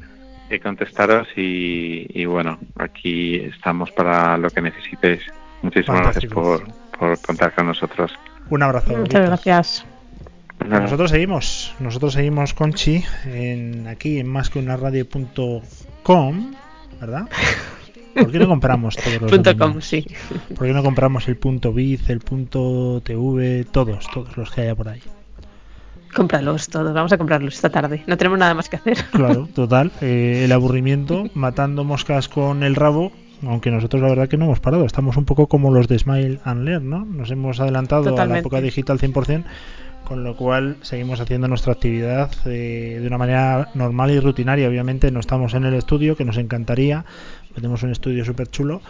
[0.49, 5.21] eh, contestaros y, y, bueno, aquí estamos para lo que necesitéis.
[5.63, 6.43] Muchísimas Fantástico.
[6.43, 8.13] gracias por, por contar con nosotros.
[8.49, 8.97] Un abrazo.
[8.97, 9.87] Muchas gracias.
[10.67, 16.55] Nosotros seguimos, nosotros seguimos Conchi en aquí en más que una radio.com,
[17.01, 17.29] ¿verdad?
[18.15, 20.07] ¿Por qué no compramos todos los Punto com, sí.
[20.57, 24.75] ¿Por qué no compramos el punto biz, el punto tv, todos, todos los que haya
[24.75, 25.01] por ahí?
[26.15, 28.03] Cómpralos todos, vamos a comprarlos esta tarde.
[28.07, 28.99] No tenemos nada más que hacer.
[29.13, 29.93] Claro, total.
[30.01, 33.13] eh, el aburrimiento, matando moscas con el rabo.
[33.47, 34.85] Aunque nosotros la verdad que no hemos parado.
[34.85, 37.05] Estamos un poco como los de Smile and Learn, ¿no?
[37.07, 39.45] Nos hemos adelantado a la época digital 100%,
[40.05, 44.69] con lo cual seguimos haciendo nuestra actividad eh, de una manera normal y rutinaria.
[44.69, 47.07] Obviamente no estamos en el estudio, que nos encantaría.
[47.55, 48.83] Tenemos un estudio súper chulo.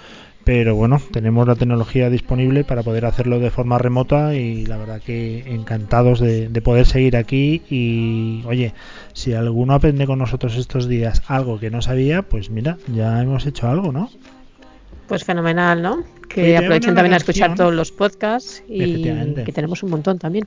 [0.50, 5.00] Pero bueno, tenemos la tecnología disponible para poder hacerlo de forma remota y la verdad
[5.00, 8.74] que encantados de, de poder seguir aquí y oye,
[9.12, 13.46] si alguno aprende con nosotros estos días algo que no sabía, pues mira, ya hemos
[13.46, 14.10] hecho algo, ¿no?
[15.10, 16.04] Pues fenomenal, ¿no?
[16.28, 20.46] Que aprovechen también a escuchar todos los podcasts y que tenemos un montón también.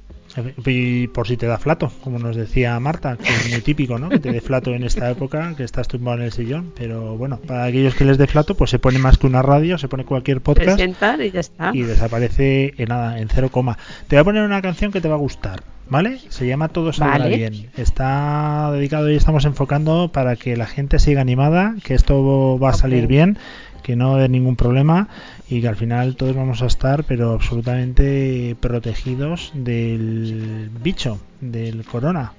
[0.65, 4.07] Y por si te da flato, como nos decía Marta, que es muy típico, ¿no?
[4.07, 6.71] Que te dé flato en esta época, que estás tumbado en el sillón.
[6.77, 9.77] Pero bueno, para aquellos que les dé flato, pues se pone más que una radio,
[9.77, 11.71] se pone cualquier podcast Presentar y ya está.
[11.73, 13.77] y desaparece en nada, en cero coma.
[14.07, 16.19] Te voy a poner una canción que te va a gustar, ¿vale?
[16.29, 17.35] Se llama Todo saldrá Vale.
[17.35, 17.69] bien.
[17.75, 22.73] Está dedicado y estamos enfocando para que la gente siga animada, que esto va a
[22.73, 23.37] salir bien,
[23.83, 25.09] que no hay ningún problema
[25.47, 32.33] y que al final todos vamos a estar, pero absolutamente protegidos del bicho, del corona.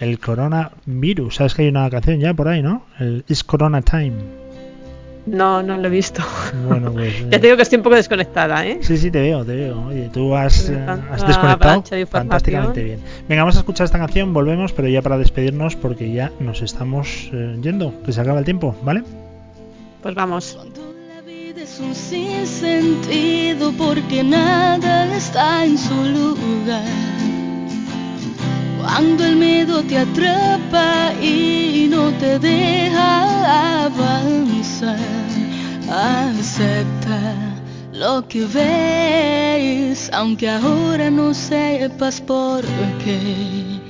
[0.00, 1.34] El coronavirus.
[1.34, 2.84] ¿Sabes que hay una canción ya por ahí, no?
[3.00, 4.12] El It's Corona Time.
[5.26, 6.22] No, no lo he visto.
[6.66, 7.20] Bueno, pues.
[7.30, 8.78] ya te digo que estoy un poco desconectada, ¿eh?
[8.80, 9.86] Sí, sí, te veo, te veo.
[9.88, 12.08] Oye, tú has, eh, has desconectado de información.
[12.08, 13.00] fantásticamente bien.
[13.28, 17.30] Venga, vamos a escuchar esta canción, volvemos, pero ya para despedirnos porque ya nos estamos
[17.32, 19.02] eh, yendo, que se acaba el tiempo, ¿vale?
[20.02, 20.56] Pues vamos.
[21.08, 26.84] La vida es un sinsentido porque nada está en su lugar.
[28.80, 34.98] Cuando el miedo te atrapa y no te deja avanzar,
[35.90, 37.34] acepta
[37.92, 42.62] lo que ves, aunque ahora no sepas por
[43.04, 43.87] qué.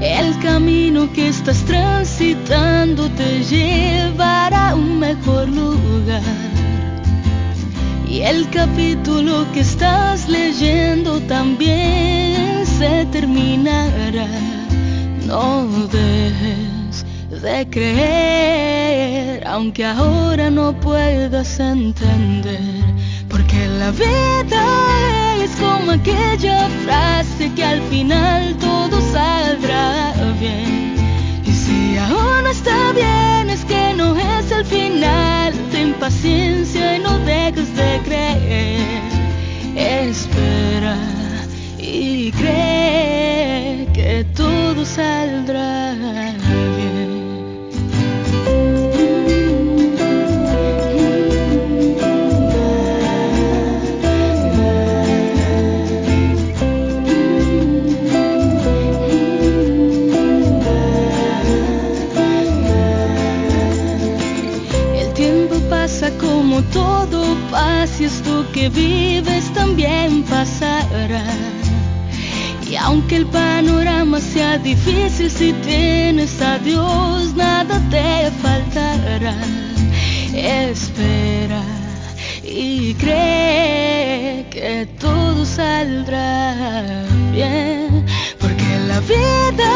[0.00, 6.22] El camino que estás transitando te llevará a un mejor lugar.
[8.08, 14.28] y el capítulo que estás leyendo también se terminará.
[15.26, 17.04] No dejes
[17.42, 22.84] de creer, aunque ahora no puedas entender,
[23.36, 24.64] porque la vida
[25.44, 30.94] es como aquella frase que al final todo saldrá bien.
[31.44, 35.52] Y si aún no está bien, es que no es el final.
[35.70, 39.02] Ten paciencia y no dejes de creer.
[39.76, 40.96] Espera
[41.78, 45.92] y cree que todo saldrá
[46.78, 47.15] bien.
[66.76, 71.24] Todo pasa esto que vives también pasará.
[72.70, 79.36] Y aunque el panorama sea difícil, si tienes a Dios, nada te faltará.
[80.34, 81.62] Espera
[82.42, 86.54] y cree que todo saldrá
[87.32, 88.04] bien,
[88.40, 89.70] porque la vida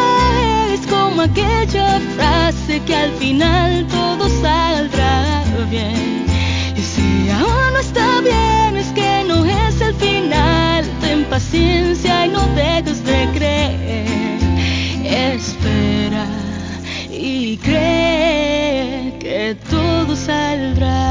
[0.75, 6.30] es como aquella frase que al final todo saldrá bien.
[7.73, 10.85] No está bien, es que no es el final.
[11.01, 14.41] Ten paciencia y no dejes de creer.
[15.05, 16.27] Espera
[17.11, 21.10] y cree que todo saldrá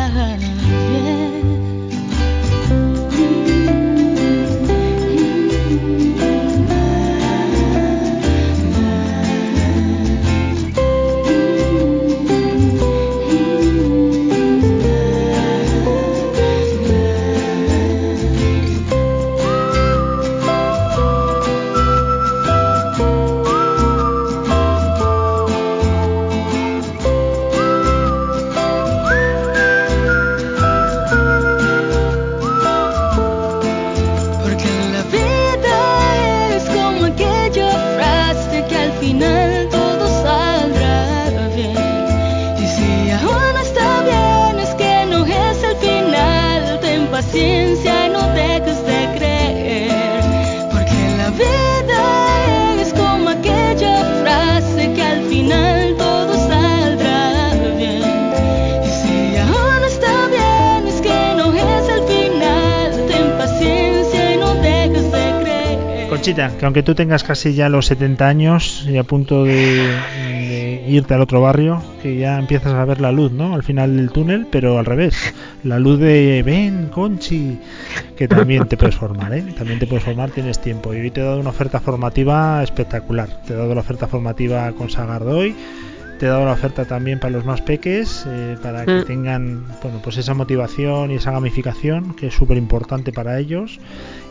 [66.60, 71.14] que aunque tú tengas casi ya los 70 años y a punto de, de irte
[71.14, 73.54] al otro barrio, que ya empiezas a ver la luz, ¿no?
[73.56, 75.34] Al final del túnel, pero al revés.
[75.64, 77.58] La luz de ven, Conchi,
[78.18, 79.44] que también te puedes formar, ¿eh?
[79.58, 80.94] También te puedes formar, tienes tiempo.
[80.94, 83.30] Y hoy te he dado una oferta formativa espectacular.
[83.48, 85.56] Te he dado la oferta formativa con Sagardoy.
[86.20, 89.06] Te he dado la oferta también para los más peques, eh, para que Mm.
[89.06, 93.80] tengan bueno, pues esa motivación y esa gamificación, que es súper importante para ellos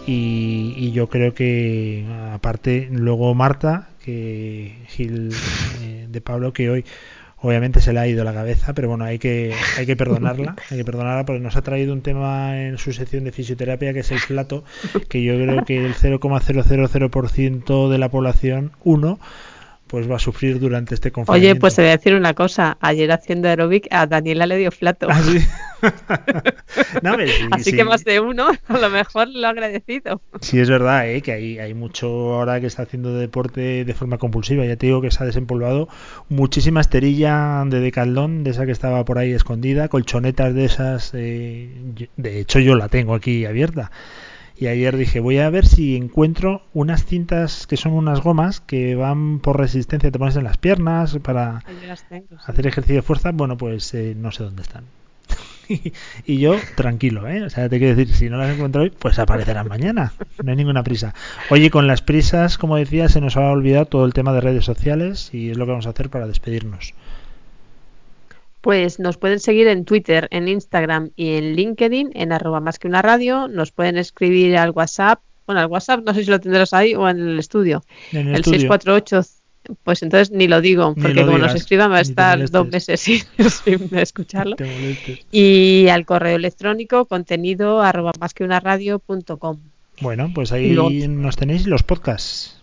[0.09, 5.35] y, y yo creo que aparte luego Marta que Gil
[5.83, 6.87] eh, de Pablo que hoy
[7.41, 10.79] obviamente se le ha ido la cabeza pero bueno hay que hay que perdonarla hay
[10.79, 14.11] que perdonarla porque nos ha traído un tema en su sección de fisioterapia que es
[14.11, 14.65] el flato
[15.11, 19.21] que yo creo que el 0,000% de la población uno
[19.89, 22.77] pues va a sufrir durante este confinamiento Oye, pues te voy a decir una cosa.
[22.81, 25.09] Ayer haciendo aeróbic a Daniela le dio flato.
[25.11, 25.39] ¿Ah, sí?
[27.03, 27.77] No, hombre, sí, Así sí.
[27.77, 30.21] que más de uno, a lo mejor lo ha agradecido.
[30.41, 31.23] Sí, es verdad, ¿eh?
[31.23, 34.65] que hay, hay mucho ahora que está haciendo deporte de forma compulsiva.
[34.65, 35.89] Ya te digo que se ha desempolvado
[36.29, 41.13] muchísima esterilla de decaldón, de esa que estaba por ahí escondida, colchonetas de esas.
[41.15, 41.71] eh,
[42.17, 43.91] de hecho, yo la tengo aquí abierta.
[44.61, 48.97] Y ayer dije, voy a ver si encuentro unas cintas que son unas gomas que
[48.97, 51.63] van por resistencia, te pones en las piernas para
[52.45, 53.31] hacer ejercicio de fuerza.
[53.31, 54.85] Bueno, pues eh, no sé dónde están.
[56.27, 57.45] y yo tranquilo, ¿eh?
[57.45, 60.13] O sea, te quiero decir, si no las encuentro hoy, pues aparecerán mañana.
[60.43, 61.15] No hay ninguna prisa.
[61.51, 64.65] Oye, con las prisas, como decía, se nos ha olvidado todo el tema de redes
[64.65, 66.95] sociales y es lo que vamos a hacer para despedirnos.
[68.61, 72.89] Pues nos pueden seguir en Twitter, en Instagram y en LinkedIn en arroba más que
[72.89, 73.49] una radio.
[73.49, 75.21] Nos pueden escribir al WhatsApp.
[75.47, 77.83] Bueno, al WhatsApp no sé si lo tendrás ahí o en el estudio.
[78.13, 78.61] En el, el estudio.
[78.61, 79.23] 648.
[79.83, 82.69] Pues entonces ni lo digo, porque lo como digas, nos escriban va a estar dos
[82.69, 83.21] meses sin,
[83.51, 84.57] sin escucharlo.
[85.31, 89.59] Y al correo electrónico contenido arroba más que una radio punto com.
[90.01, 90.75] Bueno, pues ahí
[91.09, 92.58] nos tenéis los podcasts.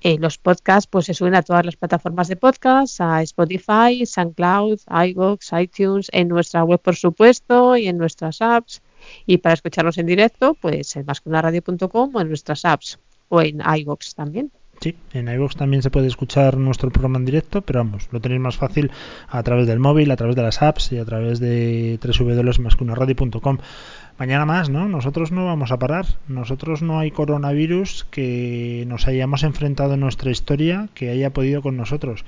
[0.00, 4.78] Eh, los podcasts pues se suben a todas las plataformas de podcast, a Spotify, SoundCloud,
[4.88, 8.80] iVoox, iTunes, en nuestra web por supuesto y en nuestras apps.
[9.26, 12.98] Y para escucharnos en directo, pues en masqueunaradio.com o en nuestras apps
[13.28, 14.52] o en iVoox también.
[14.80, 18.40] Sí, en iVoox también se puede escuchar nuestro programa en directo, pero vamos, lo tenéis
[18.40, 18.92] más fácil
[19.28, 23.58] a través del móvil, a través de las apps y a través de www.mascunaradio.com.
[24.18, 24.88] Mañana más, ¿no?
[24.88, 26.06] Nosotros no vamos a parar.
[26.26, 31.76] Nosotros no hay coronavirus que nos hayamos enfrentado en nuestra historia que haya podido con
[31.76, 32.24] nosotros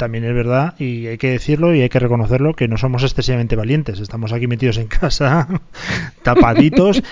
[0.00, 3.54] también es verdad, y hay que decirlo y hay que reconocerlo, que no somos excesivamente
[3.54, 4.00] valientes.
[4.00, 5.46] Estamos aquí metidos en casa,
[6.22, 7.02] tapaditos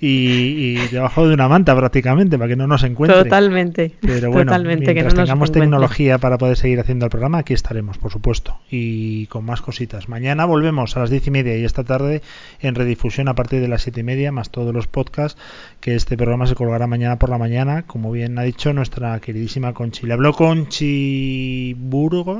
[0.00, 3.22] y, y, debajo de una manta prácticamente, para que no nos encuentre.
[3.22, 3.92] Totalmente.
[4.00, 7.36] Pero bueno, totalmente, mientras que no tengamos nos tecnología para poder seguir haciendo el programa,
[7.36, 8.56] aquí estaremos, por supuesto.
[8.70, 10.08] Y con más cositas.
[10.08, 12.22] Mañana volvemos a las diez y media y esta tarde
[12.60, 15.38] en redifusión a partir de las siete y media, más todos los podcasts,
[15.80, 19.74] que este programa se colgará mañana por la mañana, como bien ha dicho nuestra queridísima
[19.74, 20.06] Conchi.
[20.06, 22.37] Le habló Conchi Burgos.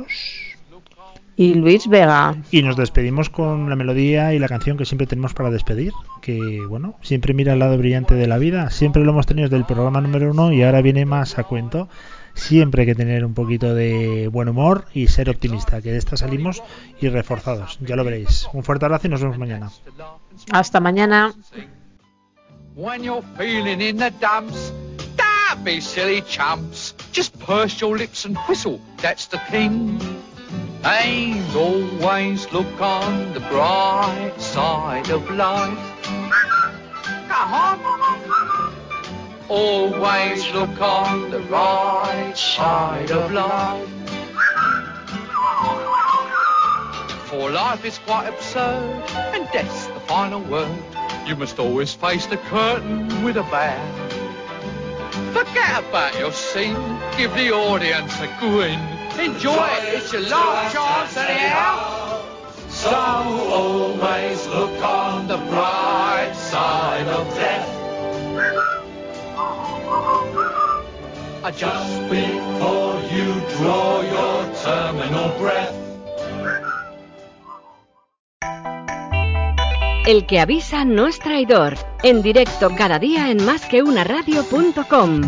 [1.37, 2.35] Y Luis Vega.
[2.51, 5.93] Y nos despedimos con la melodía y la canción que siempre tenemos para despedir.
[6.21, 8.71] Que bueno, siempre mira el lado brillante de la vida.
[8.71, 11.89] Siempre lo hemos tenido desde el programa número uno y ahora viene más a cuento.
[12.35, 16.17] Siempre hay que tener un poquito de buen humor y ser optimista, que de esta
[16.17, 16.63] salimos
[17.01, 17.79] y reforzados.
[17.83, 18.49] Ya lo veréis.
[18.53, 19.71] Un fuerte abrazo y nos vemos mañana.
[20.51, 21.35] Hasta mañana.
[22.75, 24.73] When you're feeling in the dumps,
[25.17, 26.95] don't be silly chumps.
[27.13, 30.01] Just purse your lips and whistle, that's the thing.
[30.85, 35.79] And always look on the bright side of life.
[39.49, 43.89] Always look on the right side of life.
[47.29, 49.03] For life is quite absurd,
[49.35, 50.79] and death's the final word.
[51.27, 54.18] You must always face the curtain with a bow.
[55.33, 56.77] Forget about your scene,
[57.17, 58.81] give the audience a grin.
[59.19, 62.25] Enjoy it, it's your last chance anyhow.
[62.69, 67.75] So always look on the bright side of death.
[71.57, 75.78] Just before you draw your terminal breath.
[80.09, 81.75] El que avisa no es traidor.
[82.03, 85.21] En directo cada día en masqueunaradio.com.